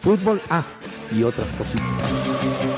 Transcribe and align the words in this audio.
Fútbol 0.00 0.40
A 0.48 0.64
y 1.12 1.22
otras 1.22 1.52
cositas. 1.52 1.84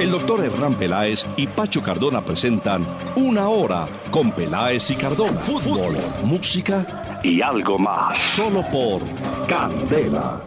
El 0.00 0.11
doctor 0.11 0.45
Hernán 0.45 0.75
Peláez 0.75 1.25
y 1.36 1.46
Pacho 1.46 1.80
Cardona 1.80 2.25
presentan 2.25 2.84
Una 3.14 3.48
Hora 3.48 3.86
con 4.11 4.32
Peláez 4.32 4.90
y 4.90 4.96
Cardona. 4.96 5.39
Fútbol, 5.39 5.94
música 6.25 7.21
y 7.22 7.40
algo 7.40 7.79
más. 7.79 8.18
Solo 8.32 8.64
por 8.72 9.03
Candela. 9.46 10.43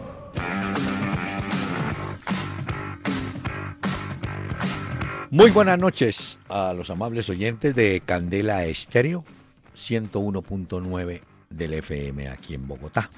Muy 5.30 5.50
buenas 5.50 5.78
noches 5.78 6.38
a 6.50 6.74
los 6.74 6.90
amables 6.90 7.30
oyentes 7.30 7.74
de 7.74 8.02
Candela 8.04 8.66
Estéreo 8.66 9.24
101.9 9.74 11.22
del 11.48 11.72
FM 11.72 12.28
aquí 12.28 12.54
en 12.54 12.68
Bogotá. 12.68 13.10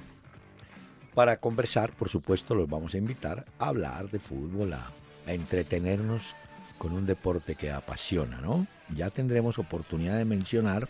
Para 1.18 1.38
conversar, 1.40 1.90
por 1.94 2.08
supuesto, 2.08 2.54
los 2.54 2.68
vamos 2.70 2.94
a 2.94 2.98
invitar 2.98 3.44
a 3.58 3.66
hablar 3.70 4.08
de 4.08 4.20
fútbol, 4.20 4.72
a, 4.72 4.88
a 5.26 5.32
entretenernos 5.32 6.22
con 6.78 6.92
un 6.92 7.06
deporte 7.06 7.56
que 7.56 7.72
apasiona, 7.72 8.40
¿no? 8.40 8.68
Ya 8.94 9.10
tendremos 9.10 9.58
oportunidad 9.58 10.16
de 10.16 10.24
mencionar 10.24 10.86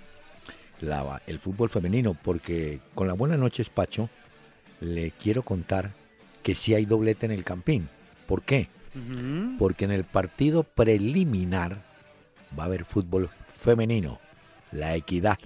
la- 0.83 1.23
el 1.27 1.39
fútbol 1.39 1.71
femenino, 1.71 2.13
porque 2.13 2.79
con 2.95 3.07
la 3.09 3.15
buena 3.15 3.39
noches, 3.39 3.71
Pacho, 3.71 4.11
le 4.83 5.13
quiero 5.13 5.43
contar 5.43 5.93
que 6.43 6.55
sí 6.55 6.75
hay 6.75 6.85
doblete 6.85 7.25
en 7.25 7.33
el 7.33 7.43
Campín. 7.43 7.89
¿Por 8.27 8.43
qué? 8.43 8.69
Porque 9.59 9.87
en 9.87 9.93
el 9.93 10.05
partido 10.05 10.63
preliminar 10.63 11.83
va 12.59 12.65
a 12.65 12.67
haber 12.67 12.85
fútbol 12.85 13.31
femenino. 13.49 14.19
La 14.73 14.95
equidad 14.95 15.39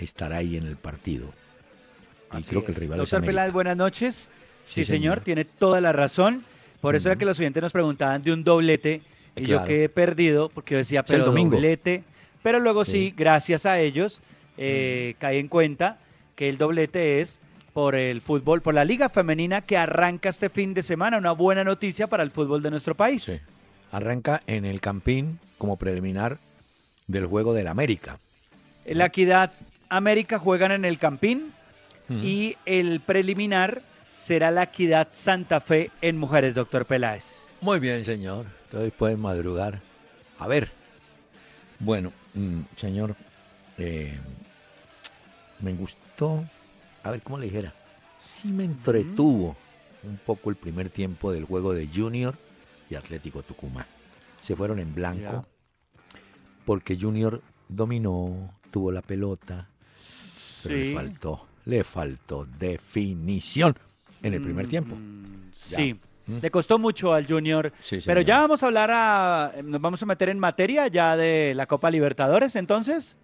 estará 0.00 0.38
ahí 0.38 0.56
en 0.56 0.66
el 0.66 0.76
partido. 0.76 1.28
Y 2.32 2.36
Así 2.36 2.50
creo 2.50 2.64
que 2.64 2.72
el 2.72 2.76
es. 2.76 2.82
rival 2.82 2.96
es 3.00 3.10
Doctor. 3.10 3.24
Peláez, 3.26 3.52
buenas 3.52 3.76
noches. 3.76 4.30
Sí, 4.60 4.84
Sí, 4.84 4.84
señor, 4.84 5.18
señor. 5.18 5.20
tiene 5.20 5.44
toda 5.44 5.80
la 5.80 5.92
razón. 5.92 6.44
Por 6.80 6.94
eso 6.96 7.08
era 7.08 7.16
que 7.18 7.24
los 7.24 7.38
oyentes 7.38 7.62
nos 7.62 7.72
preguntaban 7.72 8.22
de 8.22 8.32
un 8.32 8.44
doblete 8.44 9.02
y 9.36 9.46
yo 9.46 9.64
quedé 9.64 9.88
perdido 9.88 10.48
porque 10.48 10.74
yo 10.74 10.78
decía, 10.78 11.00
Es 11.00 11.10
el 11.10 11.16
pero 11.16 11.26
domingo. 11.26 11.54
doblete. 11.54 12.02
Pero 12.42 12.60
luego 12.60 12.84
sí, 12.84 12.92
Sí. 13.08 13.14
gracias 13.16 13.66
a 13.66 13.78
ellos, 13.80 14.20
eh, 14.56 15.14
caí 15.18 15.38
en 15.38 15.48
cuenta 15.48 15.98
que 16.36 16.48
el 16.48 16.58
doblete 16.58 17.20
es 17.20 17.40
por 17.72 17.94
el 17.94 18.20
fútbol, 18.20 18.60
por 18.62 18.74
la 18.74 18.84
liga 18.84 19.08
femenina 19.08 19.60
que 19.60 19.76
arranca 19.76 20.28
este 20.28 20.48
fin 20.48 20.74
de 20.74 20.82
semana. 20.82 21.18
Una 21.18 21.32
buena 21.32 21.64
noticia 21.64 22.06
para 22.08 22.22
el 22.22 22.30
fútbol 22.30 22.62
de 22.62 22.70
nuestro 22.70 22.94
país. 22.96 23.22
Sí. 23.24 23.38
Arranca 23.92 24.42
en 24.46 24.64
el 24.64 24.80
Campín 24.80 25.38
como 25.56 25.76
preliminar 25.76 26.38
del 27.06 27.26
juego 27.26 27.54
del 27.54 27.68
América. 27.68 28.18
La 28.86 29.06
Equidad 29.06 29.52
América 29.88 30.38
juegan 30.38 30.72
en 30.72 30.84
el 30.84 30.98
Campín 30.98 31.52
Y 32.10 32.56
el 32.64 33.00
preliminar 33.00 33.82
será 34.10 34.50
la 34.50 34.64
Equidad 34.64 35.08
Santa 35.10 35.60
Fe 35.60 35.90
en 36.00 36.16
mujeres, 36.16 36.54
doctor 36.54 36.86
Peláez. 36.86 37.48
Muy 37.60 37.80
bien, 37.80 38.04
señor. 38.04 38.46
Entonces 38.64 38.92
pueden 38.96 39.20
madrugar. 39.20 39.80
A 40.38 40.46
ver. 40.46 40.70
Bueno, 41.78 42.12
mm, 42.34 42.60
señor, 42.76 43.14
eh, 43.76 44.18
me 45.60 45.74
gustó. 45.74 46.44
A 47.02 47.10
ver, 47.10 47.22
¿cómo 47.22 47.38
le 47.38 47.46
dijera? 47.46 47.74
Sí 48.40 48.48
me 48.48 48.64
entretuvo 48.64 49.56
un 50.02 50.18
poco 50.18 50.50
el 50.50 50.56
primer 50.56 50.90
tiempo 50.90 51.32
del 51.32 51.44
juego 51.44 51.74
de 51.74 51.88
Junior 51.88 52.34
y 52.90 52.94
Atlético 52.94 53.42
Tucumán. 53.42 53.86
Se 54.42 54.56
fueron 54.56 54.78
en 54.78 54.94
blanco 54.94 55.46
porque 56.64 56.98
Junior 56.98 57.42
dominó, 57.68 58.54
tuvo 58.70 58.92
la 58.92 59.02
pelota, 59.02 59.68
pero 60.62 60.76
le 60.76 60.94
faltó, 60.94 61.47
le 61.68 61.84
faltó 61.84 62.46
definición 62.58 63.76
en 64.22 64.34
el 64.34 64.40
primer 64.42 64.66
tiempo. 64.68 64.96
Mm, 64.96 65.50
Sí. 65.52 65.94
Mm. 66.26 66.38
Le 66.42 66.50
costó 66.50 66.78
mucho 66.78 67.14
al 67.14 67.26
Junior. 67.26 67.72
Sí, 67.82 68.00
Pero 68.04 68.20
ya 68.20 68.40
vamos 68.40 68.62
a 68.62 68.66
hablar 68.66 68.90
a. 68.92 69.52
Nos 69.64 69.80
vamos 69.80 70.02
a 70.02 70.06
meter 70.06 70.28
en 70.28 70.38
materia 70.38 70.86
ya 70.88 71.16
de 71.16 71.52
la 71.56 71.66
Copa 71.66 71.90
Libertadores, 71.90 72.54
entonces. 72.56 73.16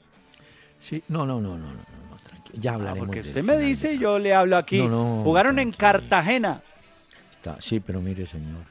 Sí, 0.81 1.03
no, 1.09 1.27
no, 1.27 1.41
no, 1.41 1.56
no, 1.59 1.66
no, 1.66 1.72
no, 1.72 2.10
no, 2.10 2.16
tranquilo. 2.27 2.55
Ya 2.60 2.71
Ah, 2.72 2.75
hablaremos. 2.75 3.06
porque 3.06 3.21
del 3.21 3.28
usted 3.28 3.43
me 3.44 3.59
dice 3.59 3.88
de- 3.88 3.99
yo 3.99 4.19
le 4.19 4.32
hablo 4.34 4.56
aquí. 4.56 4.78
No, 4.78 4.88
no, 4.88 5.22
Jugaron 5.25 5.59
en. 5.59 5.71
Cartagena. 5.72 6.62
Está- 7.32 7.61
Sí, 7.61 7.78
pero 7.81 8.00
mire, 8.00 8.26
señor, 8.26 8.62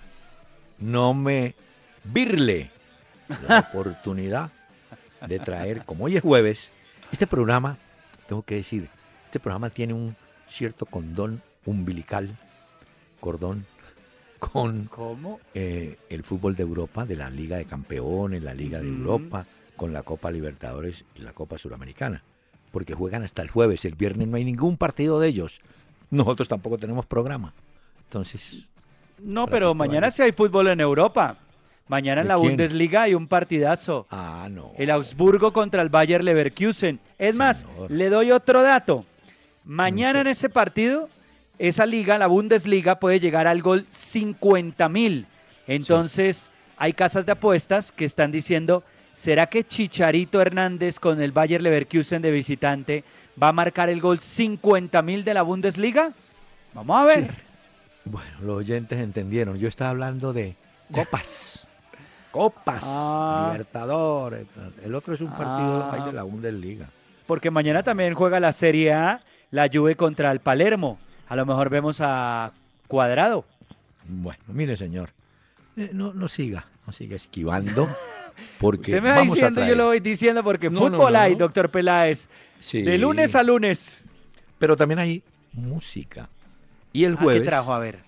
no 0.79 1.13
me 1.13 1.53
virle 2.03 2.71
la 3.47 3.59
oportunidad 3.71 4.49
de 5.27 5.39
traer, 5.39 5.85
como 5.85 6.05
hoy 6.05 6.17
es 6.17 6.21
jueves, 6.23 6.69
este 7.11 7.27
programa, 7.27 7.77
tengo 8.27 8.41
que 8.41 8.55
decir, 8.55 8.89
este 9.33 9.39
programa 9.39 9.71
tiene 9.71 9.95
un 9.95 10.15
cierto 10.47 10.85
condón 10.85 11.41
umbilical, 11.65 12.37
cordón, 13.19 13.65
con 14.37 14.85
¿Cómo? 14.85 15.39
eh, 15.55 15.97
el 16.11 16.21
fútbol 16.21 16.55
de 16.55 16.61
Europa, 16.61 17.03
de 17.07 17.15
la 17.15 17.31
Liga 17.31 17.57
de 17.57 17.65
Campeones, 17.65 18.43
la 18.43 18.53
Liga 18.53 18.79
de. 18.79 18.87
Europa, 18.87 19.47
con 19.75 19.91
la 19.91 20.03
Copa 20.03 20.29
Libertadores 20.29 21.03
y 21.15 21.21
la 21.23 21.33
Copa 21.33 21.57
Suramericana. 21.57 22.21
Porque 22.71 22.93
juegan 22.93 23.23
hasta 23.23 23.41
el 23.41 23.49
jueves, 23.49 23.85
el 23.85 23.95
viernes 23.95 24.27
no 24.27 24.37
hay 24.37 24.45
ningún 24.45 24.77
partido 24.77 25.19
de 25.19 25.29
ellos. 25.29 25.61
Nosotros 26.11 26.47
tampoco 26.47 26.77
tenemos 26.77 27.07
programa. 27.07 27.55
Entonces, 28.03 28.67
No, 29.17 29.47
pero 29.47 29.73
mañana 29.73 30.11
sí 30.11 30.21
hay 30.21 30.31
fútbol 30.31 30.67
en 30.67 30.79
Europa. 30.79 31.39
Mañana 31.87 32.21
en 32.21 32.27
¿De 32.27 32.33
la 32.35 32.35
quién? 32.35 32.49
Bundesliga 32.49 33.01
hay 33.01 33.15
un 33.15 33.25
partidazo. 33.27 34.05
ah, 34.11 34.47
no. 34.51 34.73
El 34.77 34.91
Augsburgo 34.91 35.51
contra 35.51 35.81
el 35.81 35.89
Bayer 35.89 36.23
Leverkusen. 36.23 36.99
Es 37.17 37.33
más, 37.33 37.65
le 37.89 38.09
doy 38.11 38.29
otro 38.29 38.61
dato. 38.61 39.07
Mañana 39.65 40.21
en 40.21 40.27
ese 40.27 40.49
partido, 40.49 41.09
esa 41.59 41.85
liga, 41.85 42.17
la 42.17 42.27
Bundesliga, 42.27 42.99
puede 42.99 43.19
llegar 43.19 43.47
al 43.47 43.61
gol 43.61 43.85
50 43.89 44.89
mil. 44.89 45.25
Entonces, 45.67 46.51
hay 46.77 46.93
casas 46.93 47.25
de 47.25 47.31
apuestas 47.31 47.91
que 47.91 48.05
están 48.05 48.31
diciendo, 48.31 48.83
¿será 49.13 49.47
que 49.47 49.63
Chicharito 49.63 50.41
Hernández 50.41 50.99
con 50.99 51.21
el 51.21 51.31
Bayer 51.31 51.61
Leverkusen 51.61 52.21
de 52.21 52.31
visitante 52.31 53.03
va 53.41 53.49
a 53.49 53.53
marcar 53.53 53.89
el 53.89 54.01
gol 54.01 54.19
50 54.19 55.01
mil 55.01 55.23
de 55.23 55.33
la 55.33 55.43
Bundesliga? 55.43 56.11
Vamos 56.73 56.97
a 57.01 57.05
ver. 57.05 57.33
Bueno, 58.05 58.31
los 58.41 58.57
oyentes 58.57 58.99
entendieron. 58.99 59.57
Yo 59.57 59.69
estaba 59.69 59.91
hablando 59.91 60.33
de 60.33 60.55
copas. 60.91 61.65
copas. 62.31 62.83
Ah. 62.85 63.49
Libertadores. 63.53 64.45
El 64.83 64.93
otro 64.95 65.13
es 65.13 65.21
un 65.21 65.29
partido 65.29 65.89
Ah. 65.89 66.05
de 66.05 66.11
la 66.11 66.23
Bundesliga. 66.23 66.87
Porque 67.25 67.49
mañana 67.49 67.81
también 67.83 68.13
juega 68.13 68.41
la 68.41 68.51
Serie 68.51 68.91
A, 68.91 69.21
la 69.53 69.69
Juve 69.71 69.95
contra 69.95 70.31
el 70.31 70.39
Palermo. 70.39 70.97
A 71.29 71.35
lo 71.35 71.45
mejor 71.45 71.69
vemos 71.69 71.99
a 72.01 72.51
Cuadrado. 72.87 73.45
Bueno, 74.07 74.43
mire, 74.47 74.75
señor. 74.75 75.11
eh, 75.77 75.91
no, 75.93 76.11
no 76.13 76.27
siga, 76.27 76.65
no 76.87 76.91
siga 76.91 77.15
esquivando. 77.15 77.87
Porque 78.59 78.91
Usted 78.91 79.03
me 79.03 79.09
va 79.09 79.17
vamos 79.17 79.33
a 79.33 79.35
diciendo, 79.35 79.63
yo 79.65 79.75
lo 79.75 79.85
voy 79.85 79.99
diciendo 79.99 80.43
porque 80.43 80.67
No, 80.71 80.79
fútbol 80.79 81.13
no, 81.13 81.19
hay, 81.19 81.33
no. 81.33 81.37
doctor 81.37 81.69
Peláez. 81.69 82.29
Sí. 82.59 82.81
De 82.81 82.97
lunes 82.97 83.35
a 83.35 83.43
lunes. 83.43 84.01
Pero 84.57 84.75
también 84.75 84.97
hay 84.97 85.21
música. 85.51 86.27
Y 86.91 87.03
el 87.03 87.13
Ah, 87.13 87.17
jueves. 87.21 87.41
¿Qué 87.43 87.47
trajo? 87.47 87.71
A 87.73 87.77
ver. 87.77 87.99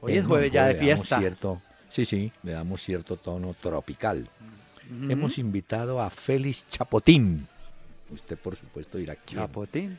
Hoy 0.00 0.16
es 0.16 0.24
jueves 0.24 0.50
ya 0.50 0.66
de 0.66 0.74
fiesta. 0.74 1.18
Cierto, 1.18 1.60
sí, 1.90 2.06
sí, 2.06 2.32
le 2.42 2.52
damos 2.52 2.82
cierto 2.82 3.16
tono 3.16 3.54
tropical. 3.60 4.26
Hemos 5.08 5.36
invitado 5.36 6.00
a 6.00 6.08
Félix 6.08 6.66
Chapotín. 6.68 7.46
Usted, 8.10 8.38
por 8.38 8.56
supuesto, 8.56 8.96
dirá 8.96 9.16
quién. 9.16 9.40
Chapotín. 9.40 9.98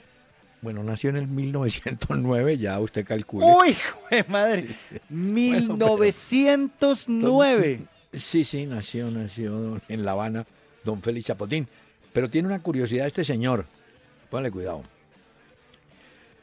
Bueno, 0.66 0.82
nació 0.82 1.12
en 1.12 1.18
el 1.18 1.28
1909, 1.28 2.58
ya 2.58 2.80
usted 2.80 3.06
calcula. 3.06 3.46
¡Uy, 3.46 3.78
madre! 4.28 4.68
1909. 5.10 7.82
Sí, 8.12 8.44
sí, 8.44 8.66
nació, 8.66 9.12
nació 9.12 9.80
en 9.88 10.04
La 10.04 10.14
Habana, 10.14 10.48
don 10.84 11.04
Félix 11.04 11.28
Chapotín. 11.28 11.68
Pero 12.14 12.32
tiene 12.32 12.48
una 12.48 12.64
curiosidad 12.64 13.06
este 13.06 13.24
señor. 13.24 13.68
Póngale 14.32 14.50
cuidado. 14.50 14.82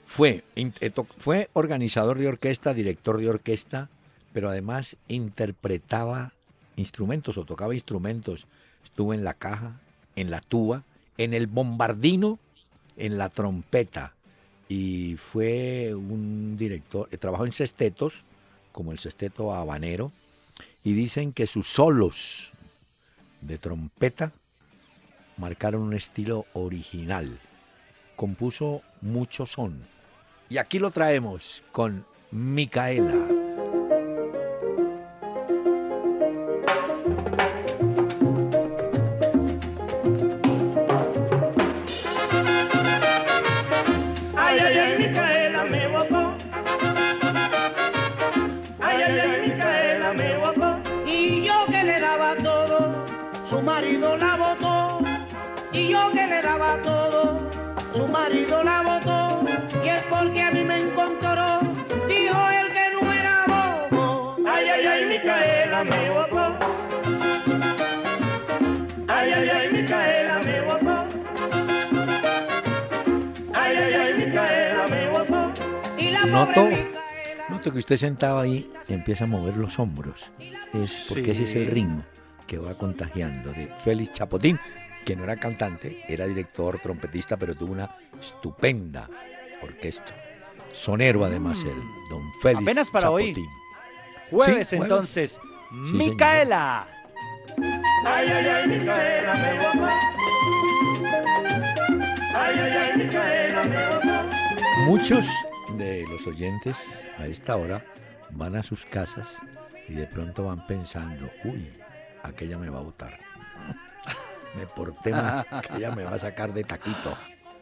Fue, 0.07 0.45
eh, 0.55 0.93
fue 1.19 1.51
organizador 1.53 2.17
de 2.17 2.29
orquesta, 2.29 2.75
director 2.75 3.19
de 3.19 3.29
orquesta, 3.29 3.91
pero 4.33 4.51
además 4.51 4.97
interpretaba 5.09 6.33
instrumentos 6.77 7.37
o 7.39 7.45
tocaba 7.45 7.75
instrumentos. 7.75 8.47
Estuvo 8.85 9.15
en 9.15 9.25
la 9.25 9.35
caja, 9.35 9.81
en 10.15 10.31
la 10.31 10.41
tuba, 10.41 10.85
en 11.19 11.35
el 11.35 11.49
bombardino, 11.49 12.39
en 12.97 13.19
la 13.19 13.29
trompeta. 13.29 14.15
Y 14.69 15.17
fue 15.17 15.95
un 15.95 16.57
director, 16.57 17.09
eh, 17.11 17.19
trabajó 17.19 17.45
en 17.45 17.53
sestetos, 17.53 18.25
como 18.73 18.93
el 18.93 18.99
sesteto 18.99 19.55
habanero, 19.55 20.13
y 20.85 20.95
dicen 20.95 21.33
que 21.33 21.47
sus 21.47 21.69
solos 21.69 22.53
de 23.41 23.59
trompeta 23.59 24.33
marcaron 25.37 25.83
un 25.83 25.95
estilo 25.95 26.47
original. 26.55 27.39
Compuso 28.17 28.83
mucho 29.01 29.47
son. 29.47 29.85
Y 30.49 30.59
aquí 30.59 30.79
lo 30.79 30.91
traemos 30.91 31.63
con 31.73 32.05
Micaela. 32.31 33.42
Daba 56.59 56.83
todo, 56.83 57.41
su 57.95 58.07
marido 58.09 58.63
la 58.63 58.83
votó. 58.83 59.45
Y 59.85 59.89
es 59.89 60.03
porque 60.11 60.43
a 60.43 60.51
mí 60.51 60.65
me 60.65 60.81
encontró, 60.81 61.61
dijo 62.09 62.41
él 62.51 62.73
que 62.73 62.87
no 62.95 63.13
era 63.13 63.45
bobo. 63.91 64.37
Ay, 64.47 64.67
ay, 64.69 64.87
ay, 64.87 65.05
Micaela 65.07 65.85
me 65.85 66.11
botó. 66.11 66.57
Ay, 69.09 69.33
ay, 69.33 69.49
ay, 69.49 69.73
Micaela 69.73 70.39
me 70.41 70.61
botó. 70.63 71.05
Ay, 73.55 73.77
ay, 73.77 73.95
ay, 73.95 74.15
Micaela 74.15 74.87
me 74.89 75.09
botó. 75.09 75.53
Y 75.99 76.11
la 76.11 76.25
Noto, 76.27 76.69
noto 77.49 77.73
que 77.73 77.79
usted 77.79 77.97
sentado 77.97 78.41
ahí 78.41 78.71
empieza 78.89 79.25
a 79.25 79.27
mover 79.27 79.57
los 79.57 79.79
hombros. 79.79 80.31
Es 80.75 81.07
porque 81.09 81.33
ese 81.33 81.45
es 81.45 81.55
el 81.55 81.65
Sí. 81.65 81.71
ritmo 81.71 82.03
que 82.47 82.59
va 82.59 82.75
contagiando 82.75 83.53
de 83.53 83.67
Félix 83.85 84.13
Chapotín, 84.13 84.59
que 85.05 85.17
no 85.17 85.25
era 85.25 85.37
cantante, 85.37 86.05
era 86.09 86.27
director, 86.27 86.79
trompetista, 86.81 87.37
pero 87.37 87.55
tuvo 87.55 87.73
una 87.73 87.97
estupenda 88.21 89.09
orquesta. 89.63 90.15
Sonero 90.73 91.25
además 91.25 91.59
Mm. 91.59 91.69
él, 91.69 91.83
don 92.11 92.23
Félix 92.41 92.63
Apenas 92.63 92.91
para 92.91 93.11
hoy. 93.11 93.29
Chapotín. 93.35 93.51
Jueves 94.31 94.69
Sí, 94.69 94.77
jueves. 94.77 94.91
entonces. 94.93 95.41
Micaela. 95.71 96.87
Ay, 98.07 98.29
ay, 98.29 98.47
ay, 98.47 98.69
Micaela 98.69 99.35
me. 99.35 99.49
Ay, 102.35 102.59
ay, 102.59 102.73
ay, 102.73 102.97
Micaela 102.99 103.65
me. 103.65 104.85
Muchos 104.87 105.27
de 105.77 106.05
los 106.09 106.27
oyentes 106.27 106.77
a 107.19 107.27
esta 107.27 107.57
hora 107.57 107.85
van 108.31 108.57
a 108.57 108.63
sus 108.63 108.85
casas 108.87 109.37
y 109.89 109.95
de 109.95 110.07
pronto 110.07 110.45
van 110.45 110.67
pensando, 110.67 111.31
uy, 111.45 111.71
aquella 112.23 112.57
me 112.59 112.69
va 112.71 112.79
a 112.79 112.83
votar. 112.83 113.19
Me 114.57 114.67
porté 114.67 115.11
mal, 115.11 115.47
aquella 115.51 115.95
me 115.95 116.05
va 116.05 116.15
a 116.15 116.19
sacar 116.19 116.53
de 116.53 116.65
taquito. 116.65 117.17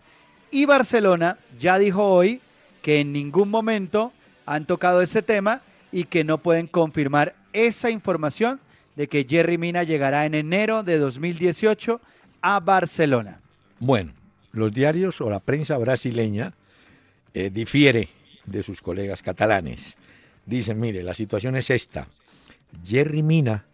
Y 0.49 0.63
Barcelona 0.63 1.37
ya 1.59 1.77
dijo 1.77 2.03
hoy 2.03 2.39
que 2.81 3.01
en 3.01 3.11
ningún 3.11 3.49
momento 3.49 4.13
han 4.45 4.65
tocado 4.65 5.01
ese 5.01 5.21
tema 5.23 5.61
y 5.91 6.05
que 6.05 6.23
no 6.23 6.37
pueden 6.37 6.67
confirmar 6.67 7.35
esa 7.53 7.89
información 7.89 8.59
de 8.95 9.07
que 9.07 9.25
Jerry 9.27 9.57
Mina 9.57 9.83
llegará 9.83 10.25
en 10.25 10.35
enero 10.35 10.83
de 10.83 10.97
2018 10.97 12.01
a 12.41 12.59
Barcelona. 12.59 13.39
Bueno, 13.79 14.11
los 14.51 14.73
diarios 14.73 15.21
o 15.21 15.29
la 15.29 15.39
prensa 15.39 15.77
brasileña 15.77 16.53
eh, 17.33 17.49
difiere 17.51 18.09
de 18.45 18.63
sus 18.63 18.81
colegas 18.81 19.21
catalanes. 19.21 19.95
Dicen, 20.45 20.79
mire, 20.79 21.03
la 21.03 21.15
situación 21.15 21.55
es 21.55 21.69
esta. 21.69 22.07
Jerry 22.85 23.23
Mina 23.23 23.65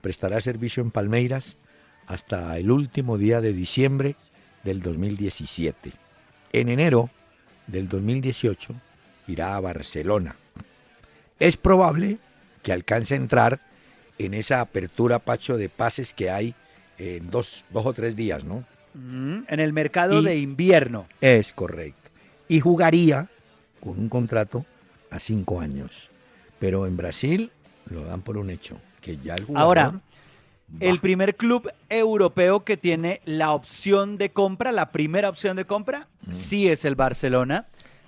prestará 0.00 0.40
servicio 0.40 0.82
en 0.82 0.90
Palmeiras 0.90 1.56
hasta 2.06 2.58
el 2.58 2.70
último 2.70 3.18
día 3.18 3.40
de 3.40 3.52
diciembre 3.52 4.16
del 4.64 4.82
2017. 4.82 5.92
En 6.52 6.68
enero 6.68 7.10
del 7.66 7.88
2018 7.88 8.74
irá 9.28 9.56
a 9.56 9.60
Barcelona. 9.60 10.36
Es 11.38 11.56
probable 11.56 12.18
que 12.66 12.72
alcance 12.72 13.14
a 13.14 13.16
entrar 13.16 13.60
en 14.18 14.34
esa 14.34 14.60
apertura, 14.60 15.20
Pacho, 15.20 15.56
de 15.56 15.68
pases 15.68 16.12
que 16.12 16.30
hay 16.30 16.52
en 16.98 17.30
dos, 17.30 17.62
dos 17.70 17.86
o 17.86 17.92
tres 17.92 18.16
días, 18.16 18.42
¿no? 18.42 18.64
Mm, 18.94 19.42
En 19.46 19.60
el 19.60 19.72
mercado 19.72 20.20
Y- 20.20 20.24
de 20.24 20.36
invierno. 20.38 21.06
Es 21.20 21.52
correcto. 21.52 22.10
Y 22.48 22.58
jugaría 22.58 23.28
con 23.78 23.96
un 24.00 24.08
contrato 24.08 24.66
a 25.12 25.20
cinco 25.20 25.60
años. 25.60 26.10
Pero 26.58 26.88
en 26.88 26.96
Brasil 26.96 27.52
lo 27.88 28.04
dan 28.04 28.22
por 28.22 28.36
un 28.36 28.50
hecho, 28.50 28.78
que 29.00 29.16
ya 29.18 29.36
el 29.36 29.44
jugador 29.44 29.64
Ahora, 29.78 29.88
va. 29.90 30.00
El 30.80 30.98
primer 30.98 31.36
club 31.36 31.70
europeo 31.88 32.64
que 32.64 32.76
tiene 32.76 33.20
la 33.26 33.52
opción 33.52 34.18
de 34.18 34.30
compra, 34.30 34.72
la 34.72 34.90
primera 34.90 35.28
opción 35.28 35.54
de 35.56 35.66
compra, 35.66 36.08
sí 36.30 36.66
es 36.66 36.84
el 36.84 36.96
Barcelona, 36.96 37.66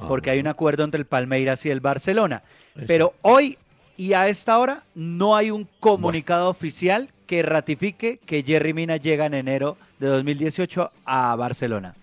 porque 0.08 0.30
Ah. 0.30 0.32
hay 0.32 0.40
un 0.40 0.48
acuerdo 0.48 0.82
entre 0.82 0.98
el 0.98 1.06
Palmeiras 1.06 1.64
y 1.64 1.70
el 1.70 1.78
Barcelona. 1.78 2.42
Eso. 2.74 2.86
Pero 2.88 3.14
hoy 3.22 3.56
y 3.99 4.12
a 4.12 4.28
esta 4.28 4.59
hora 4.59 4.85
no 4.95 5.37
hay 5.37 5.50
un 5.50 5.69
comunicado 5.81 6.49
oficial 6.49 7.11
que 7.26 7.43
ratifique 7.43 8.19
que 8.25 8.45
Jerry 8.45 8.73
Mina 8.73 8.97
llega 8.97 9.26
en 9.26 9.35
enero 9.35 9.76
de 9.99 10.07
2018 10.07 10.93
a 11.05 11.35
Barcelona. 11.35 11.95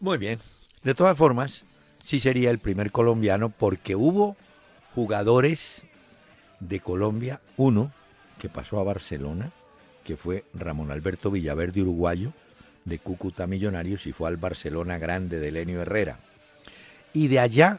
Muy 0.00 0.18
bien. 0.18 0.40
De 0.82 0.94
todas 0.94 1.16
formas, 1.16 1.64
sí 2.02 2.18
sería 2.18 2.50
el 2.50 2.58
primer 2.58 2.90
colombiano 2.90 3.50
porque 3.50 3.94
hubo 3.94 4.36
jugadores 4.96 5.84
de 6.58 6.80
Colombia, 6.80 7.40
uno 7.56 7.92
que 8.38 8.48
pasó 8.48 8.80
a 8.80 8.84
Barcelona, 8.84 9.52
que 10.02 10.16
fue 10.16 10.44
Ramón 10.54 10.90
Alberto 10.90 11.30
Villaverde, 11.30 11.82
uruguayo, 11.82 12.32
de 12.84 12.98
Cúcuta 12.98 13.46
Millonarios 13.46 14.06
y 14.06 14.12
fue 14.12 14.28
al 14.28 14.38
Barcelona 14.38 14.98
Grande 14.98 15.38
de 15.38 15.52
Lenio 15.52 15.80
Herrera. 15.80 16.18
Y 17.12 17.28
de 17.28 17.38
allá 17.38 17.78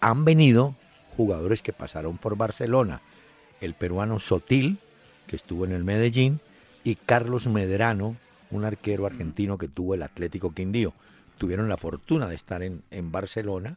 han 0.00 0.24
venido 0.24 0.74
jugadores 1.16 1.62
que 1.62 1.72
pasaron 1.72 2.18
por 2.18 2.36
Barcelona. 2.36 3.00
El 3.62 3.74
peruano 3.74 4.18
Sotil, 4.18 4.78
que 5.26 5.36
estuvo 5.36 5.64
en 5.64 5.72
el 5.72 5.84
Medellín, 5.84 6.40
y 6.84 6.96
Carlos 6.96 7.46
Medrano, 7.46 8.16
un 8.50 8.64
arquero 8.64 9.06
argentino 9.06 9.56
que 9.56 9.68
tuvo 9.68 9.94
el 9.94 10.02
Atlético 10.02 10.52
Quindío. 10.52 10.92
tuvieron 11.38 11.68
la 11.68 11.76
fortuna 11.76 12.28
de 12.28 12.34
estar 12.34 12.62
en, 12.62 12.82
en 12.90 13.10
Barcelona. 13.10 13.76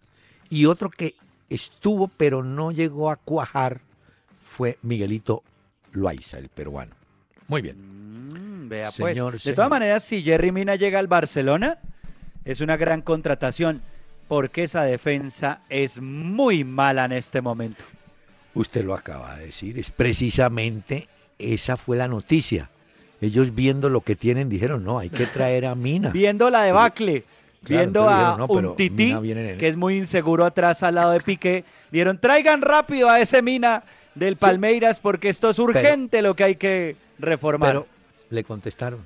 Y 0.49 0.65
otro 0.65 0.89
que 0.89 1.15
estuvo 1.49 2.07
pero 2.09 2.43
no 2.43 2.71
llegó 2.71 3.09
a 3.09 3.15
cuajar 3.15 3.81
fue 4.39 4.77
Miguelito 4.83 5.43
Loaiza, 5.93 6.37
el 6.37 6.49
peruano. 6.49 6.93
Muy 7.47 7.61
bien. 7.61 8.63
Mm, 8.63 8.69
vea 8.69 8.91
Señor, 8.91 9.33
pues. 9.33 9.43
De 9.43 9.53
todas 9.53 9.69
maneras, 9.69 10.03
si 10.03 10.21
Jerry 10.21 10.51
Mina 10.51 10.75
llega 10.75 10.99
al 10.99 11.07
Barcelona, 11.07 11.79
es 12.43 12.61
una 12.61 12.77
gran 12.77 13.01
contratación, 13.01 13.81
porque 14.27 14.63
esa 14.63 14.83
defensa 14.83 15.61
es 15.69 16.01
muy 16.01 16.63
mala 16.63 17.05
en 17.05 17.13
este 17.13 17.41
momento. 17.41 17.83
Usted 18.55 18.83
lo 18.85 18.93
acaba 18.93 19.37
de 19.37 19.47
decir, 19.47 19.77
es 19.77 19.91
precisamente 19.91 21.07
esa 21.37 21.77
fue 21.77 21.97
la 21.97 22.07
noticia. 22.07 22.69
Ellos 23.21 23.53
viendo 23.53 23.89
lo 23.89 24.01
que 24.01 24.15
tienen 24.15 24.49
dijeron, 24.49 24.83
no, 24.83 24.99
hay 24.99 25.09
que 25.09 25.25
traer 25.33 25.65
a 25.65 25.75
Mina. 25.75 26.09
Viendo 26.09 26.49
la 26.49 26.63
debacle, 26.63 27.23
Claro, 27.63 27.81
viendo 27.81 28.09
a 28.09 28.17
dijeron, 28.17 28.37
no, 28.37 28.69
un 28.69 28.75
tití, 28.75 29.13
que 29.57 29.67
es 29.67 29.75
muy 29.75 29.97
inseguro 29.97 30.45
atrás 30.45 30.83
al 30.83 30.95
lado 30.95 31.11
de 31.11 31.19
Piqué, 31.19 31.65
dieron, 31.91 32.19
traigan 32.19 32.61
rápido 32.61 33.09
a 33.09 33.19
ese 33.19 33.41
Mina 33.41 33.83
del 34.13 34.37
Palmeiras, 34.37 34.99
porque 34.99 35.29
esto 35.29 35.49
es 35.49 35.59
urgente 35.59 36.21
lo 36.21 36.35
que 36.35 36.43
hay 36.43 36.55
que 36.55 36.95
reformar. 37.19 37.69
Pero 37.69 37.87
le 38.29 38.43
contestaron, 38.43 38.99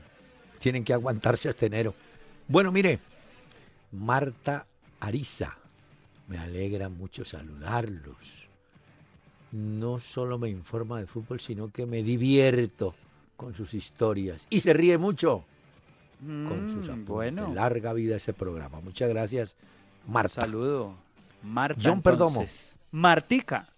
tienen 0.59 0.83
que 0.83 0.93
aguantarse 0.93 1.49
hasta 1.49 1.65
enero. 1.65 1.95
Bueno, 2.47 2.71
mire, 2.71 2.99
Marta 3.93 4.65
Ariza, 4.99 5.57
me 6.27 6.37
alegra 6.37 6.89
mucho 6.89 7.23
saludarlos. 7.25 8.38
No 9.51 9.99
solo 9.99 10.37
me 10.37 10.49
informa 10.49 10.99
de 10.99 11.07
fútbol, 11.07 11.39
sino 11.39 11.71
que 11.71 11.85
me 11.85 12.03
divierto 12.03 12.93
con 13.35 13.55
sus 13.55 13.73
historias 13.73 14.45
y 14.49 14.59
se 14.59 14.73
ríe 14.73 14.97
mucho 14.97 15.43
con 16.19 16.69
sus 16.73 16.87
Mm, 16.87 16.91
apuntes. 16.91 17.07
bueno, 17.07 17.53
Larga 17.53 17.93
vida 17.93 18.17
ese 18.17 18.33
programa. 18.33 18.81
Muchas 18.81 19.09
gracias, 19.09 19.55
Marta. 20.07 20.41
saludo. 20.41 20.93
Marta, 21.41 21.79
John 21.83 22.01
Perdomo. 22.01 22.45
Martica. 22.91 23.69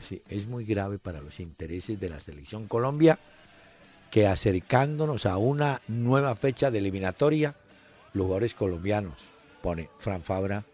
Sí, 0.00 0.20
es 0.28 0.46
muy 0.46 0.64
grave 0.64 0.98
para 0.98 1.20
los 1.20 1.40
intereses 1.40 1.98
de 1.98 2.08
la 2.08 2.20
selección 2.20 2.66
Colombia 2.68 3.18
que 4.10 4.26
acercándonos 4.26 5.24
a 5.26 5.36
una 5.36 5.80
nueva 5.88 6.34
fecha 6.36 6.70
de 6.70 6.78
eliminatoria, 6.78 7.54
los 8.12 8.24
jugadores 8.24 8.54
colombianos, 8.54 9.14
pone 9.62 9.88
Fran 9.98 10.22
Fabra, 10.22 10.64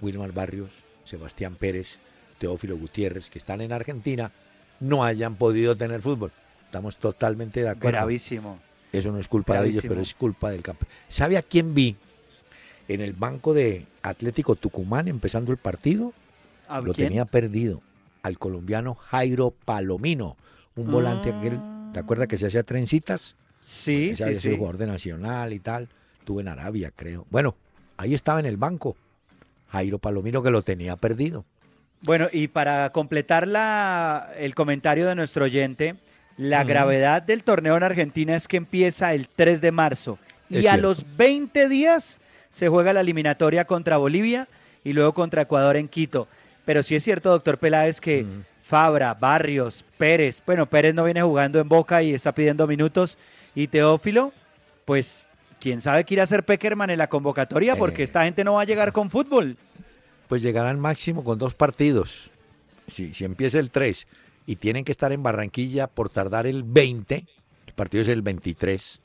Wilmar 0.00 0.32
Barrios, 0.32 0.70
Sebastián 1.04 1.54
Pérez, 1.56 1.98
Teófilo 2.42 2.76
Gutiérrez, 2.76 3.30
que 3.30 3.38
están 3.38 3.60
en 3.60 3.72
Argentina, 3.72 4.32
no 4.80 5.04
hayan 5.04 5.36
podido 5.36 5.76
tener 5.76 6.02
fútbol. 6.02 6.32
Estamos 6.66 6.96
totalmente 6.96 7.62
de 7.62 7.68
acuerdo. 7.68 7.98
Gravísimo. 7.98 8.58
Eso 8.90 9.12
no 9.12 9.18
es 9.20 9.28
culpa 9.28 9.60
de 9.62 9.68
ellos, 9.68 9.84
pero 9.86 10.00
es 10.00 10.12
culpa 10.12 10.50
del 10.50 10.60
campo. 10.60 10.84
¿Sabe 11.08 11.36
a 11.38 11.42
quién 11.42 11.72
vi 11.72 11.94
en 12.88 13.00
el 13.00 13.12
banco 13.12 13.54
de 13.54 13.86
Atlético 14.02 14.56
Tucumán 14.56 15.06
empezando 15.06 15.52
el 15.52 15.58
partido? 15.58 16.12
¿A 16.66 16.80
lo 16.80 16.92
quién? 16.92 17.08
tenía 17.10 17.26
perdido 17.26 17.80
al 18.24 18.38
colombiano 18.40 18.96
Jairo 18.96 19.52
Palomino, 19.64 20.36
un 20.74 20.90
volante 20.90 21.30
Ah. 21.30 21.38
aquel, 21.38 21.60
¿te 21.92 22.00
acuerdas 22.00 22.26
que 22.26 22.38
se 22.38 22.46
hacía 22.48 22.64
trencitas? 22.64 23.36
Sí, 23.60 24.10
Ese 24.10 24.34
sí, 24.34 24.50
sí. 24.50 24.56
jugador 24.56 24.78
de 24.78 24.88
Nacional 24.88 25.52
y 25.52 25.60
tal, 25.60 25.88
tuvo 26.24 26.40
en 26.40 26.48
Arabia, 26.48 26.90
creo. 26.94 27.24
Bueno, 27.30 27.54
ahí 27.96 28.14
estaba 28.14 28.40
en 28.40 28.46
el 28.46 28.56
banco, 28.56 28.96
Jairo 29.68 30.00
Palomino 30.00 30.42
que 30.42 30.50
lo 30.50 30.62
tenía 30.62 30.96
perdido. 30.96 31.44
Bueno, 32.02 32.28
y 32.32 32.48
para 32.48 32.90
completar 32.90 33.46
la, 33.46 34.30
el 34.38 34.54
comentario 34.54 35.06
de 35.06 35.14
nuestro 35.14 35.44
oyente, 35.44 35.94
la 36.36 36.64
gravedad 36.64 37.22
del 37.22 37.44
torneo 37.44 37.76
en 37.76 37.82
Argentina 37.84 38.34
es 38.34 38.48
que 38.48 38.56
empieza 38.56 39.14
el 39.14 39.28
3 39.28 39.60
de 39.60 39.70
marzo 39.72 40.18
y 40.48 40.58
Es 40.58 40.66
a 40.66 40.70
cierto. 40.72 40.82
los 40.88 41.16
20 41.16 41.68
días 41.68 42.18
se 42.50 42.68
juega 42.68 42.92
la 42.92 43.00
eliminatoria 43.02 43.64
contra 43.64 43.96
Bolivia 43.98 44.48
y 44.84 44.92
luego 44.92 45.14
contra 45.14 45.42
Ecuador 45.42 45.76
en 45.76 45.88
Quito. 45.88 46.26
Pero 46.64 46.82
sí 46.82 46.94
es 46.96 47.04
cierto, 47.04 47.30
doctor 47.30 47.58
Peláez, 47.58 48.00
que. 48.00 48.26
Fabra, 48.64 49.12
Barrios, 49.14 49.84
Pérez, 49.98 50.40
bueno, 50.46 50.66
Pérez 50.70 50.94
no 50.94 51.02
viene 51.04 51.20
jugando 51.20 51.58
en 51.58 51.68
Boca 51.68 52.00
y 52.04 52.14
está 52.14 52.32
pidiendo 52.32 52.68
minutos, 52.68 53.18
y 53.56 53.66
Teófilo, 53.66 54.32
pues 54.84 55.28
quién 55.60 55.80
sabe 55.80 56.04
qué 56.04 56.14
irá 56.14 56.22
a 56.22 56.24
hacer 56.24 56.44
Peckerman 56.44 56.88
en 56.88 56.98
la 56.98 57.08
convocatoria, 57.08 57.74
porque 57.74 58.02
Eh. 58.02 58.04
esta 58.04 58.22
gente 58.22 58.44
no 58.44 58.54
va 58.54 58.62
a 58.62 58.64
llegar 58.64 58.92
con 58.92 59.10
fútbol. 59.10 59.56
Pues 60.28 60.42
llegarán 60.42 60.80
máximo 60.80 61.24
con 61.24 61.38
dos 61.38 61.54
partidos. 61.54 62.30
Si, 62.88 63.14
si 63.14 63.24
empieza 63.24 63.58
el 63.58 63.70
3 63.70 64.06
y 64.46 64.56
tienen 64.56 64.84
que 64.84 64.92
estar 64.92 65.12
en 65.12 65.22
Barranquilla 65.22 65.86
por 65.86 66.08
tardar 66.08 66.46
el 66.46 66.62
20, 66.62 67.26
el 67.66 67.72
partido 67.74 68.02
es 68.02 68.08
el 68.08 68.22
23, 68.22 69.00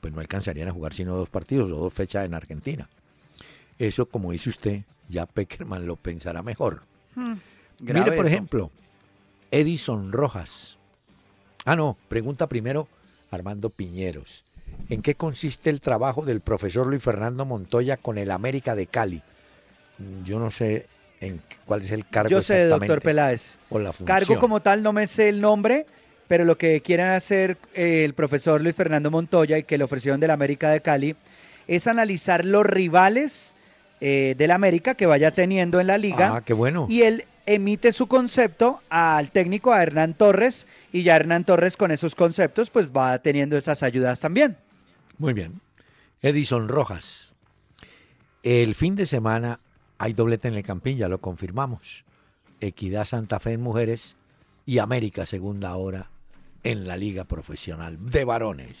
pues 0.00 0.12
no 0.12 0.20
alcanzarían 0.20 0.68
a 0.68 0.72
jugar 0.72 0.92
sino 0.94 1.16
dos 1.16 1.28
partidos 1.28 1.70
o 1.70 1.76
dos 1.76 1.92
fechas 1.94 2.24
en 2.24 2.34
Argentina. 2.34 2.88
Eso, 3.78 4.06
como 4.06 4.32
dice 4.32 4.50
usted, 4.50 4.82
ya 5.08 5.26
Peckerman 5.26 5.86
lo 5.86 5.96
pensará 5.96 6.42
mejor. 6.42 6.82
Grave 7.14 8.04
Mire, 8.04 8.16
por 8.16 8.26
eso. 8.26 8.34
ejemplo, 8.34 8.70
Edison 9.50 10.12
Rojas. 10.12 10.78
Ah, 11.64 11.76
no, 11.76 11.96
pregunta 12.08 12.48
primero 12.48 12.88
Armando 13.30 13.70
Piñeros. 13.70 14.44
¿En 14.88 15.02
qué 15.02 15.14
consiste 15.14 15.70
el 15.70 15.80
trabajo 15.80 16.24
del 16.24 16.40
profesor 16.40 16.86
Luis 16.86 17.02
Fernando 17.02 17.44
Montoya 17.44 17.96
con 17.96 18.18
el 18.18 18.30
América 18.30 18.74
de 18.74 18.86
Cali? 18.86 19.22
Yo 20.24 20.38
no 20.38 20.50
sé 20.50 20.86
en 21.20 21.40
cuál 21.66 21.82
es 21.82 21.90
el 21.92 22.06
cargo 22.08 22.30
Yo 22.30 22.42
sé, 22.42 22.64
doctor 22.66 23.00
Peláez. 23.02 23.58
o 23.70 23.78
la 23.78 23.92
función. 23.92 24.06
Cargo 24.18 24.38
como 24.38 24.60
tal 24.60 24.82
no 24.82 24.92
me 24.92 25.06
sé 25.06 25.28
el 25.28 25.40
nombre, 25.40 25.86
pero 26.28 26.44
lo 26.44 26.56
que 26.58 26.80
quieren 26.80 27.06
hacer 27.08 27.58
eh, 27.74 28.04
el 28.04 28.14
profesor 28.14 28.60
Luis 28.60 28.74
Fernando 28.74 29.10
Montoya 29.10 29.58
y 29.58 29.62
que 29.64 29.78
le 29.78 29.84
ofrecieron 29.84 30.18
del 30.20 30.30
América 30.30 30.70
de 30.70 30.80
Cali 30.80 31.14
es 31.68 31.86
analizar 31.86 32.44
los 32.44 32.66
rivales 32.66 33.54
eh, 34.00 34.34
del 34.36 34.50
América 34.50 34.94
que 34.94 35.06
vaya 35.06 35.30
teniendo 35.30 35.78
en 35.80 35.86
la 35.86 35.96
liga 35.98 36.36
Ah, 36.36 36.40
qué 36.44 36.54
bueno. 36.54 36.86
y 36.88 37.02
él 37.02 37.24
emite 37.46 37.92
su 37.92 38.06
concepto 38.08 38.80
al 38.88 39.30
técnico, 39.30 39.72
a 39.72 39.82
Hernán 39.82 40.14
Torres, 40.14 40.66
y 40.92 41.02
ya 41.02 41.16
Hernán 41.16 41.44
Torres 41.44 41.76
con 41.76 41.90
esos 41.92 42.14
conceptos 42.14 42.70
pues 42.70 42.88
va 42.88 43.18
teniendo 43.20 43.56
esas 43.56 43.82
ayudas 43.82 44.20
también. 44.20 44.56
Muy 45.18 45.32
bien. 45.34 45.60
Edison 46.20 46.68
Rojas. 46.68 47.32
El 48.44 48.74
fin 48.74 48.94
de 48.96 49.06
semana 49.06 49.60
hay 50.02 50.12
doblete 50.14 50.48
en 50.48 50.54
el 50.54 50.62
Campín, 50.64 50.96
ya 50.98 51.08
lo 51.08 51.20
confirmamos. 51.20 52.04
Equidad 52.60 53.04
Santa 53.04 53.38
Fe 53.40 53.52
en 53.52 53.60
mujeres 53.62 54.16
y 54.66 54.78
América 54.78 55.26
segunda 55.26 55.76
hora 55.76 56.10
en 56.64 56.86
la 56.88 56.96
liga 56.96 57.24
profesional 57.24 57.98
de 58.04 58.24
varones. 58.24 58.76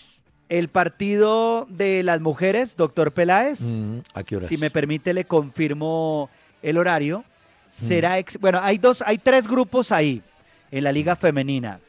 El 0.48 0.68
partido 0.68 1.66
de 1.70 2.02
las 2.02 2.20
mujeres, 2.20 2.76
doctor 2.76 3.12
Peláez, 3.12 3.76
Mm, 3.76 3.98
¿A 4.14 4.22
qué 4.24 4.36
horas? 4.36 4.48
si 4.48 4.56
me 4.58 4.70
permite 4.70 5.14
le 5.14 5.24
confirmo 5.24 6.28
el 6.60 6.76
horario. 6.76 7.24
Será 7.68 8.18
ex- 8.18 8.38
bueno, 8.38 8.58
hay 8.60 8.78
dos, 8.78 9.02
hay 9.06 9.18
tres 9.18 9.46
grupos 9.48 9.92
ahí 9.92 10.22
en 10.70 10.84
la 10.84 10.92
liga 10.92 11.16
femenina. 11.16 11.80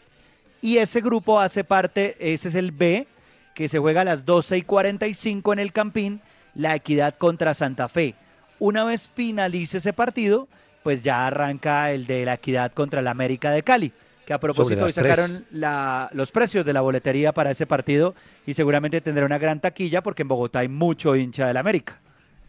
Y 0.62 0.78
ese 0.78 1.02
grupo 1.02 1.40
hace 1.40 1.64
parte, 1.64 2.16
ese 2.20 2.48
es 2.50 2.56
el 2.56 2.72
B, 2.72 3.06
que 3.54 3.68
se 3.68 3.80
juega 3.80 4.02
a 4.02 4.06
las 4.06 4.26
12 4.26 4.58
y 4.60 4.62
45 4.62 5.52
en 5.54 5.60
el 5.60 5.74
Campín, 5.74 6.22
la 6.56 6.76
Equidad 6.76 7.16
contra 7.18 7.54
Santa 7.54 7.90
Fe. 7.90 8.16
Una 8.64 8.86
vez 8.86 9.10
finalice 9.10 9.80
ese 9.80 9.92
partido, 9.92 10.48
pues 10.84 11.04
ya 11.04 11.28
arranca 11.28 11.92
el 11.92 12.06
de 12.06 12.24
la 12.24 12.36
Equidad 12.36 12.72
contra 12.72 13.02
la 13.02 13.12
América 13.12 13.52
de 13.52 13.62
Cali, 13.62 13.92
que 14.26 14.32
a 14.32 14.40
propósito 14.40 14.86
hoy 14.86 14.94
sacaron 14.94 15.46
la- 15.52 16.10
los 16.14 16.32
precios 16.32 16.66
de 16.66 16.72
la 16.72 16.80
boletería 16.80 17.34
para 17.34 17.52
ese 17.52 17.68
partido 17.68 18.16
y 18.46 18.54
seguramente 18.54 19.02
tendrá 19.02 19.26
una 19.26 19.38
gran 19.38 19.60
taquilla 19.60 20.02
porque 20.02 20.22
en 20.22 20.30
Bogotá 20.30 20.60
hay 20.60 20.70
mucho 20.70 21.14
hincha 21.18 21.46
del 21.46 21.58
América. 21.58 22.00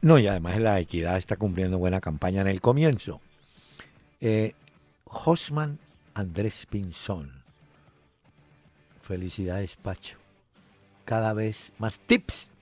No, 0.02 0.16
y 0.16 0.28
además 0.28 0.56
la 0.60 0.78
Equidad 0.78 1.16
está 1.18 1.34
cumpliendo 1.36 1.78
buena 1.78 2.00
campaña 2.00 2.42
en 2.42 2.46
el 2.46 2.60
comienzo. 2.60 3.20
Eh, 4.20 4.52
Josman 5.06 5.80
Andrés 6.14 6.64
Pinzón. 6.70 7.42
Felicidades, 9.02 9.74
Pacho. 9.74 10.16
Cada 11.06 11.32
vez 11.32 11.72
más 11.78 11.98
tips 11.98 12.52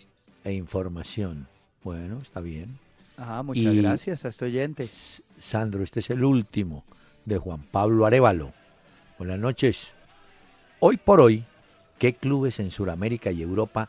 e 0.43 0.55
información. 0.55 1.47
Bueno, 1.85 2.19
está 2.23 2.41
bien. 2.41 2.79
Ah, 3.25 3.43
muchas 3.43 3.73
Y- 3.75 3.81
gracias 3.83 4.25
a 4.25 4.29
este 4.29 4.47
oyente. 4.47 4.89
Sandro, 5.41 5.83
este 5.85 6.01
es 6.01 6.11
el 6.11 6.25
último 6.25 6.85
de 7.25 7.39
Juan 7.39 7.63
Pablo 7.63 8.05
Arevalo. 8.05 8.53
Buenas 9.19 9.39
noches. 9.39 9.89
Hoy 10.81 10.97
por 10.97 11.21
hoy, 11.21 11.45
¿qué 11.99 12.15
clubes 12.15 12.59
en 12.59 12.73
Sudamérica 12.73 13.31
y 13.31 13.43
Europa 13.43 13.89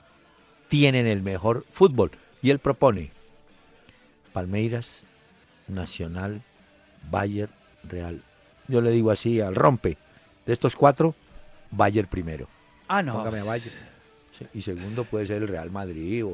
tienen 0.69 1.07
el 1.07 1.23
mejor 1.23 1.65
fútbol? 1.71 2.11
Y 2.43 2.51
él 2.51 2.59
propone 2.59 3.09
Palmeiras, 4.33 5.03
Nacional, 5.67 6.43
Bayern, 7.09 7.51
Real. 7.83 8.21
Yo 8.67 8.81
le 8.81 8.91
digo 8.91 9.09
así 9.11 9.41
al 9.41 9.55
rompe. 9.55 9.97
De 10.45 10.53
estos 10.53 10.75
cuatro, 10.75 11.15
Bayern 11.71 12.07
primero. 12.07 12.47
Ah, 12.87 13.01
no. 13.01 13.13
Póngame 13.13 13.39
a 13.39 13.43
Bayern. 13.45 13.75
Sí, 14.37 14.45
Y 14.53 14.61
segundo 14.61 15.05
puede 15.05 15.25
ser 15.25 15.41
el 15.41 15.47
Real 15.47 15.71
Madrid 15.71 16.23
o, 16.25 16.29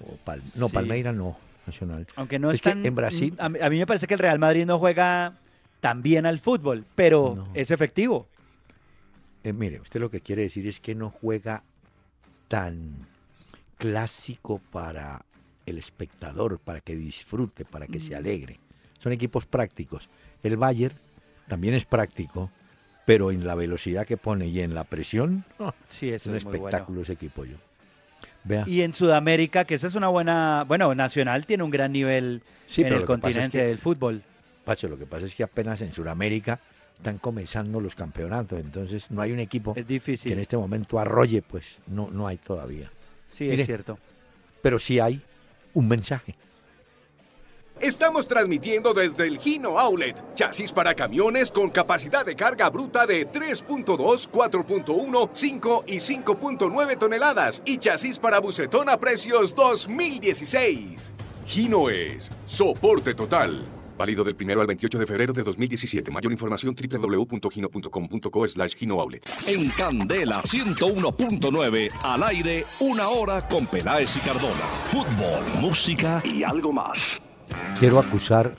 o 0.00 0.18
Pal- 0.24 0.42
no, 0.56 0.68
Sí. 0.68 0.74
Palmeiras 0.74 1.14
no, 1.14 1.36
Nacional. 1.66 2.06
Aunque 2.16 2.38
no 2.38 2.50
Es 2.50 2.56
es 2.56 2.62
que 2.62 2.70
tan- 2.70 2.86
en 2.86 2.94
Brasil- 2.94 3.34
A 3.38 3.48
mí, 3.48 3.58
a 3.60 3.68
mí 3.70 3.78
me 3.78 3.86
parece 3.86 4.06
que 4.06 4.14
el 4.14 4.20
Real 4.20 4.38
Madrid 4.38 4.64
no 4.66 4.78
juega 4.78 5.34
tan 5.80 6.02
bien 6.02 6.24
al 6.26 6.38
fútbol, 6.38 6.84
pero 6.94 7.34
No. 7.36 7.48
es 7.54 7.70
efectivo. 7.70 8.26
Eh, 9.44 9.52
mire, 9.52 9.80
usted 9.80 10.00
lo 10.00 10.10
que 10.10 10.20
quiere 10.20 10.42
decir 10.42 10.66
es 10.66 10.80
que 10.80 10.94
no 10.94 11.10
juega 11.10 11.62
tan 12.48 13.06
clásico 13.78 14.60
para 14.72 15.24
el 15.66 15.78
espectador, 15.78 16.58
para 16.58 16.80
que 16.80 16.96
disfrute, 16.96 17.64
para 17.64 17.86
que 17.86 18.00
se 18.00 18.14
alegre. 18.14 18.58
Son 18.98 19.12
equipos 19.12 19.46
prácticos. 19.46 20.08
El 20.42 20.56
Bayern 20.56 20.96
también 21.48 21.74
es 21.74 21.84
práctico, 21.84 22.50
pero 23.04 23.30
en 23.30 23.44
la 23.46 23.54
velocidad 23.54 24.06
que 24.06 24.16
pone 24.16 24.46
y 24.48 24.60
en 24.60 24.74
la 24.74 24.84
presión. 24.84 25.44
Sí, 25.88 26.08
es 26.10 26.22
eso 26.22 26.30
un 26.30 26.36
es 26.36 26.44
muy 26.44 26.52
bueno. 26.58 26.68
espectáculo 26.68 27.02
ese 27.02 27.12
equipo 27.12 27.44
yo. 27.44 27.56
Vea. 28.46 28.64
Y 28.66 28.82
en 28.82 28.92
Sudamérica, 28.92 29.64
que 29.64 29.74
esa 29.74 29.86
es 29.88 29.94
una 29.94 30.08
buena, 30.08 30.64
bueno, 30.68 30.94
Nacional 30.94 31.46
tiene 31.46 31.62
un 31.64 31.70
gran 31.70 31.92
nivel 31.92 32.42
Sí, 32.66 32.82
en 32.82 32.88
el 32.88 33.00
es 33.00 33.04
continente 33.06 33.58
que- 33.58 33.64
del 33.66 33.78
fútbol. 33.78 34.22
Pacho, 34.64 34.88
lo 34.88 34.98
que 34.98 35.06
pasa 35.06 35.26
es 35.26 35.34
que 35.34 35.42
apenas 35.42 35.80
en 35.80 35.92
Sudamérica 35.92 36.60
están 36.96 37.18
comenzando 37.18 37.80
los 37.80 37.94
campeonatos, 37.94 38.58
entonces 38.60 39.10
no 39.10 39.20
hay 39.22 39.32
un 39.32 39.38
equipo 39.40 39.74
Es 39.76 39.84
que 39.86 40.32
en 40.32 40.38
este 40.40 40.56
momento 40.56 40.98
arrolle, 40.98 41.42
pues 41.42 41.64
no, 41.86 42.08
no 42.10 42.26
hay 42.26 42.36
todavía. 42.36 42.90
Sí, 43.28 43.44
Mire. 43.44 43.62
es 43.62 43.66
cierto. 43.66 43.98
Pero 44.62 44.78
sí 44.78 44.98
hay 44.98 45.20
un 45.74 45.88
mensaje. 45.88 46.34
Estamos 47.80 48.26
transmitiendo 48.26 48.94
desde 48.94 49.26
el 49.26 49.38
Gino 49.38 49.78
Outlet, 49.78 50.34
chasis 50.34 50.72
para 50.72 50.94
camiones 50.94 51.50
con 51.50 51.68
capacidad 51.68 52.24
de 52.24 52.34
carga 52.34 52.70
bruta 52.70 53.06
de 53.06 53.30
3.2, 53.30 54.30
4.1, 54.30 55.30
5 55.30 55.84
y 55.86 55.96
5.9 55.96 56.98
toneladas 56.98 57.60
y 57.66 57.76
chasis 57.76 58.18
para 58.18 58.40
bucetón 58.40 58.88
a 58.88 58.98
precios 58.98 59.54
2016. 59.54 61.12
Gino 61.44 61.90
es 61.90 62.30
soporte 62.46 63.14
total. 63.14 63.62
Válido 63.98 64.24
del 64.24 64.36
1 64.40 64.60
al 64.60 64.66
28 64.66 64.98
de 64.98 65.06
febrero 65.06 65.32
de 65.34 65.42
2017. 65.42 66.10
Mayor 66.10 66.32
información 66.32 66.74
www.gino.com.co 66.74 68.48
slash 68.48 68.74
Gino 68.74 69.00
Outlet. 69.00 69.26
En 69.46 69.68
Candela 69.70 70.40
101.9, 70.42 71.90
al 72.02 72.22
aire, 72.22 72.64
una 72.80 73.08
hora 73.08 73.46
con 73.46 73.66
Peláez 73.66 74.16
y 74.16 74.20
Cardona. 74.20 74.66
Fútbol, 74.88 75.60
música 75.60 76.22
y 76.24 76.42
algo 76.42 76.72
más. 76.72 76.98
Quiero 77.78 77.98
acusar, 77.98 78.56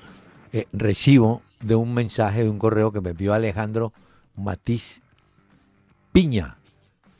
eh, 0.53 0.67
recibo 0.73 1.41
de 1.61 1.75
un 1.75 1.93
mensaje, 1.93 2.43
de 2.43 2.49
un 2.49 2.59
correo 2.59 2.91
que 2.91 3.01
me 3.01 3.11
envió 3.11 3.33
Alejandro 3.33 3.91
Matiz 4.35 5.01
Piña, 6.11 6.57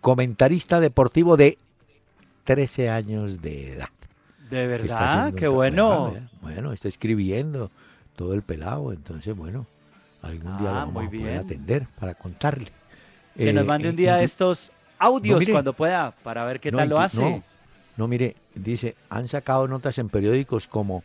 comentarista 0.01 0.79
deportivo 0.79 1.37
de 1.37 1.57
13 2.43 2.89
años 2.89 3.41
de 3.41 3.73
edad. 3.73 3.89
De 4.49 4.65
verdad, 4.67 5.33
qué 5.33 5.47
bueno. 5.47 5.87
trabajo, 5.87 6.15
¿eh? 6.17 6.27
Bueno, 6.41 6.71
está 6.71 6.87
escribiendo 6.87 7.69
todo 8.15 8.33
el 8.33 8.41
pelado, 8.43 8.93
entonces 8.93 9.35
bueno, 9.35 9.65
algún 10.21 10.57
día 10.57 10.69
Ah, 10.69 10.85
lo 10.85 10.91
vamos 10.91 10.93
muy 10.93 11.05
a 11.05 11.09
poder 11.21 11.37
atender 11.39 11.87
para 11.99 12.13
contarle. 12.13 12.71
Que 13.35 13.49
Eh, 13.49 13.53
nos 13.53 13.65
mande 13.65 13.89
un 13.89 13.95
eh, 13.95 13.97
día 13.97 14.19
inclu- 14.19 14.23
estos 14.23 14.71
audios 14.99 15.39
mire. 15.39 15.51
cuando 15.51 15.73
pueda 15.73 16.11
para 16.23 16.45
ver 16.45 16.59
qué 16.59 16.71
no, 16.71 16.77
tal 16.77 16.89
lo 16.89 16.99
hace. 16.99 17.21
No, 17.21 17.43
no, 17.97 18.07
mire, 18.07 18.35
dice, 18.55 18.95
han 19.09 19.27
sacado 19.27 19.67
notas 19.67 19.97
en 19.97 20.07
periódicos 20.09 20.67
como 20.67 21.03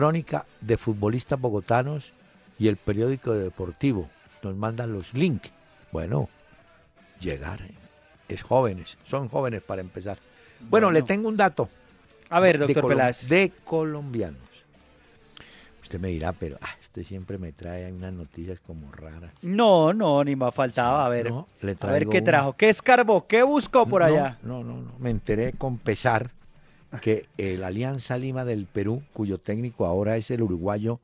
Crónica 0.00 0.44
de 0.60 0.76
Futbolistas 0.76 1.40
Bogotanos 1.40 2.12
y 2.58 2.68
el 2.68 2.76
periódico 2.76 3.32
deportivo. 3.32 4.10
Nos 4.42 4.54
mandan 4.54 4.92
los 4.92 5.14
links. 5.14 5.50
Bueno, 5.90 6.28
llegar. 7.18 7.62
eh, 7.62 7.72
Es 8.28 8.42
jóvenes, 8.42 8.98
son 9.06 9.30
jóvenes 9.30 9.62
para 9.62 9.80
empezar. 9.80 10.18
Bueno, 10.68 10.90
le 10.90 11.00
tengo 11.00 11.30
un 11.30 11.36
dato. 11.38 11.70
A 12.28 12.40
ver, 12.40 12.58
de 12.58 12.66
doctor 12.66 12.84
colom- 12.84 12.88
Peláez. 12.88 13.26
De 13.30 13.50
colombianos. 13.64 14.42
Usted 15.82 15.98
me 15.98 16.08
dirá, 16.08 16.32
pero 16.32 16.58
ah, 16.60 16.74
usted 16.82 17.02
siempre 17.04 17.38
me 17.38 17.52
trae 17.52 17.90
unas 17.90 18.12
noticias 18.12 18.58
como 18.66 18.92
raras. 18.92 19.32
No, 19.40 19.94
no, 19.94 20.22
ni 20.24 20.36
me 20.36 20.52
faltaba. 20.52 21.06
A 21.06 21.08
ver, 21.08 21.30
No, 21.30 21.48
le 21.62 21.74
a 21.80 21.86
ver 21.86 22.06
qué 22.08 22.18
una. 22.18 22.24
trajo. 22.24 22.52
¿Qué 22.54 22.68
escarbó? 22.68 23.26
¿Qué 23.26 23.42
buscó 23.42 23.86
por 23.86 24.02
No, 24.02 24.08
allá? 24.08 24.36
No, 24.42 24.62
no, 24.62 24.74
no. 24.74 24.92
Me 24.98 25.08
enteré 25.08 25.54
con 25.54 25.78
pesar 25.78 26.32
que 27.00 27.26
el 27.36 27.64
Alianza 27.64 28.18
Lima 28.18 28.44
del 28.44 28.66
Perú, 28.66 29.02
cuyo 29.12 29.38
técnico 29.38 29.86
ahora 29.86 30.16
es 30.16 30.30
el 30.30 30.42
uruguayo 30.42 31.00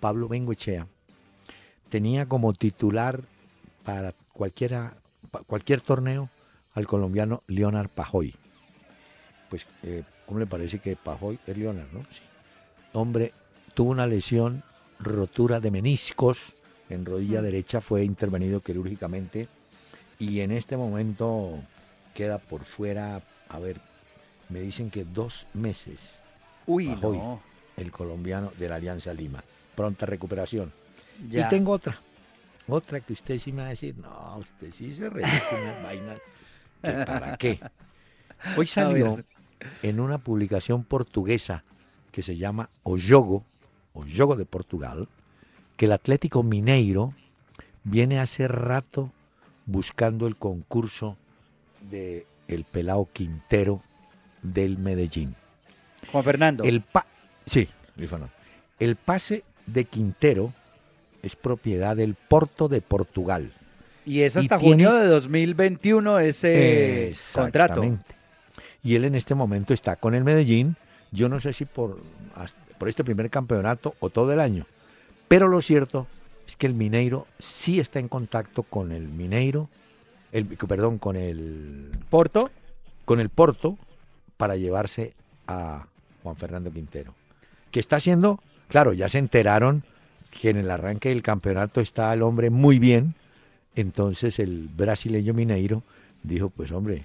Pablo 0.00 0.28
Bengoechea, 0.28 0.86
tenía 1.88 2.26
como 2.26 2.52
titular 2.52 3.20
para 3.84 4.14
cualquiera, 4.32 4.94
cualquier 5.46 5.80
torneo 5.80 6.28
al 6.74 6.86
colombiano 6.86 7.42
Leonard 7.46 7.88
Pajoy. 7.88 8.34
Pues, 9.50 9.66
eh, 9.82 10.02
¿cómo 10.26 10.40
le 10.40 10.46
parece 10.46 10.78
que 10.78 10.96
Pajoy 10.96 11.38
es 11.46 11.56
Leonard, 11.56 11.92
no? 11.92 12.00
Sí. 12.10 12.20
Hombre, 12.92 13.32
tuvo 13.74 13.90
una 13.90 14.06
lesión, 14.06 14.62
rotura 14.98 15.60
de 15.60 15.70
meniscos 15.70 16.40
en 16.88 17.04
rodilla 17.04 17.42
derecha, 17.42 17.80
fue 17.80 18.04
intervenido 18.04 18.60
quirúrgicamente 18.60 19.48
y 20.18 20.40
en 20.40 20.52
este 20.52 20.76
momento 20.76 21.58
queda 22.14 22.38
por 22.38 22.64
fuera, 22.64 23.22
a 23.48 23.58
ver, 23.58 23.80
me 24.52 24.60
dicen 24.60 24.90
que 24.90 25.04
dos 25.04 25.46
meses 25.54 25.98
Uy, 26.66 26.88
no. 26.88 27.40
el 27.76 27.90
colombiano 27.90 28.50
de 28.58 28.68
la 28.68 28.76
Alianza 28.76 29.12
Lima. 29.14 29.42
Pronta 29.74 30.06
recuperación. 30.06 30.72
Ya. 31.28 31.46
Y 31.46 31.48
tengo 31.48 31.72
otra, 31.72 31.98
otra 32.68 33.00
que 33.00 33.14
usted 33.14 33.38
sí 33.38 33.52
me 33.52 33.62
va 33.62 33.68
a 33.68 33.70
decir, 33.70 33.96
no, 33.96 34.38
usted 34.38 34.72
sí 34.76 34.94
se 34.94 35.08
reduce 35.08 35.54
unas 35.62 35.82
vainas, 35.84 36.18
que 36.82 36.92
¿para 36.92 37.36
qué? 37.36 37.60
Hoy 38.56 38.66
salió 38.66 39.24
en 39.82 40.00
una 40.00 40.18
publicación 40.18 40.84
portuguesa 40.84 41.64
que 42.10 42.22
se 42.22 42.36
llama 42.36 42.68
O 42.82 42.98
Jogo, 42.98 43.44
O 43.94 44.04
Jogo 44.04 44.36
de 44.36 44.44
Portugal, 44.44 45.08
que 45.76 45.86
el 45.86 45.92
Atlético 45.92 46.42
Mineiro 46.42 47.14
viene 47.84 48.20
hace 48.20 48.48
rato 48.48 49.10
buscando 49.64 50.26
el 50.26 50.36
concurso 50.36 51.16
de 51.90 52.26
el 52.48 52.64
pelao 52.64 53.08
Quintero 53.12 53.82
del 54.42 54.78
Medellín. 54.78 55.34
Juan 56.10 56.24
Fernando. 56.24 56.64
El 56.64 56.80
pa 56.82 57.06
sí, 57.46 57.68
Luis 57.96 58.10
Fernando. 58.10 58.32
El 58.78 58.96
pase 58.96 59.44
de 59.66 59.84
Quintero 59.84 60.52
es 61.22 61.36
propiedad 61.36 61.96
del 61.96 62.14
Porto 62.14 62.68
de 62.68 62.80
Portugal. 62.80 63.52
y 64.04 64.22
es 64.22 64.34
y 64.34 64.40
hasta 64.40 64.58
tiene- 64.58 64.72
junio 64.84 64.92
de 64.94 65.06
2021 65.06 66.18
ese 66.18 67.12
contrato. 67.32 67.82
Y 68.82 68.96
él 68.96 69.04
en 69.04 69.14
este 69.14 69.36
momento 69.36 69.72
está 69.72 69.94
con 69.94 70.14
el 70.16 70.24
Medellín, 70.24 70.74
yo 71.12 71.28
no 71.28 71.38
sé 71.38 71.52
si 71.52 71.64
por, 71.64 72.00
por 72.78 72.88
este 72.88 73.04
primer 73.04 73.30
campeonato 73.30 73.94
o 74.00 74.10
todo 74.10 74.32
el 74.32 74.40
año, 74.40 74.66
pero 75.28 75.46
lo 75.46 75.60
cierto 75.60 76.08
es 76.48 76.56
que 76.56 76.66
el 76.66 76.74
Mineiro 76.74 77.28
sí 77.38 77.78
está 77.78 78.00
en 78.00 78.08
contacto 78.08 78.64
con 78.64 78.90
el 78.90 79.06
Mineiro, 79.06 79.68
el, 80.32 80.46
perdón, 80.46 80.98
con 80.98 81.14
el, 81.14 81.90
Porto. 82.10 82.50
con 83.04 83.20
el 83.20 83.28
Porto 83.28 83.78
para 84.42 84.56
llevarse 84.56 85.12
a 85.46 85.86
Juan 86.24 86.34
Fernando 86.34 86.72
Quintero. 86.72 87.14
Que 87.70 87.78
está 87.78 87.94
haciendo, 87.94 88.40
claro, 88.66 88.92
ya 88.92 89.08
se 89.08 89.18
enteraron 89.18 89.84
que 90.40 90.50
en 90.50 90.56
el 90.56 90.68
arranque 90.68 91.10
del 91.10 91.22
campeonato 91.22 91.80
está 91.80 92.12
el 92.12 92.22
hombre 92.22 92.50
muy 92.50 92.80
bien, 92.80 93.14
entonces 93.76 94.40
el 94.40 94.66
brasileño 94.66 95.32
Mineiro 95.32 95.84
dijo, 96.24 96.48
pues 96.48 96.72
hombre, 96.72 97.04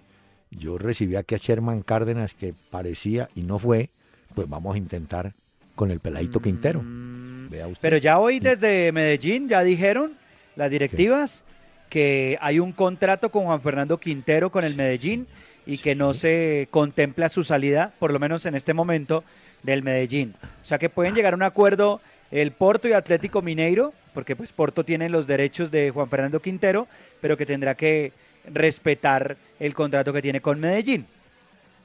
yo 0.50 0.80
recibí 0.80 1.16
aquí 1.16 1.36
a 1.36 1.38
Sherman 1.38 1.84
Cárdenas 1.84 2.34
que 2.34 2.56
parecía 2.72 3.30
y 3.36 3.42
no 3.42 3.60
fue, 3.60 3.92
pues 4.34 4.50
vamos 4.50 4.74
a 4.74 4.80
intentar 4.80 5.34
con 5.76 5.92
el 5.92 6.00
peladito 6.00 6.42
Quintero. 6.42 6.82
Mm, 6.82 7.50
Vea 7.52 7.68
usted. 7.68 7.82
Pero 7.82 7.98
ya 7.98 8.18
hoy 8.18 8.40
desde 8.40 8.92
Medellín 8.92 9.48
ya 9.48 9.62
dijeron 9.62 10.14
las 10.56 10.72
directivas 10.72 11.44
que 11.88 12.40
hay 12.42 12.58
un 12.58 12.72
contrato 12.72 13.30
con 13.30 13.44
Juan 13.44 13.62
Fernando 13.62 14.00
Quintero 14.00 14.50
con 14.52 14.64
el 14.64 14.74
Medellín 14.74 15.28
y 15.68 15.78
que 15.78 15.94
no 15.94 16.14
se 16.14 16.68
contempla 16.72 17.30
su 17.30 17.44
salida, 17.44 17.94
por 18.00 18.12
lo 18.12 18.20
menos 18.20 18.46
en 18.46 18.56
este 18.56 18.74
momento, 18.74 19.24
del 19.62 19.84
Medellín. 19.84 20.34
O 20.62 20.66
sea 20.66 20.80
que 20.80 20.90
pueden 20.90 21.14
llegar 21.14 21.34
a 21.34 21.36
un 21.36 21.44
acuerdo 21.44 22.02
el 22.32 22.52
Porto 22.52 22.88
y 22.88 22.94
Atlético 22.94 23.42
Mineiro, 23.42 23.94
porque 24.14 24.36
pues 24.36 24.52
Porto 24.52 24.84
tiene 24.84 25.10
los 25.10 25.28
derechos 25.28 25.70
de 25.70 25.92
Juan 25.92 26.10
Fernando 26.10 26.42
Quintero, 26.42 26.88
pero 27.22 27.38
que 27.38 27.46
tendrá 27.46 27.76
que 27.76 28.14
respetar 28.52 29.38
el 29.60 29.74
contrato 29.74 30.12
que 30.14 30.22
tiene 30.22 30.42
con 30.42 30.60
Medellín. 30.60 31.06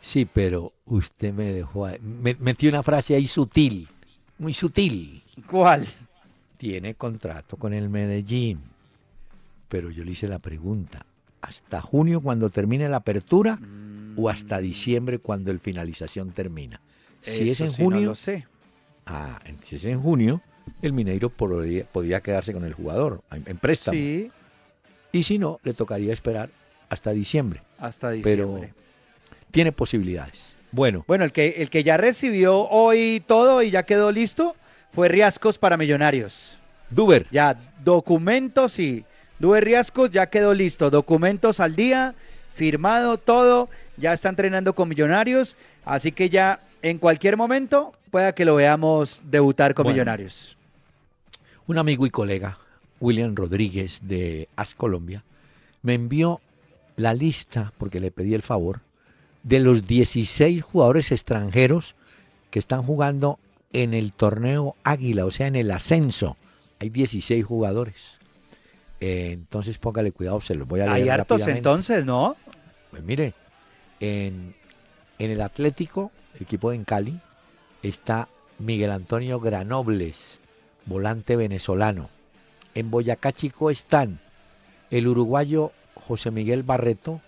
Sí, 0.01 0.27
pero 0.33 0.73
usted 0.87 1.33
me 1.33 1.53
dejó, 1.53 1.89
me 2.01 2.35
metió 2.41 2.71
una 2.71 2.83
frase 2.83 3.15
ahí 3.15 3.27
sutil, 3.27 3.87
muy 4.39 4.55
sutil. 4.55 5.23
¿Cuál? 5.47 5.87
tiene 6.63 6.95
contrato 6.95 7.57
con 7.57 7.75
el 7.75 7.89
Medellín. 7.89 8.61
Pero 9.69 9.91
yo 9.91 10.05
le 10.05 10.13
hice 10.13 10.29
la 10.29 10.39
pregunta, 10.39 11.05
¿hasta 11.43 11.81
junio 11.81 12.21
cuando 12.23 12.49
termine 12.51 12.89
la 12.89 12.99
apertura 12.99 13.59
o 14.17 14.29
hasta 14.31 14.59
diciembre 14.59 15.19
cuando 15.19 15.51
el 15.51 15.59
finalización 15.61 16.31
termina? 16.33 16.81
Si 17.21 17.51
es 17.51 17.61
en 17.61 17.71
sí 17.71 17.83
no 17.83 17.85
junio, 17.91 18.09
lo 18.11 18.15
sé. 18.15 18.47
ah, 19.07 19.39
si 19.69 19.77
es 19.77 19.85
en 19.85 20.01
junio, 20.01 20.41
el 20.81 20.93
Mineiro 20.93 21.29
podría, 21.31 21.85
podría 21.85 22.21
quedarse 22.21 22.53
con 22.53 22.65
el 22.65 22.73
jugador 22.73 23.23
en, 23.31 23.57
préstamo. 23.59 23.97
Sí, 23.97 24.31
Y 25.13 25.23
si 25.25 25.39
no, 25.39 25.61
le 25.63 25.75
tocaría 25.75 26.13
esperar 26.13 26.49
hasta 26.89 27.11
diciembre. 27.13 27.63
hasta 27.79 28.09
Pero 28.23 28.47
diciembre. 28.47 28.75
tiene 29.51 29.73
posibilidades. 29.73 30.55
Bueno, 30.73 31.05
Bueno, 31.07 31.25
el 31.25 31.33
que, 31.33 31.49
el 31.59 31.69
que 31.71 31.85
ya 31.85 31.97
recibió 31.99 32.67
hoy 32.69 33.23
todo 33.27 33.63
y 33.63 33.71
ya 33.71 33.83
quedó 33.85 34.11
listo 34.11 34.57
fue 34.91 35.09
Riascos 35.09 35.59
para 35.59 35.77
Millonarios. 35.77 36.59
Duber, 36.91 37.27
Ya, 37.31 37.59
documentos 37.85 38.79
y 38.79 39.05
Due 39.43 39.61
Riascos 39.61 40.13
ya 40.13 40.29
quedó 40.29 40.55
listo. 40.55 40.89
Documentos 40.89 41.59
al 41.59 41.75
día, 41.75 42.15
firmado 42.55 43.19
todo. 43.19 43.69
Ya 43.97 44.13
está 44.13 44.29
entrenando 44.29 44.73
con 44.73 44.89
Millonarios. 44.89 45.57
Así 45.85 46.13
que 46.13 46.31
ya 46.31 46.61
en 46.81 46.99
cualquier 46.99 47.37
momento 47.37 47.91
pueda 48.13 48.37
que 48.37 48.45
lo 48.45 48.55
veamos 48.55 49.21
debutar 49.25 49.75
con 49.75 49.83
Bueno. 49.83 49.97
Millonarios. 49.97 50.57
Un 51.67 51.77
amigo 51.77 52.07
y 52.07 52.11
colega, 52.11 52.57
William 53.01 53.35
Rodríguez 53.35 53.99
de 54.05 54.49
As 54.55 54.77
Colombia, 54.77 55.25
me 55.83 55.95
envió 55.95 56.41
la 56.95 57.13
lista, 57.13 57.73
porque 57.79 57.99
le 57.99 58.13
pedí 58.13 58.35
el 58.35 58.43
favor, 58.43 58.79
de 59.43 59.59
los 59.59 59.89
16 59.89 60.63
jugadores 60.63 61.11
extranjeros 61.11 61.97
que 62.53 62.61
están 62.61 62.85
jugando 62.85 63.41
en 63.73 63.93
el 63.93 64.13
torneo 64.13 64.77
Águila, 64.85 65.25
o 65.25 65.33
sea, 65.33 65.49
en 65.49 65.57
el 65.57 65.73
ascenso. 65.73 66.37
Hay 66.79 66.91
16 66.91 67.45
jugadores. 67.45 68.22
Eh, 69.05 69.33
entonces 69.33 69.79
póngale 69.79 70.13
cuidado, 70.13 70.41
se 70.41 70.55
los 70.55 70.69
voy 70.69 70.79
a 70.79 70.85
leer 70.85 70.95
Hay 70.95 71.09
hartos 71.09 71.45
entonces, 71.49 72.05
¿no? 72.05 72.37
Pues 72.93 73.03
mire, 73.03 73.35
en, 73.99 74.55
en 75.19 75.31
el 75.33 75.41
Atlético, 75.41 76.13
el 76.37 76.43
equipo 76.43 76.73
en 76.73 76.85
Cali, 76.85 77.21
está 77.83 78.29
Miguel 78.61 78.93
Antonio 78.93 79.41
Granobles, 79.41 80.39
volante 80.87 81.35
venezolano. 81.35 82.11
En 82.77 82.93
Boyacá 82.93 83.33
Chico 83.33 83.71
están 83.71 84.21
el 84.93 85.09
uruguayo 85.09 85.73
José 85.97 86.31
Miguel 86.31 86.63
Barreto, 86.63 87.21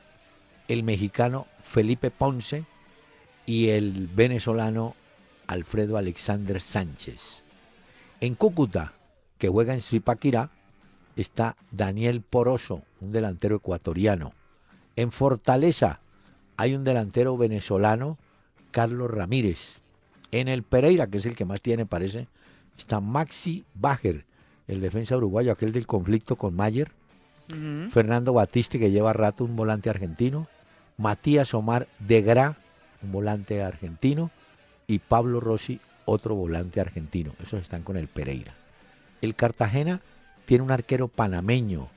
el 0.69 0.85
mexicano 0.85 1.49
Felipe 1.61 2.13
Ponce 2.13 2.67
y 3.47 3.71
el 3.71 4.07
venezolano 4.07 4.95
Alfredo 5.49 5.97
Alexander 5.97 6.61
Sánchez. 6.61 7.43
En 8.21 8.37
Cúcuta, 8.37 8.93
que 9.39 9.49
juega 9.49 9.75
en 9.75 9.83
Zipaquirá, 9.83 10.51
está 11.17 11.57
Daniel 11.71 12.23
Poroso, 12.23 12.83
un 13.01 13.13
delantero 13.13 13.57
ecuatoriano. 13.57 14.33
En 14.97 15.11
Fortaleza 15.11 16.01
hay 16.57 16.75
un 16.75 16.85
delantero 16.85 17.37
venezolano, 17.37 18.19
Carlos 18.71 19.11
Ramírez. 19.11 19.79
En 20.31 20.49
el 20.49 20.63
Pereira, 20.63 21.07
que 21.07 21.19
es 21.19 21.27
el 21.27 21.37
que 21.37 21.45
más 21.45 21.63
tiene, 21.63 21.87
parece, 21.87 22.27
está 22.77 23.01
Maxi 23.01 23.65
Bajer, 23.75 24.25
el 24.67 24.81
defensa 24.81 25.17
uruguayo, 25.17 25.53
aquel 25.53 25.73
del 25.73 25.87
conflicto 25.87 26.37
con 26.37 26.55
Mayer. 26.55 26.91
Fernando 27.91 28.33
Batiste, 28.33 28.79
que 28.79 28.91
lleva 28.91 29.13
rato 29.13 29.45
un 29.45 29.55
volante 29.55 29.91
argentino. 29.91 30.49
Matías 30.97 31.53
Omar 31.53 31.89
de 31.99 32.23
Gra, 32.23 32.57
un 33.03 33.13
volante 33.13 33.63
argentino. 33.63 34.31
Y 34.87 35.01
Pablo 35.01 35.41
Rossi, 35.41 35.81
otro 36.07 36.35
volante 36.35 36.81
argentino. 36.81 37.35
Esos 37.43 37.61
están 37.61 37.83
con 37.83 37.97
el 37.97 38.09
Pereira. 38.09 38.55
El 39.21 39.35
Cartagena 39.35 40.01
tiene 40.47 40.65
un 40.65 40.71
arquero 40.71 41.09
panameño, 41.09 41.89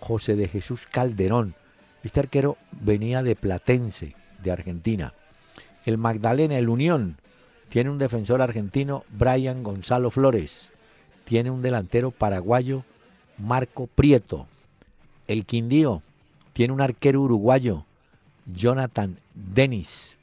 José 0.00 0.36
de 0.36 0.48
Jesús 0.48 0.86
Calderón. 0.90 1.54
Este 2.02 2.20
arquero 2.20 2.56
venía 2.72 3.22
de 3.22 3.36
Platense, 3.36 4.14
de 4.42 4.52
Argentina. 4.52 5.14
El 5.84 5.98
Magdalena, 5.98 6.58
el 6.58 6.68
Unión, 6.68 7.16
tiene 7.68 7.90
un 7.90 7.98
defensor 7.98 8.42
argentino, 8.42 9.04
Brian 9.10 9.62
Gonzalo 9.62 10.10
Flores. 10.10 10.70
Tiene 11.24 11.50
un 11.50 11.62
delantero 11.62 12.10
paraguayo, 12.10 12.84
Marco 13.38 13.86
Prieto. 13.86 14.46
El 15.26 15.46
Quindío 15.46 16.02
tiene 16.52 16.72
un 16.72 16.80
arquero 16.80 17.22
uruguayo, 17.22 17.84
Jonathan 18.46 19.18
Denis. 19.34 20.16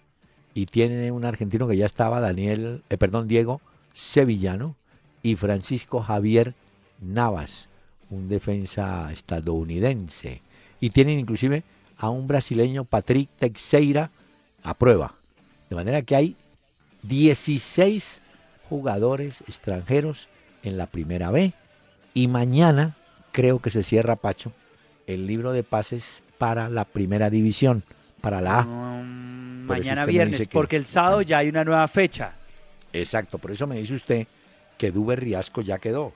Y 0.54 0.68
tiene 0.68 1.12
un 1.12 1.26
argentino 1.26 1.68
que 1.68 1.78
ya 1.78 1.86
estaba, 1.86 2.20
Daniel, 2.20 2.84
eh, 2.90 2.98
perdón, 2.98 3.28
Diego 3.28 3.62
Sevillano. 3.94 4.76
Y 5.24 5.36
Francisco 5.36 6.02
Javier 6.02 6.56
Navas, 7.02 7.68
un 8.12 8.30
defensa 8.30 9.12
estadounidense. 9.12 10.42
Y 10.80 10.90
tienen 10.92 11.20
inclusive 11.20 11.64
a 11.98 12.10
un 12.10 12.28
brasileño, 12.28 12.84
Patrick 12.84 13.30
Teixeira, 13.40 14.10
a 14.64 14.74
prueba. 14.74 15.14
De 15.70 15.76
manera 15.76 16.02
que 16.02 16.16
hay 16.16 16.36
16 17.04 18.22
jugadores 18.70 19.42
extranjeros 19.48 20.28
en 20.64 20.78
la 20.78 20.86
primera 20.88 21.32
B. 21.32 21.54
Y 22.14 22.28
mañana 22.28 22.96
creo 23.32 23.60
que 23.60 23.70
se 23.70 23.84
cierra, 23.84 24.16
Pacho, 24.16 24.52
el 25.08 25.28
libro 25.28 25.54
de 25.54 25.64
pases 25.64 26.22
para 26.38 26.70
la 26.70 26.86
primera 26.86 27.30
división, 27.30 27.84
para 28.20 28.42
la 28.42 28.60
A. 28.60 28.66
Mañana 28.66 30.06
viernes, 30.06 30.40
que- 30.40 30.48
porque 30.48 30.76
el 30.76 30.86
sábado 30.86 31.22
ya 31.22 31.38
hay 31.40 31.50
una 31.50 31.64
nueva 31.64 31.88
fecha. 31.88 32.34
Exacto, 32.94 33.38
por 33.38 33.52
eso 33.52 33.68
me 33.68 33.78
dice 33.78 33.94
usted 33.94 34.28
que 34.78 34.92
Duber 34.92 35.20
Riasco 35.22 35.62
ya 35.62 35.80
quedó. 35.80 36.14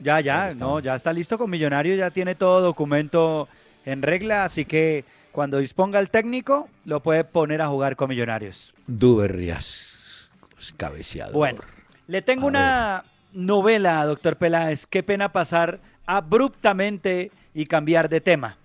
Ya, 0.00 0.20
ya, 0.20 0.54
no, 0.54 0.80
ya 0.80 0.94
está 0.94 1.12
listo 1.12 1.38
con 1.38 1.50
Millonarios, 1.50 1.98
ya 1.98 2.10
tiene 2.10 2.34
todo 2.34 2.60
documento 2.60 3.48
en 3.84 4.02
regla, 4.02 4.44
así 4.44 4.64
que 4.64 5.04
cuando 5.32 5.58
disponga 5.58 5.98
el 5.98 6.10
técnico, 6.10 6.68
lo 6.84 7.02
puede 7.02 7.24
poner 7.24 7.62
a 7.62 7.68
jugar 7.68 7.96
con 7.96 8.08
Millonarios. 8.08 8.74
Duber 8.86 9.34
Riasco, 9.34 10.48
cabeceador. 10.76 11.34
Bueno, 11.34 11.60
le 12.06 12.22
tengo 12.22 12.46
A 12.46 12.48
una 12.48 13.04
novela, 13.32 14.04
doctor 14.04 14.36
Peláez. 14.36 14.86
Qué 14.86 15.02
pena 15.02 15.32
pasar 15.32 15.80
abruptamente 16.06 17.30
y 17.54 17.66
cambiar 17.66 18.08
de 18.08 18.20
tema. 18.20 18.56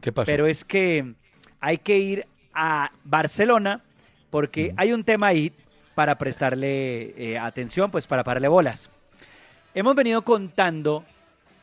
¿qué 0.00 0.12
pasó? 0.12 0.26
Pero 0.26 0.46
es 0.46 0.64
que 0.64 1.14
hay 1.60 1.78
que 1.78 1.98
ir 1.98 2.26
a 2.54 2.92
Barcelona 3.04 3.82
porque 4.30 4.72
hay 4.76 4.92
un 4.92 5.04
tema 5.04 5.28
ahí 5.28 5.52
para 5.94 6.16
prestarle 6.16 7.14
eh, 7.16 7.38
atención, 7.38 7.90
pues 7.90 8.06
para 8.06 8.24
pararle 8.24 8.48
bolas. 8.48 8.90
Hemos 9.74 9.94
venido 9.94 10.22
contando 10.22 11.04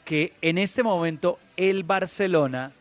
que 0.05 0.33
en 0.41 0.57
este 0.57 0.81
momento 0.83 1.37
el 1.57 1.83
Barcelona 1.83 2.71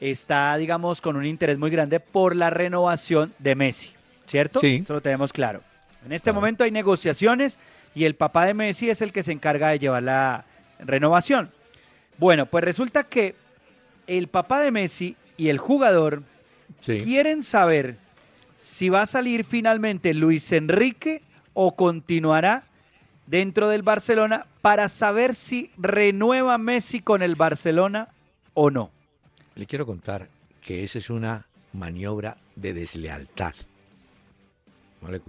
está, 0.00 0.56
digamos, 0.56 1.00
con 1.00 1.16
un 1.16 1.24
interés 1.26 1.58
muy 1.58 1.70
grande 1.70 1.98
por 2.00 2.36
la 2.36 2.50
renovación 2.50 3.34
de 3.38 3.54
Messi, 3.56 3.90
¿cierto? 4.26 4.60
Sí. 4.60 4.80
Eso 4.84 4.92
lo 4.94 5.00
tenemos 5.00 5.32
claro. 5.32 5.62
En 6.04 6.12
este 6.12 6.26
Claro. 6.26 6.36
momento 6.40 6.62
hay 6.64 6.70
negociaciones 6.70 7.58
y 7.94 8.04
el 8.04 8.14
papá 8.14 8.44
de 8.44 8.54
Messi 8.54 8.88
es 8.90 9.00
el 9.02 9.12
que 9.12 9.22
se 9.24 9.32
encarga 9.32 9.68
de 9.68 9.78
llevar 9.80 10.02
la 10.04 10.44
renovación. 10.78 11.50
Bueno, 12.18 12.46
pues 12.46 12.62
resulta 12.62 13.04
que 13.04 13.34
el 14.06 14.28
papá 14.28 14.60
de 14.60 14.70
Messi 14.70 15.16
y 15.36 15.48
el 15.48 15.58
jugador 15.58 16.22
Sí. 16.80 16.98
quieren 16.98 17.42
saber 17.42 17.96
si 18.56 18.88
va 18.88 19.02
a 19.02 19.06
salir 19.06 19.44
finalmente 19.44 20.14
Luis 20.14 20.52
Enrique 20.52 21.22
o 21.54 21.74
continuará 21.74 22.64
dentro 23.26 23.68
del 23.68 23.82
Barcelona 23.82 24.46
para 24.62 24.88
saber 24.88 25.34
si 25.34 25.70
renueva 25.76 26.58
Messi 26.58 27.00
con 27.00 27.22
el 27.22 27.34
Barcelona 27.34 28.08
o 28.54 28.70
no. 28.70 28.90
Le 29.54 29.66
quiero 29.66 29.86
contar 29.86 30.28
que 30.60 30.84
esa 30.84 30.98
es 30.98 31.10
una 31.10 31.46
maniobra 31.72 32.36
de 32.56 32.72
deslealtad. 32.74 33.54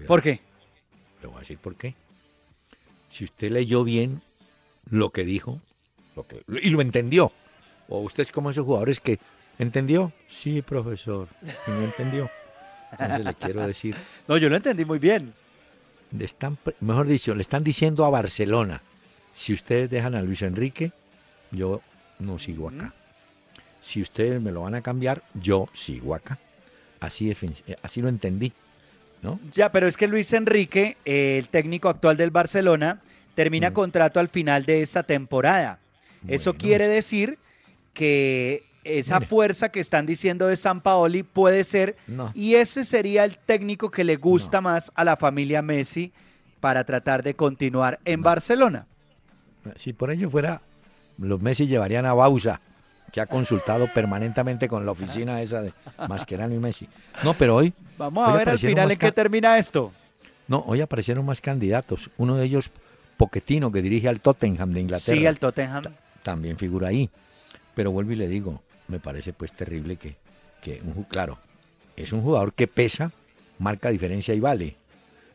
¿Por 0.07 0.21
qué? 0.21 0.39
Le 1.21 1.27
voy 1.27 1.38
a 1.38 1.39
decir 1.41 1.57
por 1.57 1.75
qué. 1.75 1.93
Si 3.10 3.23
usted 3.25 3.51
leyó 3.51 3.83
bien 3.83 4.21
lo 4.89 5.10
que 5.12 5.23
dijo 5.25 5.60
lo 6.15 6.25
que- 6.27 6.41
y 6.63 6.69
lo 6.71 6.81
entendió, 6.81 7.31
o 7.89 7.99
usted 8.01 8.23
es 8.23 8.31
como 8.31 8.49
esos 8.49 8.65
jugadores 8.65 8.99
que 8.99 9.19
entendió, 9.60 10.12
sí, 10.27 10.62
profesor, 10.63 11.27
y 11.43 11.71
no 11.71 11.83
entendió. 11.83 12.29
Entonces 12.91 13.25
le 13.25 13.36
quiero 13.36 13.67
decir, 13.67 13.95
No, 14.27 14.38
yo 14.38 14.49
lo 14.49 14.55
entendí 14.55 14.83
muy 14.86 14.97
bien. 14.99 15.33
Le 16.12 16.26
están, 16.26 16.58
mejor 16.80 17.08
dicho, 17.08 17.36
le 17.36 17.41
están 17.41 17.63
diciendo 17.63 18.06
a 18.06 18.10
Barcelona, 18.10 18.82
si 19.34 19.54
ustedes 19.54 19.89
dejan 19.89 20.15
a 20.15 20.22
Luis 20.22 20.41
Enrique, 20.41 20.91
yo 21.52 21.82
no 22.20 22.39
sigo 22.39 22.70
acá. 22.70 22.93
Si 23.82 24.02
ustedes 24.02 24.41
me 24.41 24.52
lo 24.52 24.62
van 24.63 24.76
a 24.76 24.82
cambiar, 24.82 25.24
yo 25.34 25.67
sigo 25.74 26.15
acá. 26.15 26.38
Así, 27.00 27.30
es, 27.32 27.38
así 27.84 28.02
lo 28.02 28.10
entendí, 28.10 28.52
¿no? 29.22 29.39
Ya, 29.52 29.72
pero 29.72 29.88
es 29.88 29.96
que 29.96 30.08
Luis 30.08 30.34
Enrique, 30.34 30.98
eh, 31.06 31.38
el 31.38 31.48
técnico 31.48 31.88
actual 31.89 32.17
del 32.17 32.32
Barcelona, 32.32 33.02
termina 33.36 33.70
Mm. 33.70 33.74
contrato 33.74 34.20
al 34.20 34.30
final 34.30 34.65
de 34.65 34.82
esta 34.82 35.04
temporada. 35.04 35.80
Eso 36.28 36.56
quiere 36.56 36.88
decir 36.88 37.38
que 37.93 38.63
esa 38.88 39.19
fuerza 39.21 39.69
que 39.69 39.80
están 39.80 40.06
diciendo 40.06 40.47
de 40.47 40.58
San 40.58 40.82
Paoli 40.82 41.23
puede 41.23 41.63
ser, 41.63 41.95
No. 42.08 42.32
y 42.34 42.56
ese 42.56 42.86
sería 42.86 43.23
el 43.26 43.38
técnico 43.38 43.91
que 43.91 44.04
le 44.04 44.15
gusta 44.15 44.60
No. 44.60 44.69
más 44.69 44.91
a 44.95 45.04
la 45.04 45.15
familia 45.15 45.62
Messi 45.62 46.12
para 46.60 46.84
tratar 46.84 47.23
de 47.23 47.36
continuar 47.36 48.00
en 48.06 48.21
No. 48.21 48.26
Barcelona. 48.26 48.86
Si 49.78 49.93
por 49.93 50.12
ello 50.12 50.30
fuera, 50.30 50.62
los 51.17 51.41
Messi 51.41 51.67
llevarían 51.67 52.06
a 52.06 52.13
Bausa, 52.13 52.62
que 53.12 53.21
ha 53.21 53.26
consultado 53.26 53.88
permanentemente 53.93 54.67
con 54.67 54.86
la 54.86 54.91
oficina 54.91 55.41
esa 55.41 55.62
de 55.62 55.73
Mascherano 56.10 56.54
y 56.54 56.60
Messi. 56.60 56.88
No, 57.23 57.34
pero 57.34 57.56
hoy, 57.56 57.73
Vamos 57.97 58.28
a 58.28 58.34
ver 58.36 58.50
al 58.50 58.60
final 58.60 58.91
en 58.91 58.97
qué 58.97 59.12
termina 59.12 59.58
esto. 59.58 59.91
no, 60.47 60.63
hoy 60.67 60.82
aparecieron 60.82 61.26
más 61.26 61.41
candidatos. 61.41 62.10
Uno 62.17 62.36
de 62.38 62.45
ellos, 62.45 62.69
Poquetino, 63.17 63.71
que 63.71 63.82
dirige 63.82 64.08
al 64.08 64.19
Tottenham 64.19 64.71
de 64.73 64.82
Inglaterra. 64.82 65.17
Sí, 65.17 65.26
el 65.26 65.39
Tottenham. 65.39 65.84
también 66.23 66.58
figura 66.58 66.89
ahí. 66.89 67.10
Pero 67.73 67.91
vuelvo 67.91 68.12
y 68.12 68.15
le 68.15 68.28
digo, 68.28 68.62
me 68.88 69.00
parece 69.00 69.34
pues 69.34 69.52
terrible 69.54 69.97
que, 69.97 70.15
que 70.62 70.82
un, 70.84 71.04
claro, 71.04 71.38
es 71.95 72.13
un 72.13 72.21
jugador 72.21 72.54
que 72.54 72.67
pesa, 72.67 73.12
marca 73.60 73.89
diferencia 73.89 74.34
y 74.34 74.39
vale. 74.39 74.76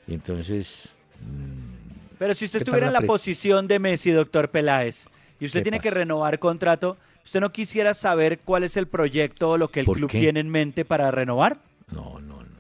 Y 0.07 0.15
entonces, 0.15 0.89
mm, 1.21 2.17
Pero 2.19 2.35
si 2.35 2.45
usted 2.45 2.61
¿Qué 2.61 2.65
tal 2.65 2.75
estuviera 2.75 2.87
en 2.89 3.03
la 3.03 3.07
posición 3.07 3.69
de 3.69 3.79
Messi, 3.79 4.11
doctor 4.11 4.51
Peláez, 4.51 5.07
y 5.41 5.47
usted 5.47 5.61
¿Qué 5.61 5.65
tiene 5.65 5.81
que 5.81 5.91
renovar 5.91 6.39
contrato, 6.39 6.97
¿usted 7.25 7.41
no 7.41 7.53
quisiera 7.53 7.95
saber 7.95 8.39
cuál 8.41 8.65
es 8.65 8.77
el 8.77 8.87
proyecto 8.87 9.51
o 9.51 9.59
lo 9.59 9.69
que 9.69 9.81
el 9.81 9.87
¿Por 9.87 9.97
club 9.99 10.11
qué? 10.11 10.21
tiene 10.21 10.41
en 10.41 10.49
mente 10.49 10.85
para 10.85 11.11
renovar? 11.11 11.59
no, 11.91 12.21
no, 12.21 12.43
no. 12.43 12.53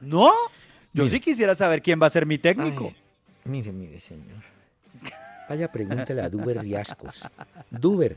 ¿No? 0.00 0.32
Yo 0.94 1.04
Mire. 1.04 1.16
sí 1.16 1.20
quisiera 1.20 1.54
saber 1.54 1.80
quién 1.80 2.02
va 2.02 2.06
a 2.06 2.10
ser 2.10 2.26
mi 2.26 2.36
técnico. 2.38 2.86
Ay, 2.88 2.96
mire, 3.44 3.72
mire, 3.72 3.98
señor. 3.98 4.42
Vaya, 5.48 5.68
pregúntele 5.68 6.20
a 6.20 6.28
Duber 6.28 6.58
Riascos. 6.60 7.24
Duber, 7.70 8.16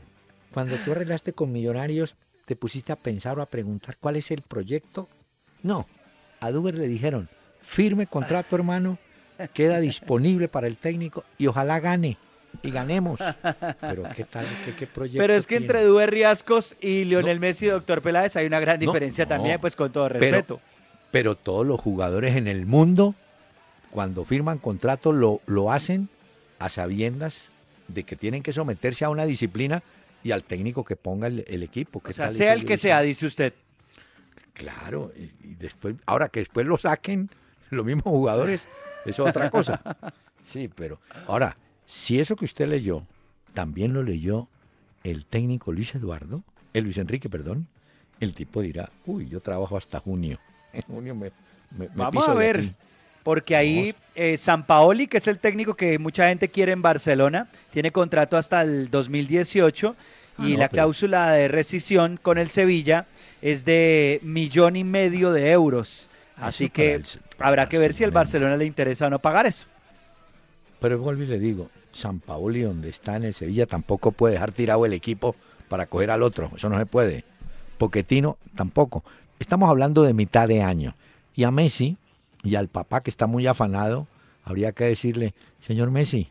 cuando 0.56 0.76
tú 0.76 0.92
arreglaste 0.92 1.34
con 1.34 1.52
Millonarios, 1.52 2.16
¿te 2.46 2.56
pusiste 2.56 2.90
a 2.90 2.96
pensar 2.96 3.38
o 3.38 3.42
a 3.42 3.46
preguntar 3.46 3.98
cuál 4.00 4.16
es 4.16 4.30
el 4.30 4.40
proyecto? 4.40 5.06
No, 5.62 5.84
a 6.40 6.50
Duber 6.50 6.76
le 6.78 6.88
dijeron, 6.88 7.28
firme 7.60 8.06
contrato, 8.06 8.56
hermano, 8.56 8.96
queda 9.52 9.80
disponible 9.80 10.48
para 10.48 10.66
el 10.66 10.78
técnico 10.78 11.24
y 11.36 11.46
ojalá 11.46 11.78
gane. 11.80 12.16
Y 12.62 12.70
ganemos. 12.70 13.20
Pero 13.82 14.04
¿qué 14.16 14.24
tal? 14.24 14.46
¿Qué, 14.64 14.74
qué 14.74 14.86
proyecto 14.86 15.18
Pero 15.20 15.34
es 15.34 15.46
que 15.46 15.58
tiene? 15.58 15.66
entre 15.66 15.84
Duber 15.84 16.10
Riascos 16.10 16.74
y 16.80 17.04
Lionel 17.04 17.38
Messi 17.38 17.66
y 17.66 17.68
Doctor 17.68 18.00
Peláez 18.00 18.34
hay 18.36 18.46
una 18.46 18.58
gran 18.58 18.80
diferencia 18.80 19.26
no, 19.26 19.28
también, 19.28 19.60
pues 19.60 19.76
con 19.76 19.92
todo 19.92 20.08
pero- 20.08 20.20
respeto. 20.20 20.60
Pero 21.10 21.34
todos 21.34 21.66
los 21.66 21.78
jugadores 21.78 22.34
en 22.34 22.48
el 22.48 22.64
mundo, 22.64 23.14
cuando 23.90 24.24
firman 24.24 24.56
contrato, 24.56 25.12
lo, 25.12 25.42
lo 25.44 25.70
hacen 25.70 26.08
a 26.58 26.70
sabiendas 26.70 27.50
de 27.88 28.04
que 28.04 28.16
tienen 28.16 28.42
que 28.42 28.54
someterse 28.54 29.04
a 29.04 29.10
una 29.10 29.26
disciplina 29.26 29.82
y 30.26 30.32
al 30.32 30.42
técnico 30.42 30.84
que 30.84 30.96
ponga 30.96 31.28
el, 31.28 31.44
el 31.46 31.62
equipo. 31.62 32.00
o 32.00 32.02
¿Qué 32.02 32.12
sea, 32.12 32.28
sea 32.28 32.52
el 32.52 32.64
que 32.64 32.76
sea, 32.76 33.00
dice 33.00 33.26
usted. 33.26 33.54
Claro, 34.52 35.12
y, 35.16 35.30
y 35.46 35.54
después, 35.54 35.94
ahora 36.06 36.28
que 36.28 36.40
después 36.40 36.66
lo 36.66 36.78
saquen 36.78 37.30
los 37.70 37.84
mismos 37.84 38.04
jugadores, 38.04 38.62
eso 39.04 39.24
es 39.24 39.30
otra 39.30 39.50
cosa. 39.50 39.80
Sí, 40.46 40.68
pero 40.72 41.00
ahora, 41.26 41.56
si 41.86 42.20
eso 42.20 42.36
que 42.36 42.44
usted 42.44 42.68
leyó, 42.68 43.04
también 43.52 43.92
lo 43.92 44.04
leyó 44.04 44.46
el 45.02 45.26
técnico 45.26 45.72
Luis 45.72 45.92
Eduardo, 45.96 46.44
el 46.72 46.84
Luis 46.84 46.98
Enrique, 46.98 47.28
perdón, 47.28 47.66
el 48.20 48.32
tipo 48.32 48.62
dirá, 48.62 48.88
uy, 49.06 49.28
yo 49.28 49.40
trabajo 49.40 49.76
hasta 49.76 49.98
junio. 49.98 50.38
En 50.72 50.82
junio 50.82 51.16
me, 51.16 51.32
me- 51.76 51.88
me 51.88 51.88
Vamos 51.96 52.12
piso 52.24 52.30
a 52.30 52.34
ver. 52.34 52.74
Aquí". 53.26 53.34
Porque 53.40 53.56
ahí 53.56 53.94
eh, 54.14 54.36
San 54.36 54.64
Paoli, 54.66 55.08
que 55.08 55.18
es 55.18 55.26
el 55.28 55.38
técnico 55.38 55.74
que 55.74 55.98
mucha 55.98 56.28
gente 56.28 56.48
quiere 56.48 56.72
en 56.72 56.80
Barcelona, 56.82 57.48
tiene 57.70 57.90
contrato 57.90 58.36
hasta 58.36 58.62
el 58.62 58.90
2018 58.90 59.94
Ah, 60.38 60.44
y 60.46 60.52
no, 60.52 60.58
la 60.58 60.68
pero- 60.68 60.72
cláusula 60.82 61.30
de 61.32 61.48
rescisión 61.48 62.18
con 62.22 62.36
el 62.38 62.50
Sevilla 62.50 63.06
es 63.42 63.64
de 63.64 64.20
millón 64.22 64.76
y 64.76 64.84
medio 64.84 65.32
de 65.32 65.50
euros. 65.50 66.08
Ah, 66.36 66.48
Así 66.48 66.64
eso 66.64 66.72
que 66.74 66.94
el 66.94 67.04
habrá 67.38 67.68
que 67.68 67.78
ver 67.78 67.92
si 67.94 68.04
al 68.04 68.10
Barcelona. 68.10 68.50
Barcelona 68.50 68.56
le 68.58 68.66
interesa 68.66 69.06
o 69.06 69.10
no 69.10 69.18
pagar 69.18 69.46
eso. 69.46 69.66
Pero 70.80 70.98
vuelvo 70.98 71.22
y 71.22 71.26
le 71.26 71.38
digo, 71.38 71.70
San 71.92 72.20
Paoli, 72.20 72.60
donde 72.62 72.90
está 72.90 73.16
en 73.16 73.24
el 73.24 73.32
Sevilla, 73.34 73.64
tampoco 73.66 74.12
puede 74.12 74.34
dejar 74.34 74.52
tirado 74.52 74.84
el 74.84 74.92
equipo 74.92 75.34
para 75.68 75.86
coger 75.86 76.10
al 76.10 76.22
otro. 76.22 76.50
Eso 76.54 76.68
no 76.68 76.78
se 76.78 76.84
puede. 76.86 77.24
Poquetino 77.78 78.36
tampoco. 78.54 79.04
Estamos 79.38 79.68
hablando 79.70 80.02
de 80.02 80.12
mitad 80.12 80.46
de 80.48 80.60
año. 80.62 80.94
Y 81.34 81.44
a 81.44 81.50
Messi 81.50 81.96
y 82.46 82.54
al 82.56 82.68
papá 82.68 83.02
que 83.02 83.10
está 83.10 83.26
muy 83.26 83.46
afanado, 83.46 84.06
habría 84.44 84.72
que 84.72 84.84
decirle, 84.84 85.34
señor 85.66 85.90
Messi, 85.90 86.28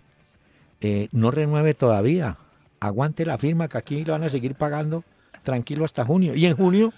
eh, 0.81 1.09
no 1.11 1.29
renueve 1.31 1.73
todavía. 1.73 2.37
Aguante 2.79 3.25
la 3.25 3.37
firma 3.37 3.67
que 3.67 3.77
aquí 3.77 4.05
lo 4.05 4.13
van 4.13 4.23
a 4.23 4.29
seguir 4.29 4.55
pagando 4.55 5.03
tranquilo 5.43 5.83
hasta 5.85 6.05
junio. 6.05 6.33
Y 6.35 6.45
en 6.45 6.55
junio 6.55 6.93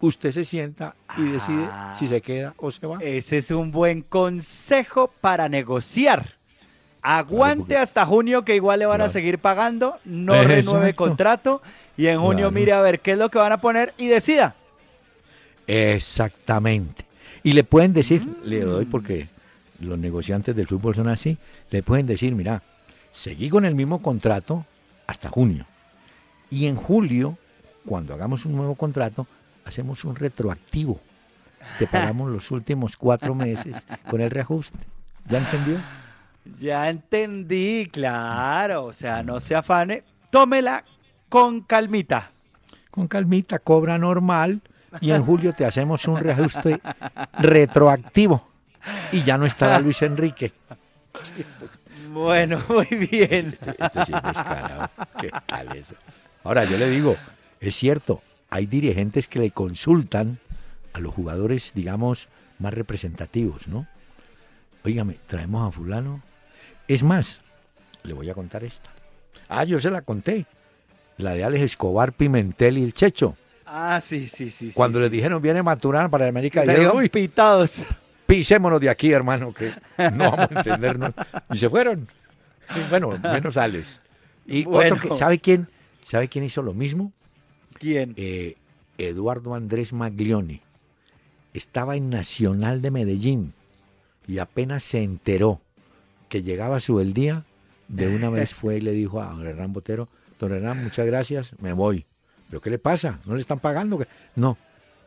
usted 0.00 0.32
se 0.32 0.44
sienta 0.44 0.94
y 1.16 1.22
decide 1.24 1.66
Ah. 1.70 1.96
si 1.98 2.06
se 2.08 2.20
queda 2.20 2.54
o 2.56 2.70
se 2.70 2.86
va. 2.86 2.98
Ese 3.00 3.36
es 3.38 3.50
un 3.50 3.70
buen 3.70 4.02
consejo 4.02 5.12
para 5.20 5.48
negociar. 5.48 6.36
Aguante 7.02 7.60
porque- 7.60 7.76
hasta 7.76 8.06
junio 8.06 8.44
que 8.44 8.54
igual 8.56 8.78
le 8.80 8.86
van 8.86 9.00
a 9.00 9.08
seguir 9.08 9.38
pagando, 9.38 9.98
no 10.04 10.34
Exacto. 10.34 10.54
renueve 10.54 10.94
contrato 10.94 11.62
y 11.96 12.06
en 12.06 12.18
junio 12.20 12.48
Claro. 12.48 12.50
mire 12.52 12.72
a 12.72 12.80
ver 12.80 13.00
qué 13.00 13.12
es 13.12 13.18
lo 13.18 13.28
que 13.30 13.38
van 13.38 13.52
a 13.52 13.60
poner 13.60 13.94
y 13.98 14.06
decida. 14.08 14.54
Exactamente. 15.66 17.04
Y 17.48 17.52
le 17.54 17.64
pueden 17.64 17.94
decir, 17.94 18.28
le 18.44 18.60
doy 18.60 18.84
Mm. 18.84 18.90
porque 18.90 19.28
los 19.80 19.98
negociantes 19.98 20.54
del 20.54 20.66
fútbol 20.66 20.94
son 20.94 21.08
así, 21.08 21.38
le 21.70 21.82
pueden 21.82 22.04
decir, 22.04 22.34
mira, 22.34 22.62
seguí 23.10 23.48
con 23.48 23.64
el 23.64 23.74
mismo 23.74 24.02
contrato 24.02 24.66
hasta 25.06 25.30
junio. 25.30 25.64
Y 26.50 26.66
en 26.66 26.76
julio, 26.76 27.38
cuando 27.86 28.12
hagamos 28.12 28.44
un 28.44 28.54
nuevo 28.54 28.74
contrato, 28.74 29.26
hacemos 29.64 30.04
un 30.04 30.14
retroactivo. 30.14 31.00
Te 31.78 31.86
pagamos 32.12 32.30
los 32.30 32.50
últimos 32.50 32.98
cuatro 32.98 33.34
meses 33.34 33.74
con 34.10 34.20
el 34.20 34.30
reajuste. 34.30 34.78
¿Ya 35.26 35.38
entendió? 35.38 35.80
Ya 36.60 36.90
entendí, 36.90 37.88
claro. 37.90 38.84
O 38.84 38.92
sea, 38.92 39.22
no 39.22 39.40
se 39.40 39.54
afane. 39.54 40.04
Tómela 40.28 40.84
con 41.30 41.62
calmita. 41.62 42.30
Con 42.90 43.08
calmita, 43.08 43.58
cobra 43.58 43.96
normal 43.96 44.60
y 45.00 45.12
en 45.12 45.22
julio 45.22 45.52
te 45.52 45.64
hacemos 45.64 46.06
un 46.06 46.18
reajuste 46.18 46.80
retroactivo. 47.38 48.48
Y 49.12 49.22
ya 49.22 49.36
no 49.36 49.46
estará 49.46 49.80
Luis 49.80 50.02
Enrique. 50.02 50.52
Bueno, 52.10 52.62
muy 52.68 52.86
bien. 52.86 53.48
Este, 53.48 53.70
este 53.70 54.04
sí 54.06 54.12
es 54.14 54.22
descarado. 54.22 54.90
¿Qué 55.20 55.30
tal 55.46 55.76
eso? 55.76 55.94
Ahora, 56.44 56.64
yo 56.64 56.78
le 56.78 56.88
digo, 56.88 57.16
es 57.60 57.76
cierto, 57.76 58.22
hay 58.50 58.66
dirigentes 58.66 59.28
que 59.28 59.38
le 59.38 59.50
consultan 59.50 60.38
a 60.92 61.00
los 61.00 61.14
jugadores, 61.14 61.72
digamos, 61.74 62.28
más 62.58 62.72
representativos, 62.72 63.68
¿no? 63.68 63.86
Óigame, 64.84 65.18
traemos 65.26 65.68
a 65.68 65.72
fulano. 65.72 66.22
Es 66.86 67.02
más, 67.02 67.40
le 68.02 68.14
voy 68.14 68.30
a 68.30 68.34
contar 68.34 68.64
esta. 68.64 68.90
Ah, 69.48 69.64
yo 69.64 69.80
se 69.80 69.90
la 69.90 70.02
conté. 70.02 70.46
La 71.18 71.34
de 71.34 71.44
Alex 71.44 71.64
Escobar, 71.64 72.12
Pimentel 72.12 72.78
y 72.78 72.84
el 72.84 72.94
Checho. 72.94 73.36
Ah, 73.70 74.00
sí, 74.00 74.26
sí, 74.26 74.48
sí. 74.50 74.70
sí, 74.70 74.74
Cuando 74.74 74.98
sí. 74.98 75.02
le 75.04 75.10
dijeron 75.10 75.42
viene 75.42 75.62
Maturana 75.62 76.08
para 76.08 76.26
América, 76.26 76.62
dijeron, 76.62 76.96
uy, 76.96 77.08
pitados. 77.08 77.84
pisémonos 78.26 78.80
de 78.80 78.88
aquí, 78.88 79.12
hermano, 79.12 79.52
que 79.52 79.72
no 80.14 80.30
vamos 80.30 80.48
a 80.54 80.58
entendernos. 80.60 81.12
Y 81.52 81.58
se 81.58 81.68
fueron. 81.68 82.08
Y 82.74 82.88
bueno, 82.90 83.10
menos 83.22 83.56
Alex. 83.56 84.00
Y 84.46 84.64
Bueno. 84.64 84.96
otro 84.96 85.10
que, 85.10 85.16
¿sabe 85.16 85.38
quién? 85.38 85.68
¿Sabe 86.04 86.28
quién 86.28 86.44
hizo 86.44 86.62
lo 86.62 86.72
mismo? 86.74 87.12
¿Quién? 87.78 88.14
Eh, 88.16 88.56
Eduardo 88.96 89.54
Andrés 89.54 89.92
Maglioni. 89.92 90.62
Estaba 91.54 91.96
en 91.96 92.10
Nacional 92.10 92.82
de 92.82 92.90
Medellín 92.90 93.52
y 94.26 94.38
apenas 94.38 94.84
se 94.84 95.02
enteró 95.02 95.60
que 96.28 96.42
llegaba 96.42 96.80
su 96.80 97.00
el 97.00 97.12
día, 97.14 97.44
de 97.88 98.14
una 98.14 98.28
vez 98.28 98.52
fue 98.54 98.76
y 98.76 98.80
le 98.82 98.92
dijo 98.92 99.20
a 99.22 99.26
don 99.32 99.46
Hernán 99.46 99.72
Botero, 99.72 100.08
don 100.38 100.52
Hernán, 100.52 100.82
muchas 100.84 101.06
gracias, 101.06 101.52
me 101.60 101.72
voy. 101.72 102.04
¿Pero 102.48 102.60
qué 102.60 102.70
le 102.70 102.78
pasa? 102.78 103.18
¿No 103.26 103.34
le 103.34 103.40
están 103.40 103.58
pagando? 103.60 104.04
No, 104.36 104.56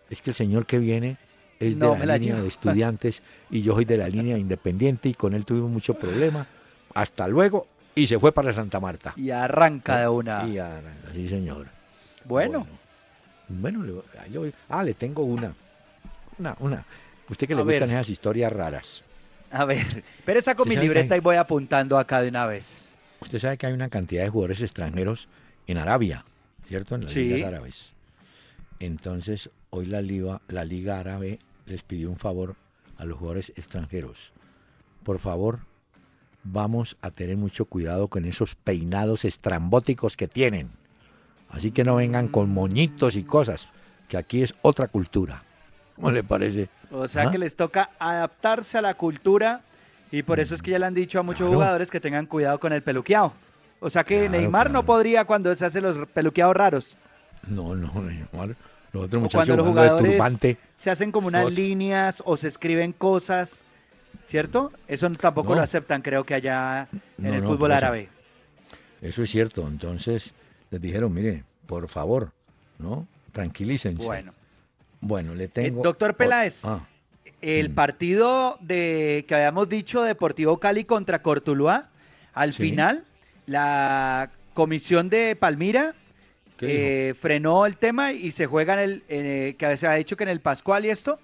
es 0.09 0.21
que 0.21 0.29
el 0.31 0.35
señor 0.35 0.65
que 0.65 0.77
viene 0.79 1.17
es 1.59 1.75
No, 1.75 1.93
de 1.93 1.99
la 1.99 2.05
la 2.05 2.17
línea 2.17 2.33
llevo. 2.35 2.43
de 2.43 2.49
estudiantes 2.49 3.21
y 3.49 3.61
yo 3.61 3.73
soy 3.73 3.85
de 3.85 3.97
la 3.97 4.07
línea 4.09 4.37
independiente 4.37 5.09
y 5.09 5.13
con 5.13 5.33
él 5.33 5.45
tuvimos 5.45 5.69
mucho 5.69 5.93
problema. 5.95 6.47
Hasta 6.93 7.27
luego 7.27 7.67
y 7.95 8.07
se 8.07 8.19
fue 8.19 8.31
para 8.31 8.53
Santa 8.53 8.79
Marta. 8.79 9.13
Y 9.15 9.31
arranca 9.31 9.99
de 10.01 10.07
una. 10.07 10.43
Y 10.47 10.57
sí, 11.13 11.29
señor. 11.29 11.67
Bueno, 12.25 12.67
Bueno, 13.49 13.83
ah, 14.17 14.27
yo- 14.31 14.45
ah, 14.69 14.83
le 14.83 14.93
tengo 14.93 15.23
una. 15.23 15.53
Una, 16.37 16.55
una. 16.59 16.85
Usted 17.29 17.47
que 17.47 17.53
A 17.53 17.57
le 17.57 17.63
gustan 17.63 17.89
ver. 17.89 17.97
esas 17.97 18.09
historias 18.09 18.51
raras. 18.51 19.03
a 19.51 19.65
ver. 19.65 20.03
Pero 20.25 20.41
saco 20.41 20.63
¿Usted 20.63 20.75
mi 20.75 20.81
libreta 20.81 21.15
hay- 21.15 21.19
y 21.19 21.21
voy 21.21 21.35
apuntando 21.35 21.97
acá 21.99 22.21
de 22.21 22.29
una 22.29 22.45
vez. 22.45 22.95
Usted 23.19 23.39
sabe 23.39 23.57
que 23.57 23.65
hay 23.67 23.73
una 23.73 23.89
cantidad 23.89 24.23
de 24.23 24.29
jugadores 24.29 24.61
extranjeros 24.61 25.27
en 25.67 25.77
Arabia, 25.77 26.23
¿cierto? 26.71 26.95
En 26.95 27.03
las 27.03 27.11
Sí. 27.11 27.25
ligas 27.27 27.49
árabes. 27.49 27.75
Entonces, 28.79 29.49
hoy 29.71 29.87
la 29.87 30.01
liga, 30.01 30.41
la 30.47 30.63
liga 30.63 30.99
árabe 30.99 31.39
les 31.65 31.83
pidió 31.83 32.09
un 32.09 32.15
favor 32.15 32.55
a 32.97 33.03
los 33.03 33.17
jugadores 33.17 33.51
extranjeros. 33.57 34.31
Por 35.03 35.19
favor, 35.19 35.59
vamos 36.45 36.95
a 37.01 37.11
tener 37.11 37.35
mucho 37.35 37.65
cuidado 37.65 38.07
con 38.07 38.23
esos 38.23 38.55
peinados 38.55 39.25
estrambóticos 39.25 40.15
que 40.15 40.29
tienen. 40.29 40.69
Así 41.49 41.71
que 41.71 41.83
no 41.83 41.95
vengan 41.97 42.29
con 42.29 42.49
moñitos 42.49 43.17
y 43.17 43.23
cosas, 43.25 43.67
que 44.07 44.15
aquí 44.15 44.41
es 44.41 44.55
otra 44.61 44.87
cultura. 44.87 45.43
¿Cómo 45.97 46.09
le 46.11 46.23
parece? 46.23 46.69
O 46.89 47.05
sea 47.05 47.23
¿Ah? 47.23 47.31
que 47.31 47.37
les 47.37 47.57
toca 47.57 47.89
adaptarse 47.99 48.77
a 48.77 48.81
la 48.81 48.93
cultura 48.93 49.61
y 50.09 50.23
por 50.23 50.39
eso 50.39 50.55
es 50.55 50.61
que 50.61 50.71
ya 50.71 50.79
le 50.79 50.85
han 50.85 50.93
dicho 50.93 51.19
a 51.19 51.23
muchos 51.23 51.39
Claro. 51.41 51.53
jugadores 51.55 51.91
que 51.91 51.99
tengan 51.99 52.27
cuidado 52.27 52.61
con 52.61 52.71
el 52.71 52.81
peluqueado. 52.81 53.33
O 53.83 53.89
sea 53.89 54.03
que 54.03 54.19
Claro, 54.27 54.31
Neymar 54.31 54.69
no 54.71 54.85
podría 54.85 55.25
cuando 55.25 55.53
se 55.55 55.65
hace 55.65 55.81
los 55.81 55.97
peluqueados 56.09 56.55
raros. 56.55 56.95
No, 57.47 57.75
no, 57.75 57.91
Neymar. 58.01 58.55
Los 58.93 59.05
otros 59.05 59.23
muchachos 59.23 59.31
cuando 59.33 59.55
los 59.57 59.67
jugadores 59.67 60.11
turbante. 60.13 60.57
se 60.75 60.91
hacen 60.91 61.11
como 61.11 61.27
unas 61.27 61.51
líneas 61.51 62.21
o 62.25 62.37
se 62.37 62.47
escriben 62.47 62.91
cosas, 62.93 63.63
¿cierto? 64.27 64.71
Eso 64.87 65.09
tampoco 65.11 65.49
No. 65.49 65.55
lo 65.55 65.61
aceptan, 65.63 66.01
creo 66.01 66.23
que 66.25 66.35
allá 66.35 66.87
en 66.91 67.01
No, 67.17 67.33
el 67.35 67.41
no, 67.41 67.47
fútbol 67.49 67.71
eso. 67.71 67.77
árabe. 67.77 68.09
Eso 69.01 69.23
es 69.23 69.31
cierto. 69.31 69.67
Entonces 69.67 70.31
les 70.69 70.79
dijeron, 70.81 71.11
mire, 71.13 71.43
por 71.65 71.87
favor, 71.89 72.31
¿no? 72.77 73.07
Tranquilícense. 73.31 74.03
Bueno, 74.03 74.33
Bueno, 74.99 75.33
le 75.33 75.47
tengo. 75.47 75.81
doctor 75.81 76.15
Peláez. 76.15 76.65
Ah, 76.65 76.85
el 77.41 77.71
Mm. 77.71 77.73
partido 77.73 78.57
de 78.61 79.25
que 79.27 79.33
habíamos 79.33 79.67
dicho 79.67 80.03
Deportivo 80.03 80.59
Cali 80.59 80.83
contra 80.83 81.23
Cortuluá, 81.23 81.89
al 82.35 82.53
Sí. 82.53 82.61
final 82.69 83.05
la 83.45 84.29
comisión 84.53 85.09
de 85.09 85.35
Palmira 85.35 85.93
eh, 86.61 87.13
frenó 87.19 87.65
el 87.65 87.75
tema 87.77 88.11
y 88.13 88.31
se 88.31 88.45
juega 88.45 88.73
en 88.75 88.79
el, 88.79 89.03
eh, 89.09 89.55
que 89.57 89.77
se 89.77 89.87
ha 89.87 89.93
dicho 89.93 90.15
que 90.15 90.23
en 90.23 90.29
el 90.29 90.41
Pascual 90.41 90.85
y 90.85 90.89
esto, 90.89 91.19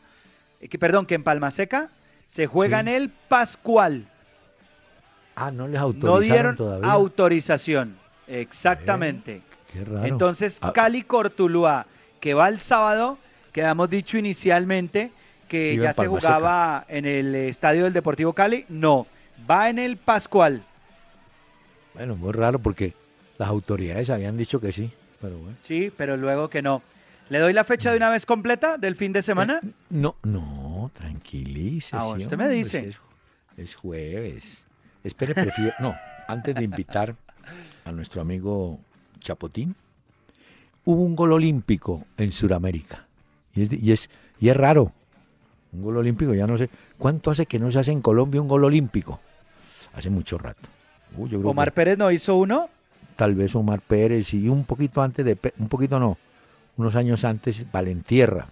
eh, 0.62 0.67
que 0.67 0.80
perdón, 0.80 1.06
que 1.06 1.15
en 1.15 1.23
Palma 1.23 1.51
Seca, 1.51 1.89
Se 2.25 2.45
juega 2.45 2.82
Sí. 2.84 2.89
en 2.89 2.95
el 2.95 3.10
Pascual. 3.10 4.06
Ah, 5.36 5.49
no 5.49 5.65
les 5.67 5.80
autorizaron 5.80 6.13
No 6.15 6.19
dieron 6.19 6.56
todavía. 6.58 6.91
autorización. 6.91 7.95
Exactamente. 8.27 9.41
Qué 9.71 9.86
raro. 9.86 10.06
Entonces, 10.06 10.60
Ah, 10.62 10.73
Cali 10.73 11.03
Cortuluá, 11.03 11.86
que 12.19 12.34
va 12.34 12.49
el 12.49 12.60
sábado, 12.60 13.17
que 13.53 13.62
habíamos 13.62 13.89
dicho 13.89 14.17
inicialmente 14.17 15.12
que 15.47 15.73
Iba 15.75 15.86
ya 15.86 15.93
se 15.93 16.08
jugaba 16.08 16.86
en 16.89 17.06
el 17.06 17.34
estadio 17.36 17.86
del 17.86 17.93
Deportivo 17.93 18.34
Cali. 18.34 18.65
No, 18.67 19.08
va 19.49 19.69
en 19.69 19.80
el 19.80 19.95
Pascual. 19.95 20.63
Bueno, 21.97 22.15
muy 22.15 22.31
raro 22.31 22.60
porque 22.60 22.93
las 23.39 23.49
autoridades 23.49 24.10
habían 24.12 24.38
dicho 24.38 24.62
que 24.62 24.71
sí, 24.71 24.91
pero 25.19 25.38
bueno. 25.39 25.57
Sí, 25.63 25.91
pero 25.95 26.15
luego 26.15 26.49
que 26.49 26.62
no. 26.62 26.83
¿Le 27.29 27.39
doy 27.39 27.53
la 27.53 27.63
fecha 27.63 27.91
de 27.91 27.97
una 27.97 28.10
vez 28.10 28.25
completa 28.25 28.77
del 28.77 28.95
fin 28.95 29.12
de 29.12 29.21
semana? 29.21 29.60
No, 29.89 30.15
no, 30.23 30.91
tranquilícese. 30.93 31.97
Ah, 31.97 32.05
usted 32.05 32.38
me 32.38 32.47
dice. 32.49 32.89
Es, 32.89 32.97
es 33.57 33.75
jueves. 33.75 34.63
Espere, 35.03 35.33
prefiero. 35.33 35.73
No, 35.79 35.95
antes 36.27 36.55
de 36.55 36.63
invitar 36.63 37.15
a 37.83 37.91
nuestro 37.91 38.21
amigo 38.21 38.79
Chapotín, 39.19 39.75
hubo 40.86 41.01
un 41.01 41.15
gol 41.15 41.33
olímpico 41.33 42.05
en 42.17 42.31
Sudamérica. 42.31 43.05
Y 43.55 43.63
es, 43.63 43.73
y 43.73 43.91
es, 43.91 44.10
y 44.39 44.49
es 44.49 44.55
raro. 44.55 44.93
Un 45.73 45.81
gol 45.81 45.97
olímpico, 45.97 46.33
ya 46.33 46.45
no 46.47 46.57
sé. 46.57 46.69
¿Cuánto 46.97 47.31
hace 47.31 47.45
que 47.47 47.60
no 47.60 47.71
se 47.71 47.79
hace 47.79 47.91
en 47.91 48.01
Colombia 48.01 48.39
un 48.39 48.47
gol 48.47 48.63
olímpico? 48.63 49.19
Hace 49.93 50.10
mucho 50.10 50.38
rato. 50.38 50.69
Yo 51.25 51.39
creo 51.39 51.49
Omar 51.51 51.69
que 51.71 51.75
Pérez 51.75 51.97
no 51.97 52.12
hizo 52.12 52.36
uno. 52.36 52.69
tal 53.15 53.34
vez 53.36 53.56
Omar 53.56 53.82
Pérez 53.82 54.34
y 54.34 54.47
un 54.49 54.63
poquito 54.65 55.01
antes 55.01 55.25
de. 55.25 55.38
Un 55.58 55.67
poquito 55.69 55.99
no, 55.99 56.17
unos 56.77 56.95
años 56.95 57.23
antes, 57.23 57.65
Valentierra. 57.71 58.47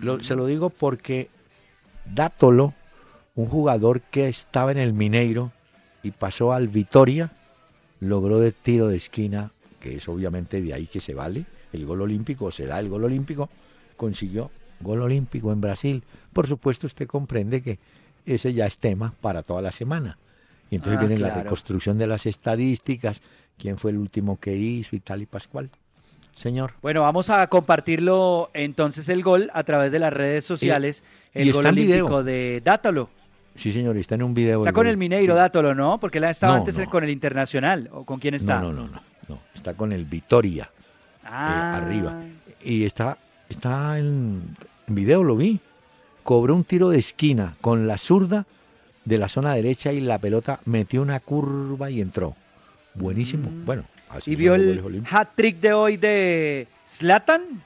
Lo- 0.00 0.22
se 0.22 0.34
lo 0.36 0.46
digo 0.46 0.70
porque 0.70 1.28
Dátolo, 2.14 2.74
un 3.34 3.46
jugador 3.46 4.00
que 4.00 4.28
estaba 4.28 4.70
en 4.72 4.78
el 4.78 4.92
Mineiro 4.92 5.52
y 6.02 6.10
pasó 6.12 6.52
al 6.52 6.68
Vitoria, 6.68 7.30
logró 8.00 8.38
de 8.40 8.52
tiro 8.52 8.88
de 8.88 8.96
esquina, 8.96 9.50
que 9.80 9.96
es 9.96 10.08
obviamente 10.08 10.60
de 10.62 10.74
ahí 10.74 10.86
que 10.86 11.00
se 11.00 11.14
vale 11.14 11.44
el 11.72 11.84
gol 11.84 12.00
olímpico, 12.02 12.50
se 12.50 12.66
da 12.66 12.78
el 12.80 12.88
gol 12.88 13.04
olímpico, 13.04 13.48
consiguió 13.96 14.50
gol 14.80 15.02
olímpico 15.02 15.52
en 15.52 15.60
Brasil. 15.60 16.02
Por 16.32 16.46
supuesto, 16.46 16.86
usted 16.86 17.06
comprende 17.06 17.62
que 17.62 17.78
ese 18.24 18.54
ya 18.54 18.66
es 18.66 18.78
tema 18.78 19.12
para 19.20 19.42
toda 19.42 19.60
la 19.62 19.72
semana. 19.72 20.16
Y 20.70 20.76
entonces 20.76 21.00
Ah, 21.02 21.06
viene 21.06 21.20
la 21.20 21.34
reconstrucción 21.34 21.98
de 21.98 22.06
las 22.06 22.26
estadísticas, 22.26 23.20
quién 23.56 23.78
fue 23.78 23.90
el 23.90 23.96
último 23.98 24.38
que 24.38 24.54
hizo 24.56 24.96
y 24.96 25.00
tal 25.00 25.22
y 25.22 25.26
pascual. 25.26 25.70
Señor. 26.34 26.74
Bueno, 26.82 27.02
vamos 27.02 27.30
a 27.30 27.46
compartirlo 27.48 28.50
entonces 28.54 29.08
el 29.08 29.22
gol 29.22 29.50
a 29.54 29.64
través 29.64 29.90
de 29.90 29.98
las 29.98 30.12
redes 30.12 30.44
sociales. 30.44 31.02
y 31.34 31.40
el 31.42 31.48
está 31.48 31.58
gol 31.58 31.66
en 31.66 31.74
video. 31.74 32.04
olímpico 32.06 32.22
de 32.22 32.62
Dátolo. 32.64 33.10
Sí, 33.56 33.72
señor, 33.72 33.96
está 33.96 34.14
en 34.14 34.22
un 34.22 34.34
video. 34.34 34.58
Está 34.58 34.70
el 34.70 34.74
con 34.74 34.84
gol. 34.84 34.90
el 34.90 34.96
Mineiro 34.98 35.34
Dátolo, 35.34 35.74
¿no? 35.74 35.98
Porque 35.98 36.18
él 36.18 36.24
ha 36.24 36.30
estado 36.30 36.52
No, 36.54 36.58
antes 36.60 36.78
no. 36.78 36.88
con 36.88 37.02
el 37.02 37.10
Internacional. 37.10 37.88
¿O 37.92 38.04
con 38.04 38.20
quién 38.20 38.34
está? 38.34 38.60
No, 38.60 38.72
no, 38.72 38.82
no, 38.82 38.88
no, 38.92 39.02
no. 39.28 39.40
Está 39.54 39.74
con 39.74 39.92
el 39.92 40.04
Vitoria. 40.04 40.70
Ah. 41.24 41.78
arriba. 41.78 42.22
Y 42.62 42.84
está, 42.84 43.18
está 43.48 43.98
en, 43.98 44.54
en 44.86 44.94
video, 44.94 45.24
lo 45.24 45.34
vi. 45.34 45.58
Cobró 46.22 46.54
un 46.54 46.62
tiro 46.62 46.88
de 46.90 46.98
esquina 47.00 47.56
con 47.60 47.88
la 47.88 47.98
zurda 47.98 48.46
de 49.08 49.18
la 49.18 49.28
zona 49.28 49.54
derecha 49.54 49.92
y 49.92 50.00
la 50.00 50.18
pelota 50.18 50.60
metió 50.66 51.02
una 51.02 51.20
curva 51.20 51.90
y 51.90 52.00
entró. 52.00 52.36
Buenísimo. 52.94 53.48
Bueno, 53.64 53.84
así 54.10 54.30
Mm. 54.30 54.32
¿Y 54.32 54.36
vio 54.36 54.54
el 54.54 55.02
hat-trick 55.10 55.56
de 55.60 55.72
hoy 55.72 55.96
de 55.96 56.66
Zlatan? 56.86 57.62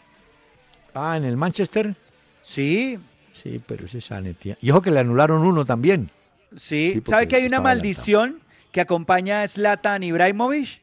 Ah, 0.94 1.16
en 1.16 1.24
el 1.24 1.37
Manchester. 1.37 1.94
Sí, 2.42 2.98
Sí, 3.35 3.61
pero 3.66 3.87
ese 3.87 3.98
es 3.98 4.05
Sanetia. 4.05 4.57
Y 4.61 4.70
ojo 4.70 4.83
que 4.83 4.90
le 4.92 5.00
anularon 5.00 5.42
uno 5.42 5.64
también. 5.64 6.11
sí. 6.55 7.02
¿Sabe 7.07 7.26
que 7.26 7.37
hay 7.37 7.46
una 7.46 7.61
maldición 7.61 8.38
que 8.70 8.81
acompaña 8.81 9.42
a 9.42 9.48
Zlatan 9.48 10.02
Ibrahimovic? 10.05 10.81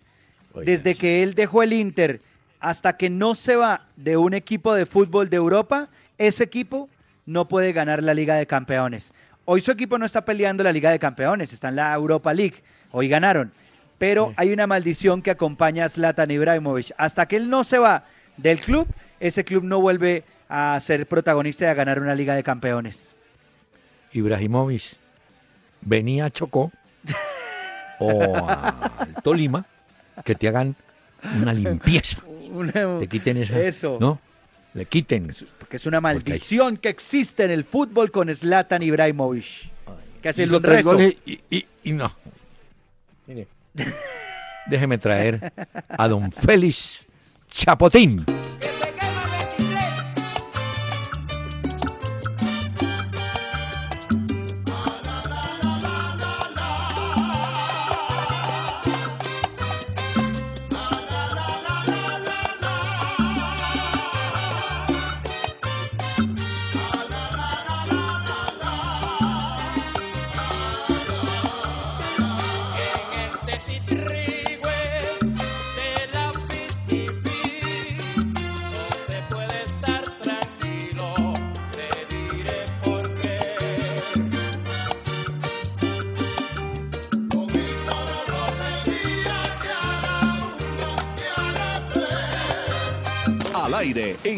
Oiga, 0.54 0.66
Desde 0.72 0.96
que 0.96 1.24
él 1.24 1.36
dejó 1.36 1.64
el 1.64 1.72
Inter 1.74 2.20
hasta 2.60 2.98
que 2.98 3.10
no 3.10 3.36
se 3.36 3.56
va 3.56 3.86
de 3.96 4.18
un 4.18 4.34
equipo 4.34 4.74
de 4.74 4.86
fútbol 4.86 5.30
de 5.30 5.38
Europa, 5.38 5.88
ese 6.18 6.44
equipo 6.44 6.90
no 7.26 7.48
puede 7.48 7.72
ganar 7.72 8.02
la 8.04 8.14
Liga 8.16 8.36
de 8.36 8.48
Campeones. 8.48 9.14
Hoy 9.52 9.62
su 9.62 9.72
equipo 9.72 9.98
no 9.98 10.06
está 10.06 10.24
peleando 10.26 10.64
la 10.64 10.72
Liga 10.72 10.92
de 10.92 11.00
Campeones, 11.00 11.52
está 11.54 11.70
en 11.70 11.78
la 11.78 11.92
Europa 11.96 12.32
League. 12.36 12.58
Hoy 12.92 13.08
ganaron. 13.08 13.52
Pero 13.98 14.32
hay 14.36 14.54
una 14.54 14.68
maldición 14.68 15.24
que 15.24 15.32
acompaña 15.32 15.86
a 15.86 15.90
Zlatan 15.90 16.30
Ibrahimovic. 16.30 16.92
Hasta 16.98 17.28
que 17.28 17.38
él 17.38 17.50
no 17.50 17.64
se 17.64 17.80
va 17.80 18.04
del 18.38 18.60
club, 18.60 18.88
ese 19.20 19.44
club 19.44 19.64
no 19.64 19.82
vuelve 19.82 20.24
a 20.50 20.80
ser 20.80 21.08
protagonista 21.08 21.66
y 21.66 21.68
a 21.70 21.74
ganar 21.74 22.00
una 22.00 22.14
Liga 22.14 22.36
de 22.36 22.44
Campeones. 22.44 23.16
Ibrahimovic 24.14 24.84
venía 25.82 26.26
a 26.26 26.30
Chocó 26.30 26.72
o 28.00 28.48
al 28.48 29.16
Tolima 29.24 29.66
que 30.26 30.36
te 30.36 30.48
hagan 30.48 30.76
una 31.42 31.56
limpieza. 31.56 32.20
Te 33.00 33.08
quiten 33.08 33.38
esa. 33.38 33.60
Eso. 33.60 33.98
¿No? 34.00 34.22
Le 34.74 34.86
quiten. 34.86 35.30
Porque 35.58 35.78
es 35.78 35.86
una 35.86 36.00
maldición 36.02 36.78
que 36.78 36.90
existe 36.90 37.44
en 37.44 37.52
el 37.52 37.64
fútbol 37.64 38.12
con 38.12 38.34
Zlatan 38.34 38.84
Ibrahimovic. 38.84 39.72
Que 40.22 40.30
hace 40.30 40.44
un 40.44 40.62
tres 40.62 40.78
rezo. 40.78 40.92
goles 40.94 41.16
y, 41.26 41.40
y- 41.50 41.66
y 41.84 41.92
no. 41.94 42.12
Mire. 43.28 43.48
Déjeme 44.68 44.98
traer 44.98 45.52
a 45.90 46.08
don 46.08 46.32
Félix 46.32 47.04
Chapotín. 47.50 48.26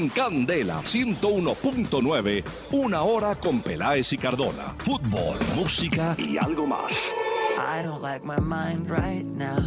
En 0.02 0.10
Candela 0.10 0.82
101.9, 0.82 2.44
una 2.72 3.04
hora 3.04 3.36
con 3.36 3.62
Peláez 3.62 4.12
y 4.14 4.18
Cardona. 4.18 4.74
Fútbol, 4.80 5.38
música 5.56 6.16
y 6.18 6.38
algo 6.38 6.66
más. 6.66 6.92
I 7.58 7.84
don't 7.84 8.02
like 8.02 8.26
my 8.26 8.40
mind 8.40 8.90
right 8.90 9.24
now. 9.24 9.60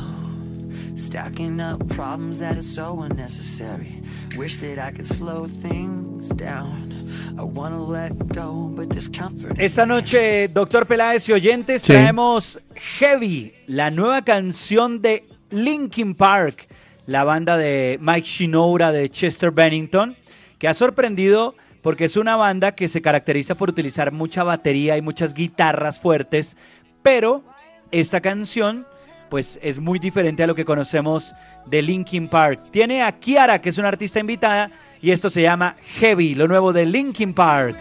Stacking 0.96 1.60
up 1.60 1.86
problems 1.94 2.38
that 2.40 2.52
are 2.56 2.62
so 2.62 3.02
unnecessary. 3.02 4.02
Wish 4.36 4.56
that 4.58 4.78
I 4.78 4.90
could 4.92 5.06
slow 5.06 5.46
things 5.46 6.28
down. 6.30 6.92
I 7.38 7.42
wanna 7.42 7.80
let 7.84 8.12
go, 8.28 8.72
but 8.74 8.88
discomfort. 8.88 9.56
Esta 9.58 9.86
noche, 9.86 10.48
doctor 10.48 10.86
Peláez 10.86 11.28
y 11.28 11.32
oyentes, 11.32 11.82
Sí. 11.82 11.92
traemos 11.92 12.58
Heavy, 12.98 13.52
la 13.68 13.90
nueva 13.92 14.22
canción 14.22 15.00
de 15.00 15.24
Linkin 15.50 16.14
Park, 16.14 16.66
la 17.06 17.22
banda 17.22 17.56
de 17.56 17.98
Mike 18.00 18.26
Shinoda 18.26 18.90
de 18.90 19.08
Chester 19.10 19.50
Bennington, 19.52 20.16
que 20.58 20.68
ha 20.68 20.74
sorprendido 20.74 21.54
porque 21.82 22.06
es 22.06 22.16
una 22.16 22.36
banda 22.36 22.74
que 22.74 22.88
se 22.88 23.02
caracteriza 23.02 23.54
por 23.54 23.68
utilizar 23.68 24.10
mucha 24.10 24.42
batería 24.42 24.96
y 24.96 25.02
muchas 25.02 25.34
guitarras 25.34 26.00
fuertes, 26.00 26.56
pero 27.02 27.44
esta 27.90 28.20
canción 28.20 28.86
pues 29.28 29.58
es 29.62 29.78
muy 29.80 29.98
diferente 29.98 30.42
a 30.42 30.46
lo 30.46 30.54
que 30.54 30.64
conocemos 30.64 31.34
de 31.66 31.82
Linkin 31.82 32.28
Park. 32.28 32.70
Tiene 32.70 33.02
a 33.02 33.12
Kiara, 33.12 33.60
que 33.60 33.68
es 33.68 33.78
una 33.78 33.88
artista 33.88 34.20
invitada, 34.20 34.70
y 35.02 35.10
esto 35.10 35.28
se 35.28 35.42
llama 35.42 35.76
Heavy, 35.98 36.34
lo 36.34 36.46
nuevo 36.46 36.72
de 36.72 36.86
Linkin 36.86 37.34
Park. 37.34 37.76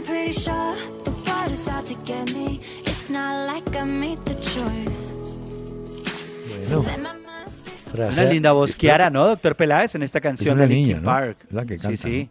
I'm 0.00 0.06
pretty 0.06 0.32
sure 0.32 0.76
the 1.04 1.70
out 1.70 1.86
to 1.86 1.94
get 2.06 2.32
me. 2.32 2.58
It's 2.86 3.10
not 3.10 3.46
like 3.46 3.76
I 3.76 3.84
made 3.84 4.18
the 4.24 4.34
choice. 4.36 5.12
Bueno, 6.70 6.84
Una 7.92 8.24
linda 8.24 8.52
voz 8.52 8.74
Kiara, 8.74 9.10
¿no, 9.10 9.26
doctor 9.26 9.56
Peláez, 9.56 9.94
en 9.96 10.02
esta 10.02 10.20
canción 10.22 10.56
de 10.56 10.66
Linkin 10.66 10.86
niña, 10.86 11.00
¿no? 11.00 11.04
Park? 11.04 11.36
Es 11.48 11.54
la 11.54 11.66
que 11.66 11.74
sí, 11.74 11.82
canta, 11.82 11.96
sí. 11.96 12.30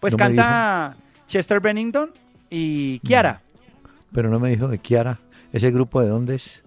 Pues 0.00 0.12
No 0.12 0.18
canta 0.18 0.96
Chester 1.26 1.60
Bennington 1.60 2.10
y 2.50 2.98
Kiara. 3.00 3.40
pero 4.12 4.28
no 4.28 4.38
me 4.38 4.50
dijo 4.50 4.68
de 4.68 4.78
Kiara. 4.78 5.18
¿Ese 5.50 5.70
grupo 5.70 6.02
de 6.02 6.08
dónde 6.08 6.34
es? 6.34 6.60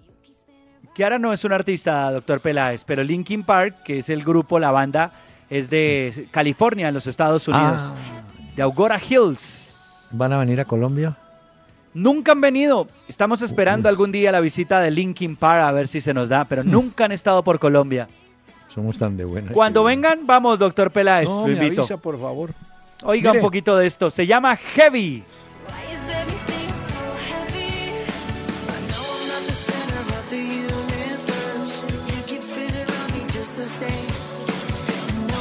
Kiara 0.92 1.20
no 1.20 1.32
es 1.32 1.44
un 1.44 1.52
artista, 1.52 2.10
doctor 2.10 2.40
Peláez, 2.40 2.82
pero 2.84 3.04
Linkin 3.04 3.44
Park, 3.44 3.84
que 3.84 3.98
es 3.98 4.08
el 4.08 4.24
grupo, 4.24 4.58
la 4.58 4.72
banda, 4.72 5.12
es 5.48 5.70
de 5.70 6.26
California, 6.32 6.88
en 6.88 6.94
los 6.94 7.06
Estados 7.06 7.46
Unidos. 7.46 7.80
Ah. 7.80 7.94
De 8.56 8.62
Augora 8.62 8.98
Hills. 8.98 9.71
¿Van 10.12 10.32
a 10.32 10.38
venir 10.38 10.60
a 10.60 10.64
Colombia? 10.66 11.16
Nunca 11.94 12.32
han 12.32 12.40
venido. 12.40 12.88
Estamos 13.08 13.42
esperando 13.42 13.88
algún 13.88 14.12
día 14.12 14.30
la 14.32 14.40
visita 14.40 14.80
de 14.80 14.90
Linkin 14.90 15.36
Park 15.36 15.64
a 15.64 15.72
ver 15.72 15.88
si 15.88 16.00
se 16.00 16.14
nos 16.14 16.28
da, 16.28 16.44
pero 16.44 16.62
nunca 16.64 17.06
han 17.06 17.12
estado 17.12 17.42
por 17.42 17.58
Colombia. 17.58 18.08
Somos 18.68 18.96
tan 18.98 19.16
de 19.16 19.24
buena. 19.24 19.52
Cuando 19.52 19.84
vengan, 19.84 20.26
vamos, 20.26 20.58
doctor 20.58 20.90
Peláez, 20.90 21.28
no, 21.28 21.40
lo 21.40 21.46
me 21.46 21.52
invito. 21.52 21.82
avisa, 21.82 21.96
por 21.96 22.18
favor. 22.20 22.50
Oiga 23.04 23.32
un 23.32 23.40
poquito 23.40 23.76
de 23.76 23.86
esto. 23.86 24.10
Se 24.10 24.26
llama 24.26 24.56
Heavy. 24.56 25.24
Me. 25.26 26.36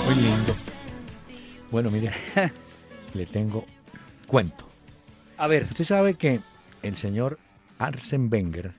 Muy 0.05 0.15
lindo. 0.15 0.53
Bueno, 1.69 1.89
mire, 1.89 2.11
le 3.13 3.25
tengo 3.25 3.65
cuento. 4.31 4.65
A 5.37 5.47
ver, 5.47 5.63
Usted 5.63 5.83
sabe 5.83 6.13
que 6.13 6.39
el 6.83 6.95
señor 6.95 7.37
Arsene 7.79 8.29
Wenger 8.31 8.71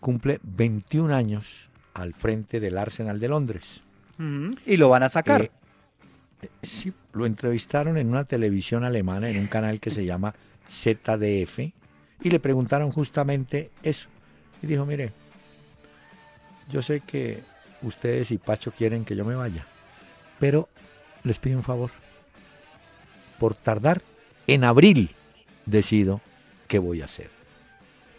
cumple 0.00 0.40
21 0.42 1.14
años 1.14 1.68
al 1.92 2.14
frente 2.14 2.58
del 2.58 2.78
Arsenal 2.78 3.20
de 3.20 3.28
Londres. 3.28 3.82
ujú, 4.18 4.56
y 4.64 4.78
lo 4.78 4.88
van 4.88 5.02
a 5.02 5.10
sacar. 5.10 5.42
Eh, 5.42 5.50
eh, 6.40 6.48
sí, 6.62 6.94
lo 7.12 7.26
entrevistaron 7.26 7.98
en 7.98 8.08
una 8.08 8.24
televisión 8.24 8.82
alemana, 8.82 9.28
en 9.28 9.38
un 9.38 9.46
canal 9.46 9.78
que 9.78 9.90
se 9.90 10.06
llama 10.06 10.34
ZDF, 10.70 11.58
y 12.22 12.30
le 12.30 12.40
preguntaron 12.40 12.90
justamente 12.90 13.70
eso. 13.82 14.08
Y 14.62 14.66
dijo, 14.68 14.86
mire, 14.86 15.12
yo 16.70 16.80
sé 16.80 17.00
que 17.00 17.42
ustedes 17.82 18.30
y 18.30 18.38
Pacho 18.38 18.72
quieren 18.72 19.04
que 19.04 19.16
yo 19.16 19.24
me 19.26 19.34
vaya, 19.34 19.66
pero 20.38 20.68
les 21.24 21.38
pido 21.38 21.58
un 21.58 21.62
favor. 21.64 21.90
Por 23.38 23.54
tardar, 23.54 24.00
en 24.48 24.64
abril 24.64 25.10
decido 25.66 26.20
qué 26.66 26.80
voy 26.80 27.02
a 27.02 27.04
hacer. 27.04 27.30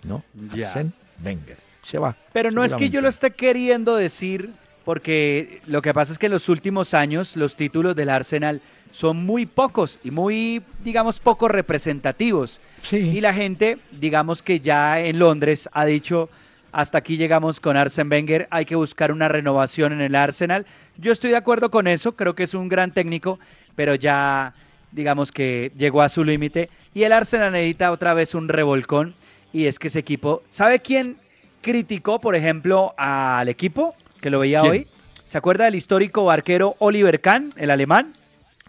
¿No? 0.03 0.23
Ya. 0.55 0.71
Arsène 0.71 0.91
Wenger. 1.23 1.57
Se 1.83 1.97
va. 1.97 2.15
Pero 2.31 2.51
no 2.51 2.63
es 2.63 2.73
que 2.75 2.89
yo 2.89 3.01
lo 3.01 3.09
esté 3.09 3.31
queriendo 3.31 3.97
decir, 3.97 4.51
porque 4.85 5.61
lo 5.65 5.81
que 5.81 5.93
pasa 5.93 6.13
es 6.13 6.19
que 6.19 6.27
en 6.27 6.31
los 6.31 6.47
últimos 6.47 6.93
años 6.93 7.35
los 7.35 7.55
títulos 7.55 7.95
del 7.95 8.09
Arsenal 8.09 8.61
son 8.91 9.25
muy 9.25 9.45
pocos 9.45 9.99
y 10.03 10.11
muy, 10.11 10.63
digamos, 10.83 11.19
poco 11.19 11.47
representativos. 11.47 12.59
Sí. 12.81 12.97
Y 12.97 13.21
la 13.21 13.33
gente, 13.33 13.77
digamos 13.91 14.41
que 14.41 14.59
ya 14.59 14.99
en 14.99 15.19
Londres 15.19 15.69
ha 15.73 15.85
dicho, 15.85 16.29
hasta 16.71 16.99
aquí 16.99 17.17
llegamos 17.17 17.59
con 17.59 17.75
Arsene 17.75 18.09
Wenger, 18.09 18.47
hay 18.51 18.65
que 18.65 18.75
buscar 18.75 19.11
una 19.11 19.27
renovación 19.27 19.93
en 19.93 20.01
el 20.01 20.15
Arsenal. 20.15 20.65
Yo 20.97 21.11
estoy 21.11 21.31
de 21.31 21.37
acuerdo 21.37 21.71
con 21.71 21.87
eso, 21.87 22.15
creo 22.15 22.35
que 22.35 22.43
es 22.43 22.53
un 22.53 22.69
gran 22.69 22.93
técnico, 22.93 23.39
pero 23.75 23.95
ya 23.95 24.53
digamos 24.91 25.31
que 25.31 25.71
llegó 25.77 26.01
a 26.01 26.09
su 26.09 26.23
límite 26.23 26.69
y 26.93 27.03
el 27.03 27.11
Arsenal 27.11 27.51
necesita 27.51 27.91
otra 27.91 28.13
vez 28.13 28.33
un 28.35 28.49
revolcón 28.49 29.13
y 29.53 29.65
es 29.65 29.79
que 29.79 29.87
ese 29.87 29.99
equipo, 29.99 30.43
¿sabe 30.49 30.79
quién 30.79 31.17
criticó, 31.61 32.19
por 32.19 32.35
ejemplo, 32.35 32.93
al 32.97 33.49
equipo 33.49 33.95
que 34.21 34.29
lo 34.29 34.39
veía 34.39 34.61
¿Quién? 34.61 34.71
hoy? 34.71 34.87
¿Se 35.25 35.37
acuerda 35.37 35.65
del 35.65 35.75
histórico 35.75 36.25
barquero 36.25 36.75
Oliver 36.79 37.21
Kahn, 37.21 37.53
el 37.57 37.69
alemán? 37.71 38.13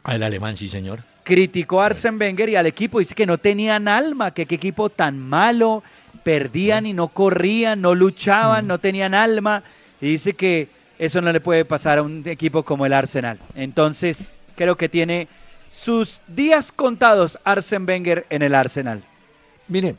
Ah, 0.03 0.15
El 0.15 0.23
alemán, 0.23 0.57
sí, 0.57 0.69
señor. 0.69 1.03
criticó 1.25 1.81
a 1.83 1.87
Arsene 1.87 2.17
Wenger 2.19 2.49
y 2.49 2.57
al 2.57 2.67
equipo, 2.67 2.99
dice 2.99 3.15
que 3.15 3.27
no 3.27 3.39
tenían 3.39 3.89
alma, 3.89 4.33
que 4.33 4.47
qué 4.47 4.57
equipo 4.57 4.91
tan 4.91 5.19
malo, 5.19 5.83
perdían 6.25 6.87
y 6.87 6.93
no 6.93 7.09
corrían, 7.09 7.81
no 7.81 7.95
luchaban, 7.95 8.67
no 8.67 8.79
tenían 8.79 9.15
alma, 9.15 9.63
y 10.01 10.09
dice 10.09 10.35
que 10.35 10.69
eso 10.99 11.21
no 11.23 11.33
le 11.33 11.41
puede 11.41 11.65
pasar 11.65 11.99
a 11.99 12.03
un 12.03 12.23
equipo 12.27 12.63
como 12.63 12.85
el 12.85 12.93
Arsenal. 12.93 13.39
Entonces, 13.55 14.33
creo 14.57 14.77
que 14.77 14.89
tiene 14.89 15.29
sus 15.71 16.21
días 16.27 16.73
contados 16.73 17.39
Arsene 17.45 17.85
Wenger 17.85 18.27
en 18.29 18.43
el 18.43 18.57
Arsenal. 18.57 19.05
Mire, 19.69 19.95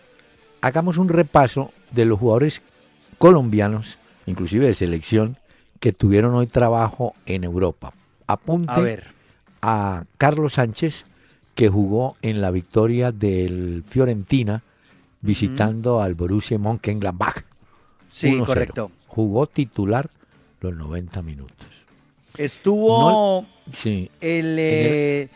hagamos 0.59 0.97
un 0.97 1.07
repaso 1.07 1.71
de 1.91 2.03
los 2.03 2.19
jugadores 2.19 2.61
colombianos, 3.17 3.97
inclusive 4.25 4.67
de 4.67 4.73
selección, 4.73 5.37
que 5.79 5.93
tuvieron 5.93 6.35
hoy 6.35 6.47
trabajo 6.47 7.15
en 7.25 7.45
Europa. 7.45 7.93
Apunte 8.27 8.73
A 8.73 8.79
ver, 8.79 9.07
a 9.61 10.03
Carlos 10.17 10.53
Sánchez, 10.53 11.05
que 11.55 11.69
jugó 11.69 12.17
en 12.21 12.41
la 12.41 12.51
victoria 12.51 13.13
del 13.13 13.85
Fiorentina 13.87 14.63
visitando 15.21 16.01
al 16.01 16.15
Borussia 16.15 16.59
Mönchengladbach. 16.59 17.45
sí, 18.11 18.33
1-0. 18.33 18.45
correcto. 18.45 18.91
Jugó 19.07 19.47
titular 19.47 20.09
los 20.59 20.75
90 20.75 21.21
minutos. 21.21 21.67
Estuvo 22.37 23.45
Sí, 23.71 24.09
el 24.19 24.55
eh, 24.59 25.29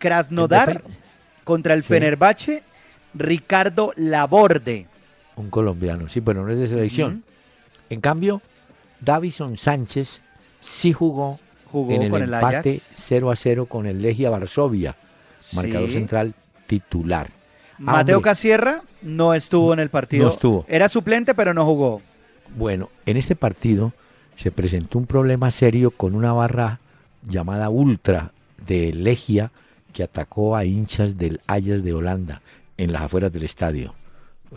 Krasnodar 0.00 0.82
contra 1.44 1.74
el 1.74 1.82
Sí. 1.82 1.90
Fenerbahce, 1.90 2.62
Ricardo 3.14 3.92
Laborde. 3.96 4.86
un 5.36 5.48
colombiano, 5.50 6.08
sí, 6.08 6.20
pero 6.20 6.44
no 6.44 6.52
es 6.52 6.58
de 6.58 6.68
selección. 6.68 7.22
En 7.88 8.00
cambio, 8.00 8.42
Davison 9.00 9.56
Sánchez 9.56 10.20
sí 10.60 10.92
jugó 10.92 11.38
Jugó 11.72 11.92
en 11.92 12.02
el 12.02 12.10
con 12.10 12.22
el 12.22 12.34
empate 12.34 12.70
Ajax. 12.70 12.94
0 12.96 13.30
a 13.30 13.36
0 13.36 13.66
con 13.66 13.86
el 13.86 14.02
Legia 14.02 14.28
Varsovia, 14.28 14.96
marcador 15.54 15.90
central 15.90 16.34
titular. 16.66 17.30
Mateo 17.78 18.20
Casierra 18.20 18.82
no 19.02 19.32
estuvo 19.34 19.72
en 19.72 19.78
el 19.78 19.88
partido. 19.88 20.26
No 20.26 20.30
estuvo. 20.32 20.64
Era 20.68 20.88
suplente, 20.88 21.34
pero 21.34 21.54
no 21.54 21.64
jugó. 21.64 22.02
Bueno, 22.56 22.90
en 23.06 23.16
este 23.16 23.36
partido 23.36 23.92
se 24.36 24.50
presentó 24.50 24.98
un 24.98 25.06
problema 25.06 25.50
serio 25.50 25.90
con 25.90 26.14
una 26.14 26.32
barra 26.32 26.80
llamada 27.26 27.70
Ultra 27.70 28.32
de 28.66 28.92
Legia 28.92 29.50
que 29.92 30.02
atacó 30.02 30.56
a 30.56 30.64
hinchas 30.64 31.16
del 31.16 31.40
Ajax 31.46 31.82
de 31.82 31.92
Holanda 31.92 32.42
en 32.76 32.92
las 32.92 33.02
afueras 33.02 33.32
del 33.32 33.42
estadio. 33.44 33.94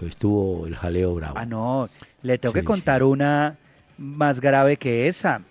Estuvo 0.02 0.66
el 0.66 0.76
jaleo 0.76 1.14
bravo. 1.16 1.36
Ah, 1.38 1.46
no. 1.46 1.90
Le 2.22 2.38
tengo 2.38 2.54
Sí, 2.54 2.62
que 2.62 2.66
contar 2.66 3.04
una 3.04 3.58
más 3.98 4.40
grave 4.40 4.78
que 4.78 5.08
esa. 5.08 5.42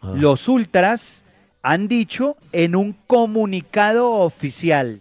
Ah. 0.00 0.12
Los 0.16 0.48
ultras 0.48 1.22
han 1.62 1.86
dicho 1.88 2.36
en 2.52 2.74
un 2.76 2.96
comunicado 3.06 4.10
oficial 4.12 5.00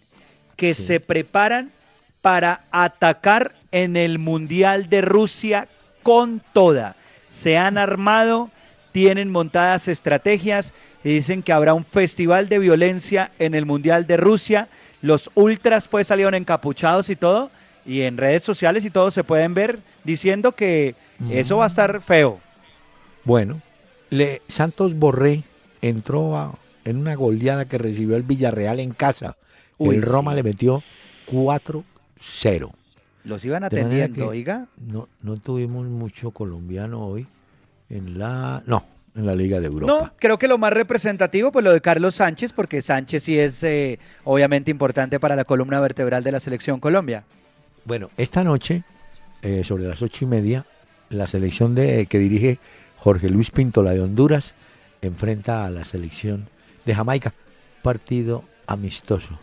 que 0.56 0.74
Sí. 0.76 0.84
se 0.84 1.00
preparan 1.00 1.72
para 2.22 2.62
atacar 2.72 3.54
en 3.72 3.98
el 3.98 4.20
Mundial 4.20 4.90
de 4.90 5.02
Rusia 5.02 5.68
con 6.04 6.42
toda. 6.54 6.96
Se 7.28 7.58
han 7.58 7.78
armado, 7.78 8.50
tienen 8.92 9.32
montadas 9.32 9.88
estrategias 9.88 10.74
y 11.04 11.14
dicen 11.14 11.44
que 11.44 11.52
habrá 11.54 11.74
un 11.74 11.86
festival 11.86 12.50
de 12.50 12.60
violencia 12.60 13.32
en 13.40 13.56
el 13.56 13.66
Mundial 13.66 14.08
de 14.08 14.18
Rusia. 14.18 14.70
Los 15.02 15.30
ultras 15.36 15.88
pues 15.88 16.08
salieron 16.08 16.34
encapuchados 16.34 17.10
y 17.10 17.16
todo 17.16 17.52
y 17.86 18.02
en 18.02 18.18
redes 18.18 18.44
sociales 18.44 18.86
y 18.86 18.90
todo 18.90 19.12
se 19.12 19.24
pueden 19.24 19.54
ver 19.54 19.80
diciendo 20.04 20.54
que 20.54 20.96
eso 21.30 21.58
va 21.58 21.66
a 21.66 21.68
estar 21.68 22.02
feo. 22.02 22.40
Bueno, 23.26 23.62
le, 24.10 24.42
Santos 24.48 24.96
Borré 24.96 25.44
entró 25.82 26.38
a- 26.38 26.58
en 26.86 26.98
una 26.98 27.16
goleada 27.16 27.66
que 27.66 27.78
recibió 27.78 28.16
el 28.16 28.24
Villarreal 28.24 28.80
en 28.80 28.92
casa. 28.92 29.36
Uy, 29.78 29.96
el 29.96 30.02
Roma 30.02 30.32
sí. 30.32 30.36
le 30.38 30.44
metió 30.44 30.82
4-0. 31.28 32.72
Los 33.24 33.46
iban 33.46 33.64
atendiendo, 33.64 34.28
oiga. 34.28 34.68
No, 34.78 35.08
no 35.22 35.38
tuvimos 35.38 35.86
mucho 35.88 36.32
colombiano 36.32 37.06
hoy 37.08 37.26
en 37.90 38.20
la... 38.20 38.64
No, 38.66 38.84
en 39.16 39.26
la 39.26 39.36
Liga 39.36 39.60
de 39.60 39.68
Europa. 39.68 39.92
No, 39.92 40.12
creo 40.18 40.38
que 40.40 40.48
lo 40.48 40.58
más 40.58 40.74
representativo, 40.74 41.52
pues 41.52 41.64
lo 41.64 41.72
de 41.72 41.82
Carlos 41.82 42.16
Sánchez, 42.16 42.54
porque 42.54 42.82
Sánchez 42.82 43.24
sí 43.24 43.38
es 43.38 43.64
eh, 43.64 44.00
obviamente 44.24 44.72
importante 44.72 45.20
para 45.20 45.36
la 45.36 45.46
columna 45.46 45.80
vertebral 45.80 46.24
de 46.24 46.32
la 46.32 46.40
selección 46.40 46.80
Colombia. 46.80 47.24
Bueno, 47.86 48.10
esta 48.18 48.44
noche, 48.44 48.84
eh, 49.42 49.64
sobre 49.64 49.84
las 49.84 50.02
ocho 50.02 50.26
y 50.26 50.28
media, 50.28 50.66
la 51.10 51.28
selección 51.28 51.76
de 51.76 52.06
que 52.08 52.18
dirige 52.18 52.60
Jorge 52.98 53.30
Luis 53.30 53.52
Pinto, 53.52 53.84
la 53.84 53.92
de 53.92 54.02
Honduras, 54.02 54.56
enfrenta 55.02 55.66
a 55.66 55.70
la 55.70 55.86
selección 55.86 56.48
de 56.86 56.96
Jamaica. 56.96 57.34
Partido 57.82 58.44
amistoso. 58.66 59.38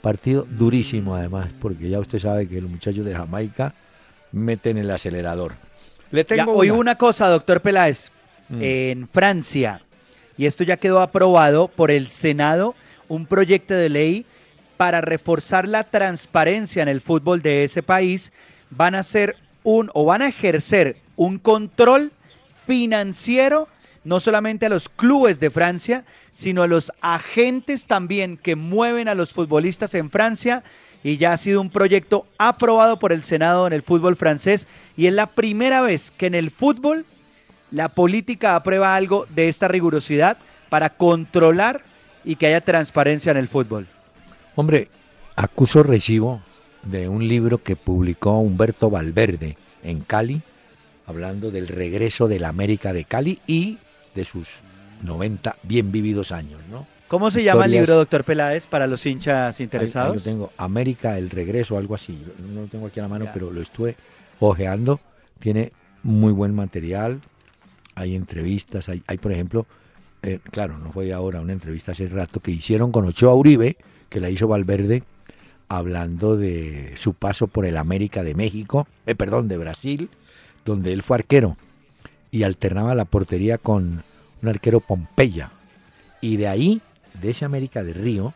Partido 0.00 0.46
durísimo 0.48 1.14
además, 1.14 1.48
porque 1.60 1.90
ya 1.90 1.98
usted 1.98 2.20
sabe 2.20 2.48
que 2.48 2.60
los 2.60 2.70
muchachos 2.70 3.04
de 3.04 3.14
Jamaica 3.14 3.74
meten 4.32 4.78
el 4.78 4.90
acelerador. 4.90 5.54
Le 6.10 6.22
Ya, 6.22 6.36
tengo 6.36 6.54
una. 6.54 6.72
una 6.72 6.94
cosa, 6.94 7.28
doctor 7.28 7.60
Peláez. 7.60 8.12
Mm. 8.50 8.58
En 8.62 9.08
Francia, 9.08 9.80
y 10.36 10.46
esto 10.46 10.64
ya 10.64 10.76
quedó 10.76 11.00
aprobado 11.00 11.68
por 11.68 11.90
el 11.90 12.08
Senado, 12.08 12.74
un 13.08 13.26
proyecto 13.26 13.74
de 13.74 13.88
ley 13.88 14.26
para 14.76 15.00
reforzar 15.00 15.68
la 15.68 15.84
transparencia 15.84 16.82
en 16.82 16.88
el 16.88 17.00
fútbol 17.00 17.42
de 17.42 17.64
ese 17.64 17.82
país, 17.82 18.32
van 18.70 18.94
a 18.94 19.00
hacer 19.00 19.36
un 19.62 19.90
o 19.94 20.04
van 20.04 20.22
a 20.22 20.28
ejercer 20.28 20.96
un 21.16 21.38
control 21.38 22.12
financiero 22.66 23.68
no 24.04 24.20
solamente 24.20 24.66
a 24.66 24.70
los 24.70 24.88
clubes 24.88 25.40
de 25.40 25.50
Francia, 25.50 26.04
sino 26.30 26.62
a 26.62 26.66
los 26.66 26.92
agentes 27.00 27.86
también 27.86 28.36
que 28.36 28.56
mueven 28.56 29.08
a 29.08 29.14
los 29.14 29.32
futbolistas 29.32 29.94
en 29.94 30.10
Francia. 30.10 30.62
Y 31.02 31.16
ya 31.16 31.32
ha 31.32 31.36
sido 31.36 31.60
un 31.60 31.70
proyecto 31.70 32.26
aprobado 32.38 32.98
por 32.98 33.12
el 33.12 33.22
Senado 33.22 33.66
en 33.66 33.72
el 33.72 33.82
fútbol 33.82 34.16
francés. 34.16 34.66
Y 34.96 35.06
es 35.06 35.12
la 35.12 35.26
primera 35.26 35.80
vez 35.80 36.10
que 36.10 36.26
en 36.26 36.34
el 36.34 36.50
fútbol 36.50 37.04
la 37.70 37.88
política 37.88 38.56
aprueba 38.56 38.94
algo 38.96 39.26
de 39.30 39.48
esta 39.48 39.68
rigurosidad 39.68 40.36
para 40.68 40.90
controlar 40.90 41.82
y 42.24 42.36
que 42.36 42.46
haya 42.46 42.60
transparencia 42.60 43.30
en 43.30 43.38
el 43.38 43.48
fútbol. 43.48 43.86
Hombre, 44.56 44.88
acuso 45.36 45.82
recibo 45.82 46.42
de 46.82 47.08
un 47.08 47.26
libro 47.26 47.62
que 47.62 47.76
publicó 47.76 48.38
Humberto 48.38 48.90
Valverde 48.90 49.56
en 49.82 50.00
Cali, 50.00 50.42
hablando 51.06 51.50
del 51.50 51.68
regreso 51.68 52.28
de 52.28 52.40
la 52.40 52.48
América 52.48 52.92
de 52.92 53.04
Cali 53.04 53.38
y 53.46 53.78
de 54.14 54.24
sus 54.24 54.60
90 55.02 55.56
bien 55.62 55.92
vividos 55.92 56.32
años, 56.32 56.60
¿no? 56.70 56.86
¿Cómo 57.08 57.30
se 57.32 57.42
llama 57.42 57.64
el 57.64 57.72
Historias- 57.72 57.80
libro, 57.88 57.96
doctor 57.96 58.24
Peláez, 58.24 58.66
para 58.68 58.86
los 58.86 59.04
hinchas 59.04 59.58
Ahí- 59.58 59.64
interesados? 59.64 60.12
ahí 60.12 60.18
lo 60.18 60.22
tengo, 60.22 60.52
América, 60.56 61.18
el 61.18 61.28
regreso, 61.30 61.76
algo 61.76 61.94
así. 61.96 62.16
Yo 62.24 62.32
No 62.46 62.62
lo 62.62 62.66
tengo 62.68 62.86
aquí 62.86 63.00
a 63.00 63.02
la 63.04 63.08
mano, 63.08 63.24
Ya. 63.24 63.32
pero 63.32 63.50
lo 63.50 63.60
estuve 63.60 63.96
ojeando. 64.38 65.00
Tiene 65.40 65.72
muy 66.04 66.32
buen 66.32 66.54
material. 66.54 67.20
Hay 68.00 68.16
entrevistas. 68.16 68.88
Hay, 68.88 69.18
por 69.18 69.30
ejemplo, 69.30 69.66
eh, 70.22 70.38
claro, 70.50 70.78
no 70.78 70.90
fue 70.90 71.12
ahora, 71.12 71.42
una 71.42 71.52
entrevista 71.52 71.92
hace 71.92 72.08
rato 72.08 72.40
que 72.40 72.50
hicieron 72.50 72.92
con 72.92 73.04
Ochoa 73.04 73.34
Uribe, 73.34 73.76
que 74.08 74.20
la 74.20 74.30
hizo 74.30 74.48
Valverde, 74.48 75.02
hablando 75.68 76.38
de 76.38 76.94
su 76.96 77.12
paso 77.12 77.46
por 77.46 77.66
el 77.66 77.76
América 77.76 78.22
de 78.22 78.34
México, 78.34 78.88
eh, 79.04 79.14
perdón, 79.14 79.48
de 79.48 79.58
Brasil, 79.58 80.08
donde 80.64 80.94
él 80.94 81.02
fue 81.02 81.18
arquero 81.18 81.58
y 82.30 82.44
alternaba 82.44 82.94
la 82.94 83.04
portería 83.04 83.58
con 83.58 84.02
un 84.42 84.48
arquero 84.48 84.80
Pompeya. 84.80 85.50
Y 86.22 86.38
de 86.38 86.48
ahí, 86.48 86.80
de 87.20 87.30
ese 87.30 87.44
América 87.44 87.84
de 87.84 87.92
Río, 87.92 88.32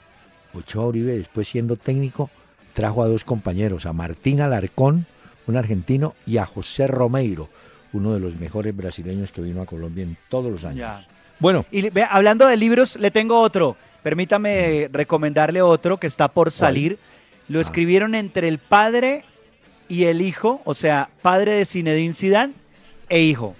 Ochoa 0.53 0.89
Uribe, 0.89 1.17
después 1.17 1.49
siendo 1.49 1.77
técnico, 1.77 2.31
trajo 2.75 3.03
a 3.03 3.09
dos 3.09 3.25
compañeros, 3.25 3.87
a 3.87 3.95
Martín 3.95 4.43
Alarcón, 4.43 5.07
un 5.47 5.57
argentino, 5.57 6.15
y 6.27 6.37
a 6.37 6.45
José 6.45 6.87
Romeiro, 6.87 7.49
uno 7.95 8.13
de 8.13 8.21
los 8.21 8.37
mejores 8.37 8.77
brasileños 8.77 9.31
que 9.31 9.41
vino 9.41 9.63
a 9.63 9.67
Colombia 9.67 10.03
en 10.05 10.17
todos 10.29 10.51
los 10.53 10.65
años. 10.65 10.77
Ya. 10.79 11.07
Bueno, 11.41 11.65
Y 11.71 11.89
vea, 11.91 12.07
hablando 12.07 12.47
de 12.47 12.57
libros, 12.57 12.97
le 12.97 13.11
tengo 13.11 13.41
otro. 13.41 13.77
Permítame 14.03 14.89
recomendarle 14.93 15.63
otro 15.63 15.99
que 15.99 16.07
está 16.07 16.29
por 16.29 16.51
salir. 16.53 16.99
Lo 17.49 17.59
Ah. 17.59 17.63
escribieron 17.63 18.15
entre 18.15 18.49
el 18.49 18.59
padre 18.59 19.25
y 19.89 20.05
el 20.05 20.21
hijo, 20.21 20.61
o 20.65 20.75
sea, 20.75 21.09
padre 21.23 21.53
de 21.55 21.65
Zinedine 21.65 22.15
Zidane 22.15 22.53
e 23.09 23.21
hijo. 23.23 23.57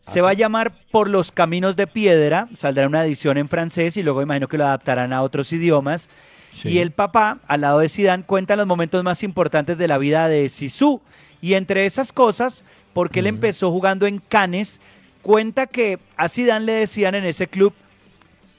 Se 0.00 0.20
Ah, 0.20 0.22
va 0.22 0.30
a 0.30 0.34
llamar 0.34 0.72
Por 0.90 1.08
los 1.08 1.32
Caminos 1.32 1.76
de 1.76 1.86
Piedra, 1.86 2.48
saldrá 2.54 2.86
una 2.86 3.04
edición 3.04 3.36
en 3.36 3.48
francés 3.48 3.96
y 3.96 4.02
luego 4.02 4.22
imagino 4.22 4.48
que 4.48 4.56
lo 4.58 4.64
adaptarán 4.64 5.12
a 5.12 5.22
otros 5.22 5.52
idiomas. 5.52 6.08
Sí. 6.54 6.68
Y 6.70 6.78
el 6.78 6.92
papá, 6.92 7.38
al 7.46 7.60
lado 7.60 7.80
de 7.80 7.88
Zidane, 7.88 8.22
cuenta 8.24 8.56
los 8.56 8.66
momentos 8.66 9.02
más 9.04 9.22
importantes 9.22 9.76
de 9.76 9.88
la 9.88 9.98
vida 9.98 10.28
de 10.28 10.48
Sisu. 10.48 11.00
Y 11.40 11.54
entre 11.54 11.86
esas 11.86 12.12
cosas, 12.12 12.64
porque 12.98 13.20
él 13.20 13.28
empezó 13.28 13.70
jugando 13.70 14.08
en 14.08 14.18
Cannes, 14.18 14.80
cuenta 15.22 15.68
que 15.68 16.00
a 16.16 16.28
Zidane 16.28 16.66
le 16.66 16.72
decían 16.72 17.14
en 17.14 17.24
ese 17.24 17.46
club, 17.46 17.72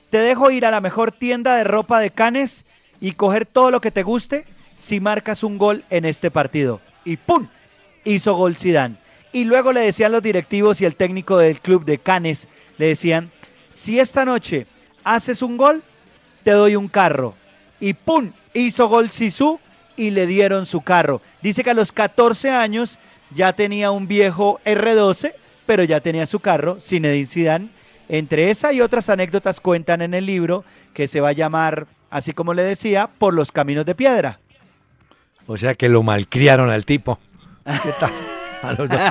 te 0.09 0.17
dejo 0.17 0.49
ir 0.49 0.65
a 0.65 0.71
la 0.71 0.79
mejor 0.79 1.11
tienda 1.11 1.57
de 1.57 1.65
ropa 1.65 1.99
de 1.99 2.09
Cannes 2.09 2.63
y 3.01 3.11
coger 3.11 3.45
todo 3.45 3.69
lo 3.69 3.81
que 3.81 3.91
te 3.91 4.01
guste 4.01 4.45
si 4.73 5.01
marcas 5.01 5.43
un 5.43 5.57
gol 5.57 5.83
en 5.89 6.05
este 6.05 6.31
partido. 6.31 6.79
Y 7.03 7.17
¡pum! 7.17 7.49
Hizo 8.05 8.33
gol 8.33 8.55
Zidane. 8.55 8.95
Y 9.33 9.43
luego 9.43 9.73
le 9.73 9.81
decían 9.81 10.13
los 10.13 10.21
directivos 10.21 10.79
y 10.79 10.85
el 10.85 10.95
técnico 10.95 11.37
del 11.37 11.59
club 11.59 11.83
de 11.83 11.97
Cannes, 11.97 12.47
le 12.77 12.85
decían, 12.85 13.31
si 13.69 13.99
esta 13.99 14.23
noche 14.23 14.67
haces 15.03 15.41
un 15.41 15.57
gol, 15.57 15.83
te 16.43 16.51
doy 16.51 16.77
un 16.77 16.87
carro. 16.87 17.35
Y 17.81 17.93
¡pum! 17.93 18.31
Hizo 18.53 18.87
gol 18.87 19.09
Sisu 19.09 19.59
y 19.97 20.11
le 20.11 20.25
dieron 20.27 20.65
su 20.65 20.79
carro. 20.79 21.21
Dice 21.41 21.61
que 21.61 21.71
a 21.71 21.73
los 21.73 21.91
14 21.91 22.51
años 22.51 22.99
ya 23.33 23.53
tenía 23.53 23.91
un 23.91 24.07
viejo 24.07 24.59
R12, 24.65 25.33
pero 25.65 25.83
ya 25.83 25.99
tenía 25.99 26.25
su 26.25 26.39
carro, 26.39 26.77
Zinedine 26.79 27.25
Zidane. 27.27 27.69
Entre 28.07 28.49
esa 28.49 28.73
y 28.73 28.81
otras 28.81 29.09
anécdotas 29.09 29.59
cuentan 29.61 30.01
en 30.01 30.13
el 30.13 30.25
libro 30.25 30.63
que 30.93 31.07
se 31.07 31.21
va 31.21 31.29
a 31.29 31.33
llamar, 31.33 31.85
así 32.09 32.33
como 32.33 32.53
le 32.53 32.63
decía, 32.63 33.07
Por 33.19 33.33
los 33.33 33.51
Caminos 33.51 33.85
de 33.85 33.93
Piedra. 33.95 34.39
o 35.45 35.57
sea 35.57 35.75
que 35.75 35.89
lo 35.89 36.01
malcriaron 36.03 36.69
al 36.71 36.85
tipo. 36.85 37.19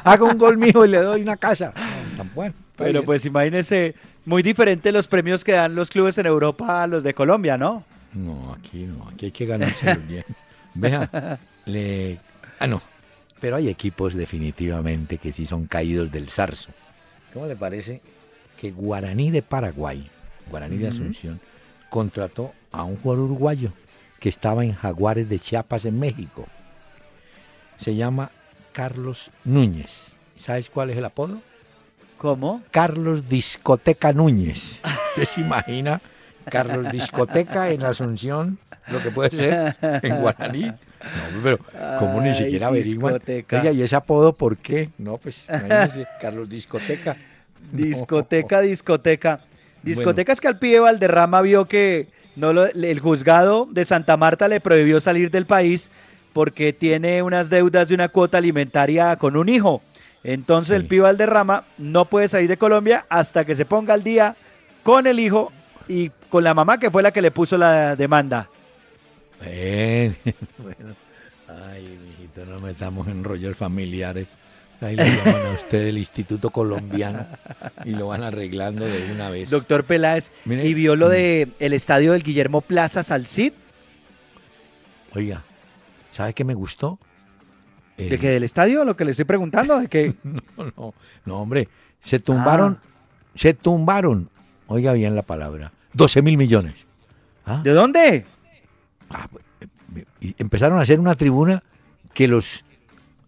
Haga 0.05 0.25
un 0.25 0.37
gol 0.39 0.59
mío 0.59 0.85
y 0.85 0.89
le 0.89 0.99
doy 0.99 1.23
una 1.23 1.37
casa. 1.37 1.73
No, 1.77 2.17
tan 2.19 2.35
bueno. 2.35 2.55
Pero 2.77 2.93
bien. 2.93 3.05
pues 3.05 3.25
imagínese, 3.25 3.95
muy 4.25 4.43
diferente 4.43 4.93
los 4.93 5.09
premios 5.09 5.43
que 5.45 5.53
dan 5.53 5.75
los 5.75 5.91
clubes 5.91 6.19
en 6.19 6.27
Europa 6.27 6.83
a 6.83 6.87
los 6.87 7.03
de 7.03 7.15
Colombia, 7.15 7.57
¿no? 7.57 7.85
No, 8.15 8.57
aquí 8.59 8.85
no, 8.85 9.09
aquí 9.09 9.27
hay 9.27 9.33
que 9.33 9.47
ganárselo 9.47 10.01
bien. 10.07 10.25
Vea, 10.75 11.39
le... 11.67 12.21
Ah, 12.61 12.67
no, 12.67 12.81
pero 13.41 13.57
hay 13.57 13.69
equipos 13.69 14.15
definitivamente 14.15 15.19
que 15.19 15.33
sí 15.33 15.47
son 15.47 15.67
caídos 15.67 16.11
del 16.11 16.29
zarzo. 16.29 16.71
¿Cómo 17.33 17.47
le 17.47 17.57
parece 17.57 18.01
que 18.61 18.71
Guaraní 18.73 19.31
de 19.31 19.43
Paraguay, 19.43 20.09
Guaraní 20.51 20.79
de 20.79 20.89
Asunción, 20.89 21.41
contrató 21.91 22.53
a 22.73 22.85
un 22.85 22.97
jugador 22.97 23.25
uruguayo 23.25 23.73
que 24.19 24.29
estaba 24.29 24.65
en 24.65 24.73
Jaguares 24.73 25.29
de 25.29 25.39
Chiapas 25.39 25.85
en 25.85 25.99
México? 25.99 26.47
Se 27.79 27.95
llama 27.95 28.31
Carlos 28.73 29.31
Núñez. 29.45 30.09
¿Sabes 30.39 30.69
cuál 30.69 30.91
es 30.91 30.97
el 30.97 31.05
apodo? 31.05 31.41
¿Cómo? 32.17 32.63
Carlos 32.73 33.29
Discoteca 33.29 34.13
Núñez. 34.13 34.81
¿Usted 35.11 35.25
se 35.25 35.41
imagina 35.41 36.01
Carlos 36.51 36.91
Discoteca 36.91 37.71
en 37.71 37.85
Asunción? 37.85 38.59
Lo 38.89 39.01
que 39.03 39.11
puede 39.11 39.31
ser 39.31 39.77
en 40.03 40.21
Guaraní. 40.21 40.73
No, 41.35 41.41
pero 41.43 41.59
como 41.99 42.21
ni 42.21 42.35
siquiera 42.35 42.69
averiguan. 42.69 43.15
discoteca. 43.15 43.61
Oiga, 43.61 43.73
¿y 43.73 43.83
ese 43.83 43.97
apodo 43.97 44.33
por 44.35 44.57
qué? 44.57 44.91
No, 44.99 45.19
pues 45.19 45.45
Carlos 46.21 46.49
Discoteca. 46.49 47.17
No. 47.73 47.79
Discoteca, 47.79 48.61
discoteca. 48.61 49.41
Discoteca 49.83 50.33
es 50.33 50.41
que 50.41 50.49
al 50.49 50.59
pibe 50.59 50.81
Valderrama 50.81 51.41
vio 51.43 51.67
que 51.67 52.09
no 52.37 52.53
lo- 52.53 52.67
el 52.67 53.01
juzgado 53.01 53.67
de 53.71 53.85
Santa 53.85 54.17
Marta 54.17 54.49
le 54.49 54.61
prohibió 54.61 55.01
salir 55.01 55.31
del 55.31 55.47
país 55.47 55.91
porque 56.33 56.73
tiene 56.73 57.23
unas 57.23 57.51
deudas 57.51 57.89
de 57.89 57.95
una 57.95 58.09
cuota 58.09 58.39
alimentaria 58.39 59.17
con 59.17 59.37
un 59.37 59.49
hijo. 59.49 59.83
Entonces 60.25 60.77
el 60.77 60.87
pibe 60.87 61.03
Valderrama 61.03 61.65
no 61.79 62.05
puede 62.07 62.29
salir 62.29 62.49
de 62.49 62.57
Colombia 62.57 63.07
hasta 63.09 63.45
que 63.45 63.55
se 63.55 63.65
ponga 63.65 63.95
al 63.95 64.03
día 64.03 64.37
con 64.83 65.07
el 65.07 65.19
hijo 65.21 65.53
y 65.89 66.11
con 66.29 66.45
la 66.45 66.55
mamá 66.55 66.79
que 66.79 66.91
fue 66.91 67.03
la 67.03 67.13
que 67.13 67.23
le 67.23 67.31
puso 67.31 67.57
la 67.57 67.97
demanda. 67.97 68.49
Ven, 69.41 70.17
bueno. 70.59 70.95
Ay, 71.49 71.99
mijito, 72.07 72.45
no 72.45 72.61
metamos 72.61 73.09
en 73.09 73.25
rollos 73.25 73.57
familiares. 73.57 74.27
Ahí 74.81 74.97
le 74.97 75.05
llaman 75.17 75.47
a 75.47 75.51
usted 75.53 75.85
del 75.87 75.99
Instituto 75.99 76.51
Colombiano 76.51 77.27
y 77.85 77.91
lo 77.91 78.09
van 78.09 78.23
arreglando 78.23 78.85
de 78.85 79.13
una 79.13 79.31
vez. 79.31 79.51
Doctor 79.51 79.85
Peláez, 79.85 80.31
Mire, 80.45 80.67
¿y 80.67 80.75
vio 80.75 80.95
lo 80.95 81.09
mm. 81.09 81.11
de 81.11 81.49
el 81.59 81.73
estadio 81.73 82.13
del 82.13 82.23
Guillermo 82.23 82.61
Plaza 82.61 83.03
Salcid? 83.03 83.53
Oiga, 85.15 85.43
¿sabe 86.13 86.35
qué 86.35 86.45
me 86.45 86.55
gustó? 86.55 86.99
¿De 87.97 88.09
El- 88.09 88.19
qué 88.21 88.29
del 88.31 88.45
estadio? 88.45 88.85
Lo 88.85 88.95
que 88.95 89.05
le 89.05 89.13
estoy 89.13 89.25
preguntando, 89.25 89.79
¿de 89.81 89.89
qué? 89.89 90.15
No, 90.57 90.73
no, 90.77 90.95
no, 91.25 91.41
hombre. 91.41 91.69
Se 92.05 92.21
tumbaron, 92.21 92.79
se 93.35 93.55
tumbaron, 93.55 94.31
oiga 94.69 94.93
bien 94.93 95.17
la 95.17 95.23
palabra, 95.23 95.73
12 95.95 96.23
mil 96.23 96.37
millones. 96.37 96.75
¿Ah? 97.45 97.61
¿De 97.65 97.73
dónde? 97.73 98.25
Ah, 99.11 99.29
eh, 99.61 100.05
y 100.21 100.35
empezaron 100.39 100.79
a 100.79 100.83
hacer 100.83 101.01
una 101.01 101.15
tribuna 101.15 101.63
que 102.15 102.29
los, 102.29 102.65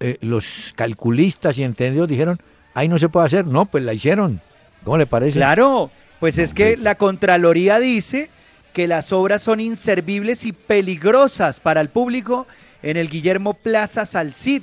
eh, 0.01 0.19
los 0.21 0.73
calculistas 0.77 1.59
y 1.59 1.65
entendidos 1.65 2.09
dijeron, 2.09 2.41
ahí 2.75 2.89
no 2.89 2.99
se 2.99 3.09
puede 3.09 3.27
hacer. 3.27 3.47
No, 3.47 3.65
pues 3.67 3.85
la 3.85 3.95
hicieron. 3.95 4.41
¿Cómo 4.85 4.99
le 4.99 5.07
parece? 5.07 5.39
Claro, 5.39 5.91
pues 6.19 6.39
es 6.39 6.55
que 6.55 6.77
la 6.77 6.95
Contraloría 6.95 7.79
dice 7.79 8.31
que 8.73 8.87
las 8.87 9.13
obras 9.13 9.43
son 9.43 9.61
inservibles 9.61 10.45
y 10.45 10.53
peligrosas 10.53 11.61
para 11.61 11.81
el 11.81 11.89
público 11.89 12.47
en 12.83 12.97
el 12.97 13.09
Guillermo 13.09 13.55
Plaza 13.55 14.07
Salcid 14.07 14.63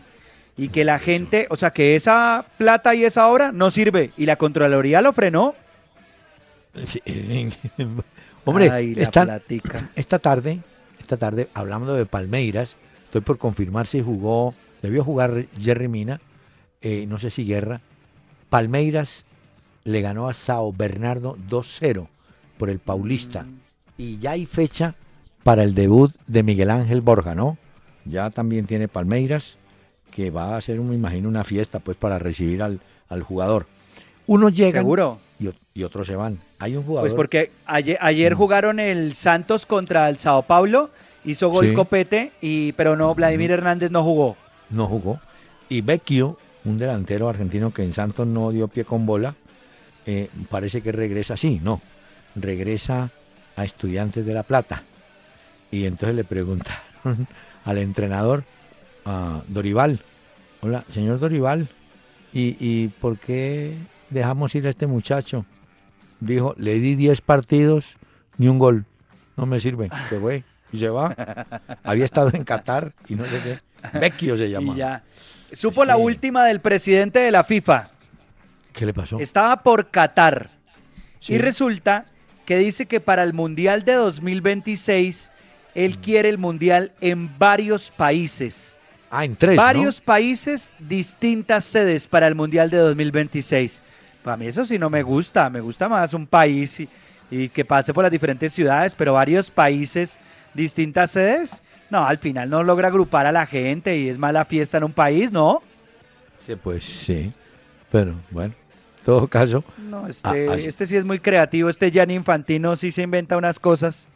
y 0.55 0.69
que 0.69 0.83
la 0.83 0.97
gente, 0.97 1.45
o 1.49 1.55
sea, 1.55 1.71
que 1.71 1.95
esa 1.95 2.45
plata 2.57 2.95
y 2.95 3.05
esa 3.05 3.27
obra 3.27 3.51
no 3.51 3.69
sirve 3.69 4.11
y 4.17 4.25
la 4.25 4.37
Contraloría 4.37 5.01
lo 5.01 5.13
frenó. 5.13 5.55
Sí, 6.87 7.01
eh, 7.05 7.49
Hombre, 8.45 8.69
Ay, 8.71 8.95
la 8.95 9.03
esta, 9.03 9.25
platica. 9.25 9.89
esta 9.95 10.19
tarde, 10.19 10.59
esta 11.07 11.15
tarde, 11.15 11.47
hablando 11.53 11.93
de 11.93 12.05
Palmeiras, 12.05 12.75
estoy 13.05 13.21
por 13.21 13.37
confirmar 13.37 13.87
si 13.87 14.01
jugó, 14.01 14.53
debió 14.81 15.05
jugar 15.05 15.45
Jerry 15.57 15.87
Mina, 15.87 16.19
eh, 16.81 17.05
no 17.07 17.17
sé 17.17 17.31
si 17.31 17.45
Guerra. 17.45 17.79
Palmeiras 18.49 19.23
le 19.85 20.01
ganó 20.01 20.27
a 20.27 20.33
Sao 20.33 20.73
Bernardo 20.73 21.37
2-0 21.49 22.07
por 22.57 22.69
el 22.69 22.79
Paulista. 22.79 23.45
Y 23.97 24.17
ya 24.17 24.31
hay 24.31 24.45
fecha 24.45 24.95
para 25.43 25.63
el 25.63 25.73
debut 25.75 26.13
de 26.27 26.43
Miguel 26.43 26.71
Ángel 26.71 26.99
Borja, 26.99 27.35
¿no? 27.35 27.57
Ya 28.03 28.29
también 28.29 28.65
tiene 28.65 28.89
Palmeiras, 28.89 29.55
que 30.11 30.29
va 30.29 30.55
a 30.55 30.57
hacer, 30.57 30.77
me 30.81 30.93
imagino, 30.93 31.29
una 31.29 31.45
fiesta 31.45 31.79
pues 31.79 31.95
para 31.95 32.19
recibir 32.19 32.61
al, 32.61 32.81
al 33.07 33.23
jugador. 33.23 33.65
Unos 34.25 34.53
llegan 34.53 34.81
Seguro. 34.81 35.19
Y, 35.39 35.45
ot- 35.45 35.55
y 35.73 35.83
otros 35.83 36.07
se 36.07 36.15
van. 36.15 36.39
Hay 36.59 36.75
un 36.75 36.83
jugador. 36.83 37.03
Pues 37.03 37.13
porque 37.13 37.51
ayer, 37.65 37.97
ayer 38.01 38.33
jugaron 38.33 38.79
el 38.79 39.13
Santos 39.13 39.65
contra 39.65 40.09
el 40.09 40.17
Sao 40.17 40.43
Paulo 40.43 40.89
hizo 41.25 41.49
gol 41.49 41.69
Sí. 41.69 41.73
Copete, 41.73 42.31
y, 42.41 42.71
pero 42.73 42.95
no, 42.95 43.13
Vladimir 43.13 43.51
Hernández 43.51 43.91
no 43.91 44.03
jugó. 44.03 44.37
no 44.69 44.87
jugó. 44.87 45.19
Y 45.69 45.81
Vecchio, 45.81 46.37
un 46.63 46.77
delantero 46.77 47.27
argentino 47.27 47.73
que 47.73 47.83
en 47.83 47.93
Santos 47.93 48.25
no 48.25 48.51
dio 48.51 48.67
pie 48.69 48.85
con 48.85 49.05
bola, 49.05 49.35
eh, 50.05 50.29
parece 50.49 50.81
que 50.81 50.93
regresa, 50.93 51.35
sí, 51.35 51.59
no, 51.61 51.81
regresa 52.35 53.11
a 53.57 53.65
Estudiantes 53.65 54.25
de 54.25 54.33
La 54.33 54.43
Plata. 54.43 54.83
Y 55.71 55.85
entonces 55.85 56.15
le 56.15 56.23
preguntaron 56.23 56.79
al 57.65 57.77
entrenador, 57.79 58.43
a 59.05 59.41
Dorival, 59.49 59.99
hola, 60.61 60.85
señor 60.93 61.19
Dorival, 61.19 61.67
¿y, 62.33 62.55
¿y 62.59 62.87
por 62.87 63.17
qué 63.17 63.73
dejamos 64.09 64.53
ir 64.55 64.67
a 64.67 64.69
este 64.69 64.87
muchacho? 64.87 65.45
Dijo, 66.19 66.55
le 66.57 66.75
di 66.79 66.95
10 66.95 67.21
partidos, 67.21 67.97
ni 68.37 68.47
un 68.47 68.59
gol. 68.59 68.85
No 69.35 69.45
me 69.45 69.59
sirve, 69.59 69.89
se 70.09 70.19
fue 70.19 70.43
y 70.71 70.79
se 70.79 70.89
va. 70.89 71.15
Había 71.83 72.05
estado 72.05 72.31
en 72.33 72.43
Qatar 72.43 72.93
y 73.07 73.15
no 73.15 73.25
sé 73.25 73.41
qué. 73.43 73.99
Vecchio 73.99 74.37
se 74.37 74.49
llama. 74.49 74.73
Y 74.75 74.77
ya. 74.77 75.03
Supo 75.51 75.85
la 75.85 75.97
última 75.97 76.45
del 76.45 76.59
presidente 76.59 77.19
de 77.19 77.31
la 77.31 77.43
FIFA. 77.43 77.89
¿Qué 78.73 78.85
le 78.85 78.93
pasó? 78.93 79.19
Estaba 79.19 79.63
por 79.63 79.89
Qatar. 79.89 80.49
Sí. 81.19 81.33
Y 81.33 81.37
resulta 81.37 82.05
que 82.45 82.57
dice 82.57 82.85
que 82.85 82.99
para 82.99 83.23
el 83.23 83.33
Mundial 83.33 83.83
de 83.83 83.93
2026, 83.93 85.31
él 85.75 85.97
quiere 85.99 86.29
el 86.29 86.37
Mundial 86.37 86.91
en 87.01 87.37
varios 87.37 87.91
países. 87.91 88.77
Ah, 89.09 89.23
en 89.23 89.35
tres, 89.35 89.55
¿no? 89.55 89.61
varios 89.61 90.01
países, 90.01 90.73
distintas 90.79 91.63
sedes 91.63 92.07
para 92.07 92.27
el 92.27 92.35
Mundial 92.35 92.69
de 92.69 92.77
2026. 92.77 93.81
Para 94.27 94.35
mí 94.35 94.47
eso 94.47 94.65
sí 94.65 94.77
no 94.77 94.89
me 94.89 95.03
gusta, 95.03 95.49
me 95.49 95.61
gusta 95.61 95.87
más 95.87 96.13
un 96.13 96.27
país 96.27 96.81
y, 96.81 96.89
y 97.31 97.47
que 97.47 97.63
pase 97.63 97.93
por 97.93 98.03
las 98.03 98.11
diferentes 98.11 98.51
ciudades, 98.51 98.93
pero 98.93 99.13
varios 99.13 99.49
países, 99.49 100.19
distintas 100.53 101.11
sedes. 101.11 101.63
No, 101.89 102.05
al 102.05 102.17
final 102.17 102.49
no 102.49 102.61
logra 102.61 102.89
agrupar 102.89 103.25
a 103.25 103.31
la 103.31 103.45
gente 103.45 103.97
y 103.97 104.09
es 104.09 104.17
mala 104.17 104.43
fiesta 104.43 104.79
en 104.79 104.83
un 104.83 104.91
país, 104.91 105.31
¿no? 105.31 105.61
Sí, 106.45 106.57
pues 106.57 106.83
sí. 106.83 107.31
Pero 107.89 108.15
bueno, 108.29 108.53
en 108.99 109.05
todo 109.05 109.29
caso. 109.29 109.63
No, 109.77 110.05
este, 110.09 110.67
este 110.67 110.85
sí 110.87 110.97
es 110.97 111.05
muy 111.05 111.19
creativo, 111.19 111.69
este 111.69 111.89
Gianni 111.89 112.15
Infantino 112.15 112.75
sí 112.75 112.91
se 112.91 113.03
inventa 113.03 113.37
unas 113.37 113.59
cosas. 113.59 114.09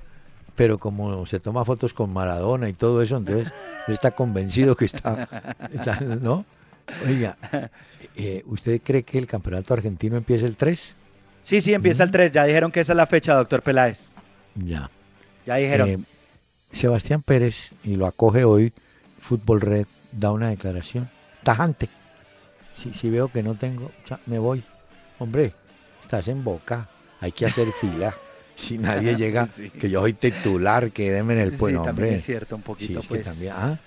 pero 0.57 0.77
como 0.77 1.25
se 1.25 1.39
toma 1.39 1.63
fotos 1.63 1.93
con 1.93 2.11
Maradona 2.11 2.67
y 2.67 2.73
todo 2.73 3.01
eso, 3.01 3.15
entonces 3.15 3.47
está 3.87 4.11
convencido 4.11 4.75
que 4.75 4.83
está, 4.83 5.29
está- 5.71 6.01
¿no? 6.01 6.43
Oiga, 7.07 7.37
eh, 8.15 8.43
¿usted 8.45 8.81
cree 8.83 9.03
que 9.03 9.17
el 9.17 9.27
campeonato 9.27 9.73
argentino 9.73 10.17
empieza 10.17 10.45
el 10.45 10.55
3? 10.57 10.93
Sí, 11.41 11.61
sí, 11.61 11.73
empieza 11.73 12.03
el 12.03 12.11
3, 12.11 12.31
ya 12.31 12.45
dijeron 12.45 12.71
que 12.71 12.81
esa 12.81 12.93
es 12.93 12.97
la 12.97 13.05
fecha, 13.07 13.33
doctor 13.33 13.61
Peláez. 13.63 14.07
Ya. 14.55 14.89
Ya 15.45 15.55
dijeron. 15.55 15.89
Eh, 15.89 15.97
Sebastián 16.73 17.21
Pérez, 17.21 17.71
y 17.83 17.95
lo 17.95 18.05
acoge 18.05 18.43
hoy, 18.45 18.71
Fútbol 19.19 19.59
Red, 19.61 19.87
da 20.11 20.31
una 20.31 20.49
declaración 20.49 21.09
tajante. 21.43 21.89
Si, 22.75 22.93
si 22.93 23.09
veo 23.09 23.29
que 23.31 23.43
no 23.43 23.55
tengo, 23.55 23.91
ya, 24.09 24.19
me 24.25 24.39
voy. 24.39 24.63
Hombre, 25.19 25.53
estás 26.01 26.27
en 26.27 26.43
boca, 26.43 26.87
hay 27.19 27.31
que 27.31 27.45
hacer 27.45 27.67
fila. 27.79 28.13
Si 28.53 28.77
nadie 28.77 29.15
llega, 29.15 29.47
Sí. 29.47 29.71
que 29.71 29.89
yo 29.89 30.01
soy 30.01 30.13
titular, 30.13 30.91
que 30.91 31.17
en 31.17 31.31
el 31.31 31.51
Sí, 31.53 31.57
pueblo, 31.57 31.81
también 31.81 32.09
hombre. 32.09 32.17
es 32.17 32.23
cierto, 32.25 32.55
un 32.55 32.61
poquito, 32.61 32.93
Sí, 32.93 32.99
es 32.99 33.07
que 33.07 33.15
pues. 33.15 33.25
también, 33.25 33.53
ah. 33.57 33.79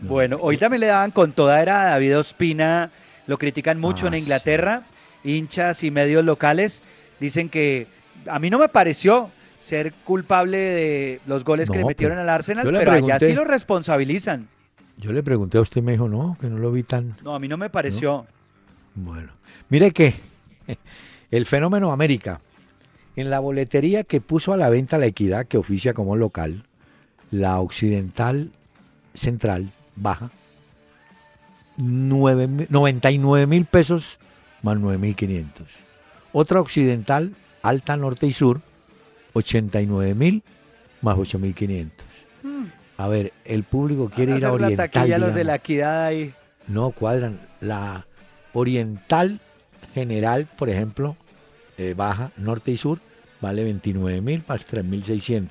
Bueno, 0.00 0.38
hoy 0.40 0.56
también 0.56 0.80
le 0.80 0.86
daban 0.86 1.10
con 1.10 1.32
toda 1.32 1.62
era 1.62 1.82
a 1.82 1.84
David 1.90 2.18
Ospina, 2.18 2.90
lo 3.26 3.38
critican 3.38 3.80
mucho 3.80 4.06
Ah, 4.06 4.08
en 4.08 4.14
Inglaterra, 4.14 4.82
hinchas 5.24 5.82
y 5.82 5.90
medios 5.90 6.24
locales 6.24 6.82
dicen 7.20 7.48
que 7.48 7.86
a 8.26 8.38
mí 8.38 8.50
no 8.50 8.58
me 8.58 8.68
pareció 8.68 9.30
ser 9.60 9.92
culpable 10.04 10.58
de 10.58 11.20
los 11.26 11.44
goles 11.44 11.70
que 11.70 11.78
le 11.78 11.84
metieron 11.84 12.18
al 12.18 12.28
Arsenal, 12.28 12.64
pero 12.64 12.78
allá 12.78 12.90
pregunté. 12.90 13.26
sí 13.26 13.32
lo 13.32 13.44
responsabilizan. 13.44 14.48
Yo 14.98 15.12
le 15.12 15.22
pregunté 15.22 15.58
a 15.58 15.62
usted 15.62 15.80
y 15.80 15.84
me 15.84 15.92
dijo, 15.92 16.08
no, 16.08 16.36
que 16.40 16.48
no 16.48 16.58
lo 16.58 16.70
vi 16.70 16.82
tan... 16.82 17.16
No, 17.22 17.34
a 17.34 17.38
mí 17.38 17.48
no 17.48 17.56
me 17.56 17.70
pareció. 17.70 18.26
Bueno, 18.94 19.32
mire 19.70 19.90
que 19.92 20.14
el 21.30 21.46
fenómeno 21.46 21.92
América, 21.92 22.40
en 23.16 23.30
la 23.30 23.40
boletería 23.40 24.04
que 24.04 24.20
puso 24.20 24.52
a 24.52 24.56
la 24.56 24.68
venta 24.68 24.98
la 24.98 25.06
equidad 25.06 25.46
que 25.46 25.56
oficia 25.56 25.94
como 25.94 26.14
local, 26.14 26.64
la 27.30 27.58
occidental 27.58 28.50
central 29.14 29.70
baja, 29.96 30.30
nueve 31.76 32.46
mil- 32.46 32.66
99 32.70 33.46
mil 33.46 33.64
pesos 33.66 34.18
más 34.62 34.78
9 34.78 34.98
mil 34.98 35.14
500. 35.14 35.66
Otra 36.32 36.60
occidental, 36.60 37.32
alta 37.62 37.96
norte 37.96 38.26
y 38.26 38.32
sur, 38.32 38.60
89 39.34 40.14
mil 40.14 40.42
más 41.02 41.16
8 41.18 41.38
mil 41.38 41.54
500. 41.54 42.04
A 42.96 43.08
ver, 43.08 43.32
el 43.44 43.64
público 43.64 44.08
quiere 44.14 44.36
ir 44.36 44.44
a 44.44 44.48
la 44.48 44.54
oriental. 44.54 44.90
taquilla 44.90 45.18
los 45.18 45.34
de 45.34 45.44
la 45.44 45.56
equidad 45.56 46.04
ahí. 46.06 46.32
No 46.68 46.90
cuadran. 46.92 47.40
La 47.60 48.06
oriental 48.52 49.40
general, 49.94 50.46
por 50.58 50.68
ejemplo, 50.70 51.16
eh, 51.76 51.94
baja, 51.96 52.30
norte 52.36 52.70
y 52.70 52.76
sur, 52.76 53.00
vale 53.40 53.64
29 53.64 54.20
mil 54.20 54.42
más 54.48 54.64
3.600. 54.66 55.48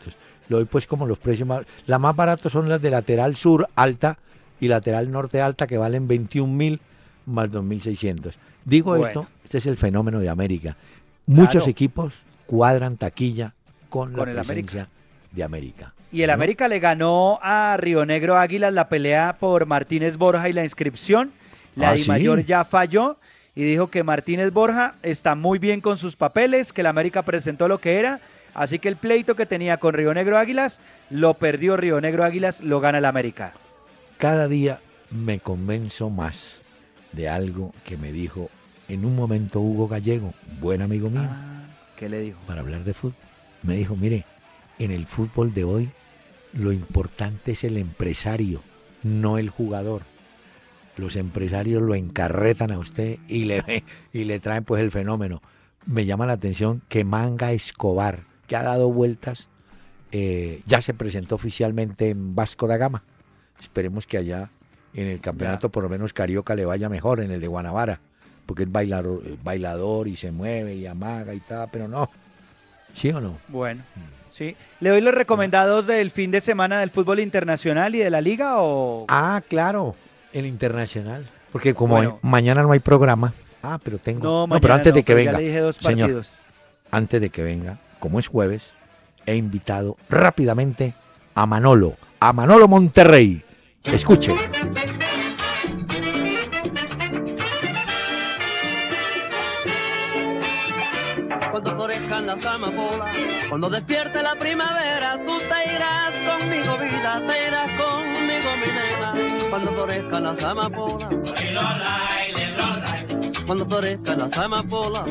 Lo 0.50 0.58
doy 0.58 0.66
pues 0.66 0.88
como 0.88 1.06
los 1.06 1.20
precios 1.20 1.48
más... 1.48 1.66
Las 1.86 2.00
más 2.00 2.16
baratas 2.16 2.52
son 2.52 2.70
las 2.70 2.82
de 2.82 2.90
lateral 2.90 3.36
sur 3.36 3.68
alta 3.76 4.18
y 4.64 4.68
lateral 4.70 5.12
norte 5.12 5.42
alta 5.42 5.68
que 5.68 5.78
valen 5.78 6.08
21 6.08 6.52
mil 6.54 6.80
más 7.26 7.50
2.600. 7.50 8.34
Digo 8.66 8.92
Bueno. 8.92 9.08
esto, 9.08 9.28
este 9.44 9.58
es 9.58 9.66
el 9.66 9.78
fenómeno 9.78 10.20
de 10.20 10.30
América. 10.30 10.78
Muchos 11.26 11.52
Claro. 11.64 11.70
equipos 11.70 12.14
cuadran 12.46 12.98
taquilla 12.98 13.54
con, 13.90 14.14
Con 14.14 14.26
la 14.28 14.32
el 14.32 14.40
América. 14.40 14.72
presencia 14.72 14.90
de 15.32 15.44
América. 15.44 15.94
Y 16.12 16.22
el 16.22 16.28
¿no? 16.28 16.34
América 16.34 16.68
le 16.68 16.80
ganó 16.80 17.40
a 17.42 17.76
Río 17.78 18.06
Negro 18.06 18.38
Águilas 18.38 18.74
la 18.74 18.88
pelea 18.90 19.38
por 19.40 19.66
Martínez 19.66 20.18
Borja 20.18 20.48
y 20.50 20.54
la 20.54 20.64
inscripción. 20.64 21.32
La 21.76 21.90
Ah, 21.90 21.94
Di 21.94 22.04
¿sí? 22.04 22.10
Mayor 22.10 22.46
ya 22.46 22.64
falló 22.64 23.18
y 23.56 23.64
dijo 23.64 23.88
que 23.88 24.04
Martínez 24.04 24.52
Borja 24.52 24.96
está 25.04 25.36
muy 25.36 25.60
bien 25.60 25.82
con 25.82 25.98
sus 25.98 26.16
papeles, 26.16 26.72
que 26.72 26.82
el 26.82 26.88
América 26.88 27.24
presentó 27.24 27.68
lo 27.68 27.80
que 27.80 27.98
era. 28.00 28.20
Así 28.54 28.78
que 28.78 28.88
el 28.90 28.96
pleito 28.98 29.36
que 29.36 29.46
tenía 29.48 29.78
con 29.78 29.94
Río 29.96 30.14
Negro 30.14 30.38
Águilas 30.38 30.80
lo 31.10 31.34
perdió 31.34 31.76
Río 31.78 32.00
Negro 32.00 32.24
Águilas, 32.24 32.62
lo 32.62 32.80
gana 32.80 33.00
el 33.00 33.06
América. 33.06 33.54
Cada 34.24 34.48
día 34.48 34.80
me 35.12 35.42
convenzo 35.42 36.10
más 36.10 36.62
de 37.12 37.28
algo 37.28 37.74
que 37.84 37.98
me 37.98 38.14
dijo 38.14 38.50
en 38.88 39.04
un 39.04 39.18
momento 39.18 39.60
Hugo 39.60 39.90
Gallego, 39.90 40.34
buen 40.62 40.82
amigo 40.82 41.10
mío, 41.10 41.28
Ah, 41.30 41.66
¿Qué 41.98 42.08
le 42.08 42.22
dijo? 42.22 42.40
para 42.48 42.62
hablar 42.62 42.86
de 42.86 42.94
fútbol. 42.94 43.18
Me 43.64 43.76
dijo, 43.76 43.98
mire, 43.98 44.24
en 44.80 44.92
el 44.92 45.08
fútbol 45.08 45.54
de 45.54 45.66
hoy 45.66 45.90
lo 46.54 46.72
importante 46.72 47.52
es 47.52 47.66
el 47.66 47.76
empresario, 47.76 48.62
no 49.04 49.38
el 49.38 49.50
jugador. 49.50 50.04
Los 50.96 51.18
empresarios 51.18 51.82
lo 51.82 51.94
encarretan 51.94 52.72
a 52.72 52.80
usted 52.80 53.20
y 53.28 53.44
le, 53.44 53.84
y 54.14 54.24
le 54.24 54.40
traen 54.40 54.64
pues 54.64 54.82
el 54.82 54.92
fenómeno. 54.92 55.42
Me 55.86 56.06
llama 56.06 56.26
la 56.26 56.34
atención 56.34 56.82
que 56.88 57.04
Manga 57.04 57.52
Escobar, 57.52 58.22
que 58.48 58.56
ha 58.56 58.64
dado 58.64 58.90
vueltas, 58.90 59.50
eh, 60.14 60.62
ya 60.66 60.82
se 60.82 60.94
presentó 60.94 61.36
oficialmente 61.36 62.10
en 62.10 62.36
Vasco 62.36 62.68
da 62.68 62.78
Gama. 62.78 63.04
Esperemos 63.64 64.06
que 64.06 64.18
allá 64.18 64.50
en 64.94 65.08
el 65.08 65.20
campeonato, 65.20 65.70
por 65.70 65.84
lo 65.84 65.90
menos 65.90 66.14
Carioca, 66.14 66.54
le 66.56 66.66
vaya 66.66 66.90
mejor 66.90 67.20
en 67.22 67.32
el 67.32 67.42
de 67.42 67.48
Guanabara, 67.48 68.00
porque 68.46 68.64
es 68.64 68.72
bailador, 68.72 69.22
eh, 69.26 69.38
bailador 69.44 70.08
y 70.08 70.16
se 70.16 70.32
mueve 70.32 70.76
y 70.76 70.86
amaga 70.86 71.34
y 71.34 71.40
tal, 71.40 71.68
pero 71.72 71.88
no. 71.88 72.10
¿Sí 72.94 73.10
o 73.10 73.20
no? 73.20 73.38
Bueno, 73.48 73.82
sí. 74.30 74.56
¿Le 74.80 74.90
doy 74.92 75.02
los 75.02 75.16
recomendados 75.16 75.88
del 75.88 76.12
fin 76.12 76.30
de 76.30 76.42
semana 76.42 76.80
del 76.80 76.92
fútbol 76.92 77.20
internacional 77.20 77.96
y 77.96 78.00
de 78.00 78.10
la 78.12 78.22
liga 78.22 78.58
o...? 78.62 79.06
Ah, 79.08 79.42
claro, 79.50 79.96
el 80.32 80.46
internacional. 80.46 81.26
Porque 81.52 81.74
como 81.74 81.96
Bueno. 81.96 82.20
hay- 82.22 82.30
mañana 82.30 82.62
no 82.62 82.72
hay 82.72 82.80
programa. 82.80 83.34
Ah, 83.64 83.80
pero 83.84 83.98
tengo. 83.98 84.22
No, 84.24 84.30
No, 84.42 84.48
mañana 84.48 84.62
pero 84.62 84.74
antes 84.76 84.92
no, 84.94 84.96
de 84.98 85.04
que 85.04 85.14
venga. 85.16 85.32
Ya 85.32 85.38
le 85.40 85.44
dije 85.46 85.60
dos 85.60 85.78
señor, 85.78 86.00
partidos. 86.10 86.38
antes 86.92 87.22
de 87.22 87.30
que 87.30 87.42
venga, 87.44 87.78
como 88.00 88.20
es 88.20 88.28
jueves, 88.28 88.74
he 89.26 89.36
invitado 89.36 89.96
rápidamente 90.10 90.94
a 91.34 91.46
Manolo, 91.46 91.96
a 92.20 92.34
Manolo 92.34 92.68
Monterrey. 92.68 93.44
Escuche. 93.84 94.34
cuando 101.52 101.76
florezcan 101.76 102.26
las 102.26 102.44
amapolas, 102.46 103.16
cuando 103.48 103.70
despierte 103.70 104.24
la 104.24 104.36
primavera, 104.36 105.20
tú 105.24 105.38
te 105.38 105.76
irás 105.76 106.14
conmigo, 106.28 106.78
vida, 106.78 107.22
te 107.28 107.48
irás 107.48 107.70
conmigo, 107.80 108.50
mi 108.58 108.70
nena, 108.74 109.14
cuando 109.52 109.72
florezcan 109.72 110.24
las 110.24 110.44
amapolas. 110.44 111.10
Cuando 113.46 113.66
florezcan 113.68 114.18
las 114.18 114.38
amapolas, 114.38 115.04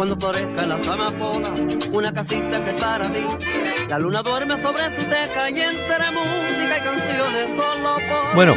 cuando 0.00 0.16
florezcan 0.16 0.66
las 0.66 0.88
amapolas, 0.88 1.60
una 1.92 2.10
casita 2.10 2.64
que 2.64 2.70
es 2.70 2.80
para 2.80 3.12
ti. 3.12 3.20
La 3.86 3.98
luna 3.98 4.22
duerme 4.22 4.58
sobre 4.58 4.88
su 4.88 5.02
teca 5.02 5.50
y 5.50 5.60
entre 5.60 6.10
música 6.10 6.78
y 6.78 6.82
canciones 6.82 7.50
solo 7.54 7.96
por 8.08 8.34
Bueno. 8.34 8.54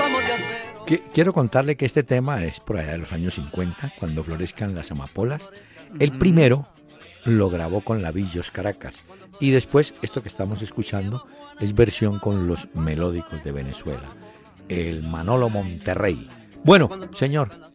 Que- 0.86 1.02
quiero 1.14 1.34
contarle 1.34 1.76
que 1.76 1.86
este 1.86 2.04
tema 2.04 2.42
es 2.46 2.62
por 2.62 2.78
allá 2.78 2.94
de 2.94 3.00
los 3.00 3.12
años 3.12 3.34
50, 3.34 3.92
cuando 4.00 4.24
florezcan 4.24 4.74
las 4.74 4.90
amapolas. 4.92 5.50
El 6.00 6.18
primero 6.18 6.66
lo 7.26 7.50
grabó 7.50 7.82
con 7.82 8.02
Lavillos 8.02 8.50
Caracas. 8.50 9.04
Y 9.42 9.50
después, 9.52 9.94
esto 10.02 10.22
que 10.22 10.30
estamos 10.30 10.62
escuchando 10.62 11.28
es 11.60 11.76
versión 11.76 12.20
con 12.20 12.48
los 12.48 12.70
melódicos 12.74 13.44
de 13.44 13.52
Venezuela, 13.52 14.16
el 14.70 15.04
Manolo 15.04 15.50
Monterrey. 15.50 16.26
Bueno, 16.64 16.90
señor, 17.14 17.74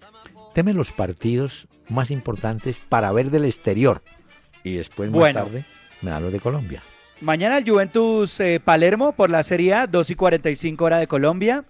teme 0.54 0.72
los 0.72 0.90
partidos 0.94 1.68
más 1.88 2.10
importantes 2.10 2.78
para 2.88 3.12
ver 3.12 3.30
del 3.30 3.44
exterior. 3.44 4.02
Y 4.64 4.76
después, 4.76 5.10
más 5.10 5.18
Bueno. 5.18 5.44
tarde, 5.44 5.64
me 6.02 6.10
hablo 6.10 6.30
de 6.30 6.40
Colombia. 6.40 6.82
Mañana 7.20 7.58
el 7.58 7.68
Juventus 7.68 8.38
eh, 8.40 8.60
Palermo 8.64 9.12
por 9.12 9.30
la 9.30 9.42
Serie 9.42 9.74
A, 9.74 9.86
2 9.86 10.10
y 10.10 10.14
45 10.14 10.84
hora 10.84 10.98
de 10.98 11.06
Colombia. 11.06 11.64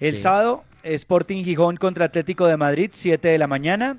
El 0.00 0.14
Sí. 0.14 0.20
sábado, 0.20 0.64
Sporting 0.82 1.44
Gijón 1.44 1.76
contra 1.76 2.06
Atlético 2.06 2.46
de 2.46 2.56
Madrid, 2.56 2.90
7 2.92 3.28
de 3.28 3.38
la 3.38 3.46
mañana. 3.46 3.96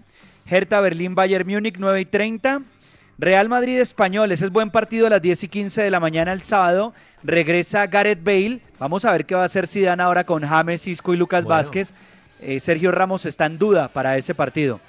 Hertha 0.50 0.82
Berlín 0.82 1.16
Bayern 1.16 1.48
Múnich, 1.48 1.76
9 1.78 2.02
y 2.02 2.06
30. 2.06 2.62
Real 3.18 3.50
Madrid 3.50 3.80
Español, 3.80 4.32
ese 4.32 4.46
es 4.46 4.52
buen 4.52 4.72
partido 4.72 5.06
a 5.08 5.10
las 5.10 5.22
10 5.22 5.44
y 5.44 5.48
15 5.50 5.82
de 5.84 5.92
la 5.92 6.00
mañana 6.00 6.32
el 6.32 6.42
sábado. 6.42 6.94
Regresa 7.22 7.86
Gareth 7.88 8.24
Bale. 8.24 8.62
Vamos 8.80 9.04
a 9.06 9.12
ver 9.12 9.26
qué 9.26 9.36
va 9.36 9.42
a 9.44 9.46
hacer 9.46 9.68
Zidane 9.68 10.02
ahora 10.02 10.26
con 10.26 10.42
James, 10.46 10.88
Isco 10.88 11.14
y 11.14 11.18
Lucas 11.18 11.44
Bueno. 11.44 11.58
Vázquez. 11.58 11.94
Eh, 12.42 12.60
Sergio 12.62 12.92
Ramos 12.92 13.26
está 13.26 13.46
en 13.46 13.58
duda 13.58 13.90
para 13.90 14.18
ese 14.18 14.34
partido. 14.34 14.80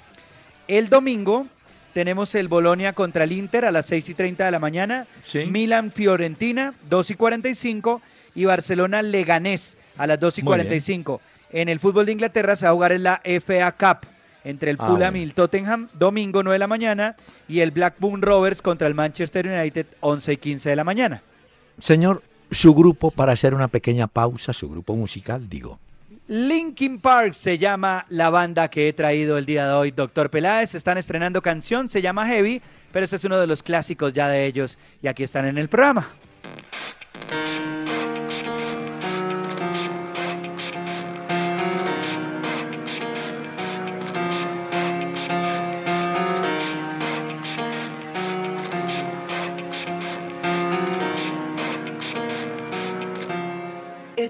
El 0.71 0.87
domingo 0.87 1.47
tenemos 1.93 2.33
el 2.33 2.47
Bolonia 2.47 2.93
contra 2.93 3.25
el 3.25 3.33
Inter 3.33 3.65
a 3.65 3.71
las 3.71 3.87
6 3.87 4.07
y 4.07 4.13
30 4.13 4.45
de 4.45 4.51
la 4.51 4.59
mañana. 4.59 5.05
Sí. 5.25 5.45
Milan 5.45 5.91
Fiorentina, 5.91 6.73
2 6.89 7.11
y 7.11 7.15
45. 7.15 8.01
Y 8.35 8.45
Barcelona 8.45 9.01
Leganés 9.01 9.77
a 9.97 10.07
las 10.07 10.17
2 10.17 10.37
y 10.39 10.43
Muy 10.43 10.53
bien. 10.55 10.67
45. 10.67 11.19
En 11.51 11.67
el 11.67 11.77
fútbol 11.79 12.05
de 12.05 12.13
Inglaterra 12.13 12.55
se 12.55 12.63
va 12.67 12.71
a 12.71 12.73
jugar 12.73 12.93
en 12.93 13.03
la 13.03 13.21
FA 13.41 13.69
Cup 13.73 14.07
entre 14.45 14.71
el 14.71 14.77
Ah, 14.79 14.87
Fulham 14.87 15.17
y 15.17 15.23
el 15.23 15.33
Tottenham, 15.33 15.89
domingo 15.91 16.41
9 16.41 16.55
de 16.55 16.59
la 16.59 16.67
mañana. 16.67 17.17
Y 17.49 17.59
el 17.59 17.71
Blackburn 17.71 18.21
Rovers 18.21 18.61
contra 18.61 18.87
el 18.87 18.95
Manchester 18.95 19.45
United, 19.47 19.87
11 19.99 20.31
y 20.31 20.37
15 20.37 20.69
de 20.69 20.75
la 20.77 20.85
mañana. 20.85 21.21
Señor, 21.81 22.23
su 22.49 22.73
grupo, 22.73 23.11
para 23.11 23.33
hacer 23.33 23.53
una 23.53 23.67
pequeña 23.67 24.07
pausa, 24.07 24.53
su 24.53 24.69
grupo 24.69 24.95
musical, 24.95 25.49
digo. 25.49 25.79
Linkin 26.33 27.01
Park 27.01 27.33
se 27.33 27.57
llama 27.57 28.05
la 28.07 28.29
banda 28.29 28.69
que 28.69 28.87
he 28.87 28.93
traído 28.93 29.37
el 29.37 29.45
día 29.45 29.67
de 29.67 29.73
hoy, 29.73 29.91
Doctor 29.91 30.29
Peláez. 30.29 30.75
Están 30.75 30.97
estrenando 30.97 31.41
canción, 31.41 31.89
se 31.89 32.01
llama 32.01 32.25
Heavy, 32.25 32.61
pero 32.93 33.03
ese 33.03 33.17
es 33.17 33.25
uno 33.25 33.37
de 33.37 33.47
los 33.47 33.61
clásicos 33.61 34.13
ya 34.13 34.29
de 34.29 34.45
ellos 34.45 34.77
y 35.01 35.07
aquí 35.09 35.23
están 35.23 35.43
en 35.43 35.57
el 35.57 35.67
programa. 35.67 36.07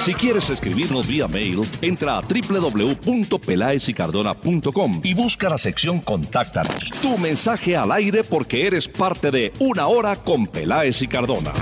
Si 0.00 0.14
quieres 0.14 0.48
escribirnos 0.48 1.06
vía 1.06 1.28
mail, 1.28 1.60
entra 1.82 2.16
a 2.16 2.22
www.pelaesicardona.com 2.22 5.00
y 5.04 5.12
busca 5.12 5.50
la 5.50 5.58
sección 5.58 6.00
Contáctanos. 6.00 6.88
Tu 7.02 7.18
mensaje 7.18 7.76
al 7.76 7.92
aire 7.92 8.24
porque 8.24 8.66
eres 8.66 8.88
parte 8.88 9.30
de 9.30 9.52
Una 9.58 9.88
Hora 9.88 10.16
con 10.16 10.46
Peláez 10.46 11.02
y 11.02 11.06
Cardona. 11.06 11.52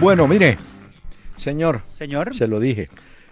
Bueno, 0.00 0.26
mire, 0.26 0.56
señor, 1.36 1.82
Señor, 1.92 2.34
se 2.34 2.48
lo 2.48 2.58
dije. 2.58 2.88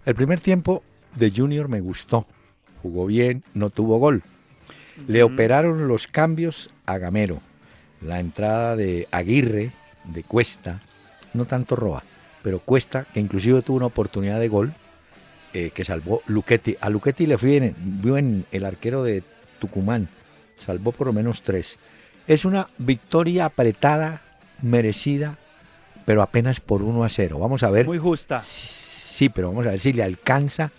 El 0.06 0.14
primer 0.14 0.38
tiempo 0.38 0.84
de 1.16 1.32
Junior 1.32 1.68
me 1.68 1.80
gustó. 1.80 2.28
Jugó 2.80 3.06
bien, 3.06 3.42
no 3.54 3.70
tuvo 3.70 3.98
gol. 3.98 4.22
Le 5.08 5.24
operaron 5.24 5.88
los 5.88 6.06
cambios 6.06 6.70
a 6.86 6.98
Gamero. 6.98 7.40
La 8.00 8.20
entrada 8.20 8.76
de 8.76 9.08
Aguirre, 9.10 9.72
de 10.04 10.22
Cuesta, 10.22 10.80
no 11.34 11.44
tanto 11.44 11.76
Roa, 11.76 12.02
pero 12.42 12.60
Cuesta, 12.60 13.04
que 13.12 13.20
inclusive 13.20 13.62
tuvo 13.62 13.76
una 13.76 13.86
oportunidad 13.86 14.40
de 14.40 14.48
gol, 14.48 14.72
eh, 15.52 15.70
que 15.74 15.84
salvó 15.84 16.22
Luchetti. 16.26 16.76
A 16.80 16.88
Luchetti 16.88 17.26
le 17.26 17.36
fue 17.38 17.50
bien, 17.50 17.74
vio 17.76 18.16
en 18.16 18.46
el 18.52 18.64
arquero 18.64 19.02
de 19.02 19.22
Tucumán, 19.58 20.08
salvó 20.64 20.92
por 20.92 21.08
lo 21.08 21.12
menos 21.12 21.42
tres. 21.42 21.76
Es 22.26 22.44
una 22.44 22.68
victoria 22.78 23.46
apretada, 23.46 24.22
merecida, 24.62 25.36
pero 26.04 26.22
apenas 26.22 26.60
por 26.60 26.82
1 26.82 27.04
a 27.04 27.08
0. 27.08 27.38
Vamos 27.38 27.62
a 27.62 27.70
ver. 27.70 27.86
muy 27.86 27.98
justa. 27.98 28.42
Sí, 28.44 29.28
pero 29.28 29.48
vamos 29.48 29.66
a 29.66 29.70
ver 29.70 29.80
si 29.80 29.92
le 29.92 30.02
alcanza 30.02 30.70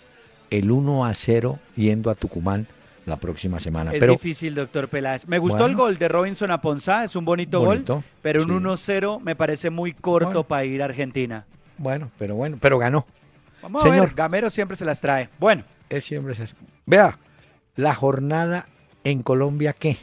el 0.50 0.70
1 0.70 1.04
a 1.04 1.14
0 1.14 1.58
yendo 1.76 2.10
a 2.10 2.14
Tucumán 2.14 2.66
la 3.06 3.16
próxima 3.16 3.58
semana. 3.60 3.92
Es 3.92 4.00
pero 4.00 4.12
difícil, 4.12 4.54
doctor 4.54 4.88
Peláez. 4.88 5.26
Me 5.26 5.38
gustó 5.38 5.66
el 5.66 5.74
gol 5.74 5.98
de 5.98 6.08
Robinson 6.08 6.50
a 6.50 6.60
Ponzá, 6.60 7.04
es 7.04 7.16
un 7.16 7.24
bonito, 7.24 7.60
Bonito, 7.60 7.94
gol, 7.96 8.04
pero 8.22 8.42
un 8.42 8.48
sí. 8.78 8.92
1-0 8.92 9.20
me 9.20 9.34
parece 9.36 9.70
muy 9.70 9.92
corto 9.92 10.26
Bueno. 10.28 10.44
para 10.44 10.64
ir 10.64 10.82
a 10.82 10.86
Argentina. 10.86 11.44
bueno, 11.78 12.10
pero 12.18 12.34
bueno, 12.36 12.58
pero 12.60 12.78
ganó. 12.78 13.06
Vamos 13.62 13.82
a 13.84 13.88
Señor. 13.88 14.06
ver, 14.06 14.14
Gamero 14.14 14.50
siempre 14.50 14.76
se 14.76 14.84
las 14.84 15.00
trae. 15.00 15.28
Bueno, 15.38 15.64
Es 15.88 16.04
siempre 16.04 16.34
así. 16.34 16.52
Vea, 16.86 17.18
la 17.76 17.94
jornada 17.94 18.66
en 19.04 19.22
Colombia, 19.22 19.72
¿qué? 19.72 19.96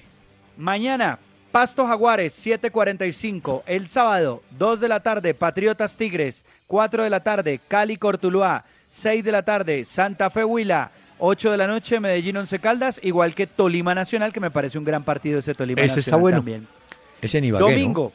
mañana, 0.57 1.19
Pasto 1.51 1.85
Jaguares, 1.87 2.45
7.45. 2.45 3.63
El 3.65 3.87
sábado, 3.87 4.43
2 4.57 4.79
de 4.79 4.87
la 4.89 4.99
tarde, 5.01 5.33
Patriotas 5.33 5.95
Tigres. 5.97 6.45
4 6.67 7.03
de 7.03 7.09
la 7.09 7.21
tarde, 7.21 7.59
Cali 7.67 7.97
Cortuluá. 7.97 8.65
6 8.87 9.23
de 9.23 9.31
la 9.31 9.43
tarde, 9.43 9.83
Santa 9.85 10.29
Fe 10.29 10.43
Huila. 10.45 10.91
8 11.20 11.51
de 11.51 11.57
la 11.57 11.67
noche, 11.67 11.99
Medellín 11.99 12.38
Once 12.38 12.57
Caldas, 12.59 12.99
igual 13.03 13.36
que 13.36 13.45
Tolima 13.45 13.93
Nacional, 13.93 14.34
que 14.34 14.39
me 14.39 14.51
parece 14.51 14.78
un 14.78 14.86
gran 14.86 15.03
partido 15.03 15.39
ese 15.39 15.53
Tolima 15.53 15.82
Ese 15.82 15.97
Nacional 15.97 15.99
está 15.99 16.15
bueno. 16.17 16.38
también. 16.38 16.67
Es 17.22 17.36
en 17.36 17.43
Ibagué, 17.43 17.63
¿no? 17.63 17.70
Domingo. 17.70 18.13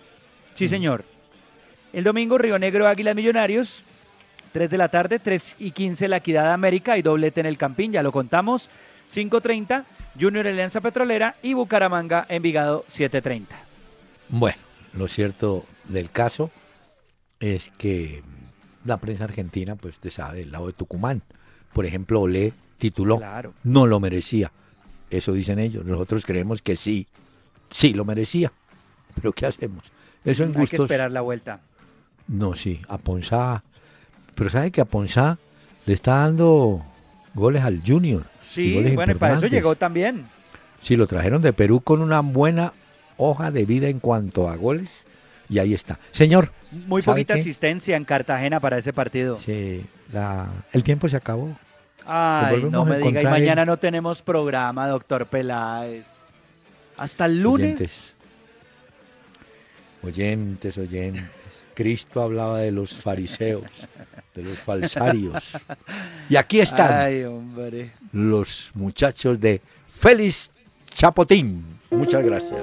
Sí, 0.55 0.69
señor. 0.69 1.05
El 1.93 2.05
domingo, 2.05 2.39
Río 2.39 2.59
Negro 2.59 2.89
Águila 2.89 3.15
Millonarios. 3.15 3.83
3 4.53 4.71
de 4.71 4.79
la 4.79 4.89
tarde, 4.89 5.19
3 5.19 5.57
y 5.59 5.73
15 5.73 6.07
La 6.09 6.19
Equidad 6.19 6.53
América 6.53 6.97
y 6.97 7.03
doblete 7.03 7.41
en 7.41 7.47
el 7.47 7.59
Campín, 7.59 7.93
ya 7.93 8.03
lo 8.05 8.13
contamos. 8.13 8.71
5.30, 9.11 9.85
Junior 10.19 10.47
Alianza 10.47 10.81
Petrolera 10.81 11.35
y 11.43 11.55
Bucaramanga 11.55 12.25
Envigado 12.29 12.85
7.30. 12.89 13.47
Bueno, 14.29 14.57
lo 14.95 15.09
cierto 15.09 15.67
del 15.89 16.09
caso 16.11 16.51
es 17.41 17.71
que 17.77 18.23
la 18.85 18.97
prensa 18.99 19.25
argentina, 19.25 19.75
pues 19.77 19.99
te 19.99 20.11
sabe, 20.11 20.43
el 20.43 20.53
lado 20.53 20.69
de 20.69 20.73
Tucumán, 20.73 21.23
por 21.75 21.85
ejemplo, 21.85 22.23
Olé 22.23 22.53
tituló, 22.79 23.19
Claro. 23.19 23.53
no 23.65 23.87
lo 23.87 24.01
merecía. 24.01 24.51
Eso 25.11 25.33
dicen 25.33 25.59
ellos. 25.59 25.85
Nosotros 25.85 26.25
creemos 26.25 26.63
que 26.63 26.77
sí, 26.77 27.07
sí 27.71 27.93
lo 27.93 28.05
merecía. 28.07 28.51
Pero 29.15 29.33
¿qué 29.33 29.45
hacemos? 29.47 29.85
Eso 30.25 30.45
en 30.45 30.59
Hay 30.59 30.67
que 30.67 30.77
esperar 30.77 31.11
la 31.11 31.21
vuelta. 31.21 31.61
No, 32.27 32.57
sí, 32.57 32.81
a 32.89 32.97
Ponzá. 32.97 33.63
Pero 34.35 34.49
sabe 34.49 34.71
que 34.71 34.81
a 34.81 34.87
Ponzá 34.87 35.39
le 35.85 35.93
está 35.93 36.17
dando 36.21 36.83
goles 37.35 37.63
al 37.63 37.83
Junior. 37.87 38.25
Sí, 38.41 38.75
bueno, 38.75 39.13
y 39.13 39.15
para 39.17 39.35
eso 39.35 39.47
llegó 39.47 39.77
también. 39.77 40.27
Sí, 40.81 40.97
lo 40.97 41.07
trajeron 41.07 41.43
de 41.43 41.53
Perú 41.53 41.81
con 41.83 42.01
una 42.01 42.21
buena 42.21 42.73
hoja 43.17 43.51
de 43.51 43.65
vida 43.67 43.89
en 43.89 44.01
cuanto 44.01 44.49
a 44.49 44.57
goles. 44.57 44.91
Y 45.49 45.59
ahí 45.59 45.75
está. 45.75 45.99
Señor, 46.11 46.51
Muy 46.87 47.03
¿sabe 47.03 47.17
poquita 47.17 47.35
qué? 47.35 47.41
asistencia 47.41 47.97
en 47.97 48.05
Cartagena 48.05 48.61
para 48.61 48.79
ese 48.79 48.93
partido. 48.95 49.37
Sí, 49.37 49.85
la- 50.13 50.49
el 50.73 50.83
tiempo 50.83 51.09
se 51.09 51.17
acabó. 51.17 51.55
Ay, 52.07 52.65
no 52.71 52.85
me 52.85 52.99
diga, 52.99 53.23
y 53.23 53.25
mañana 53.27 53.63
en- 53.63 53.67
no 53.69 53.77
tenemos 53.79 54.21
programa, 54.23 54.89
doctor 54.89 55.27
Peláez. 55.27 56.07
Hasta 56.97 57.27
el 57.27 57.43
lunes. 57.43 57.73
Oyentes, 57.81 58.13
oyentes, 60.03 60.79
oyentes. 60.79 61.25
Cristo 61.75 62.23
hablaba 62.23 62.61
de 62.61 62.71
los 62.71 62.95
fariseos, 62.95 63.65
de 64.35 64.43
los 64.45 64.59
falsarios. 64.59 65.43
Y 66.29 66.37
aquí 66.37 66.61
están 66.61 66.93
Ay, 66.93 67.27
los 68.13 68.71
muchachos 68.75 69.41
de 69.41 69.61
Félix 69.89 70.53
Chapotín. 70.95 71.65
Muchas 71.91 72.25
gracias. 72.25 72.63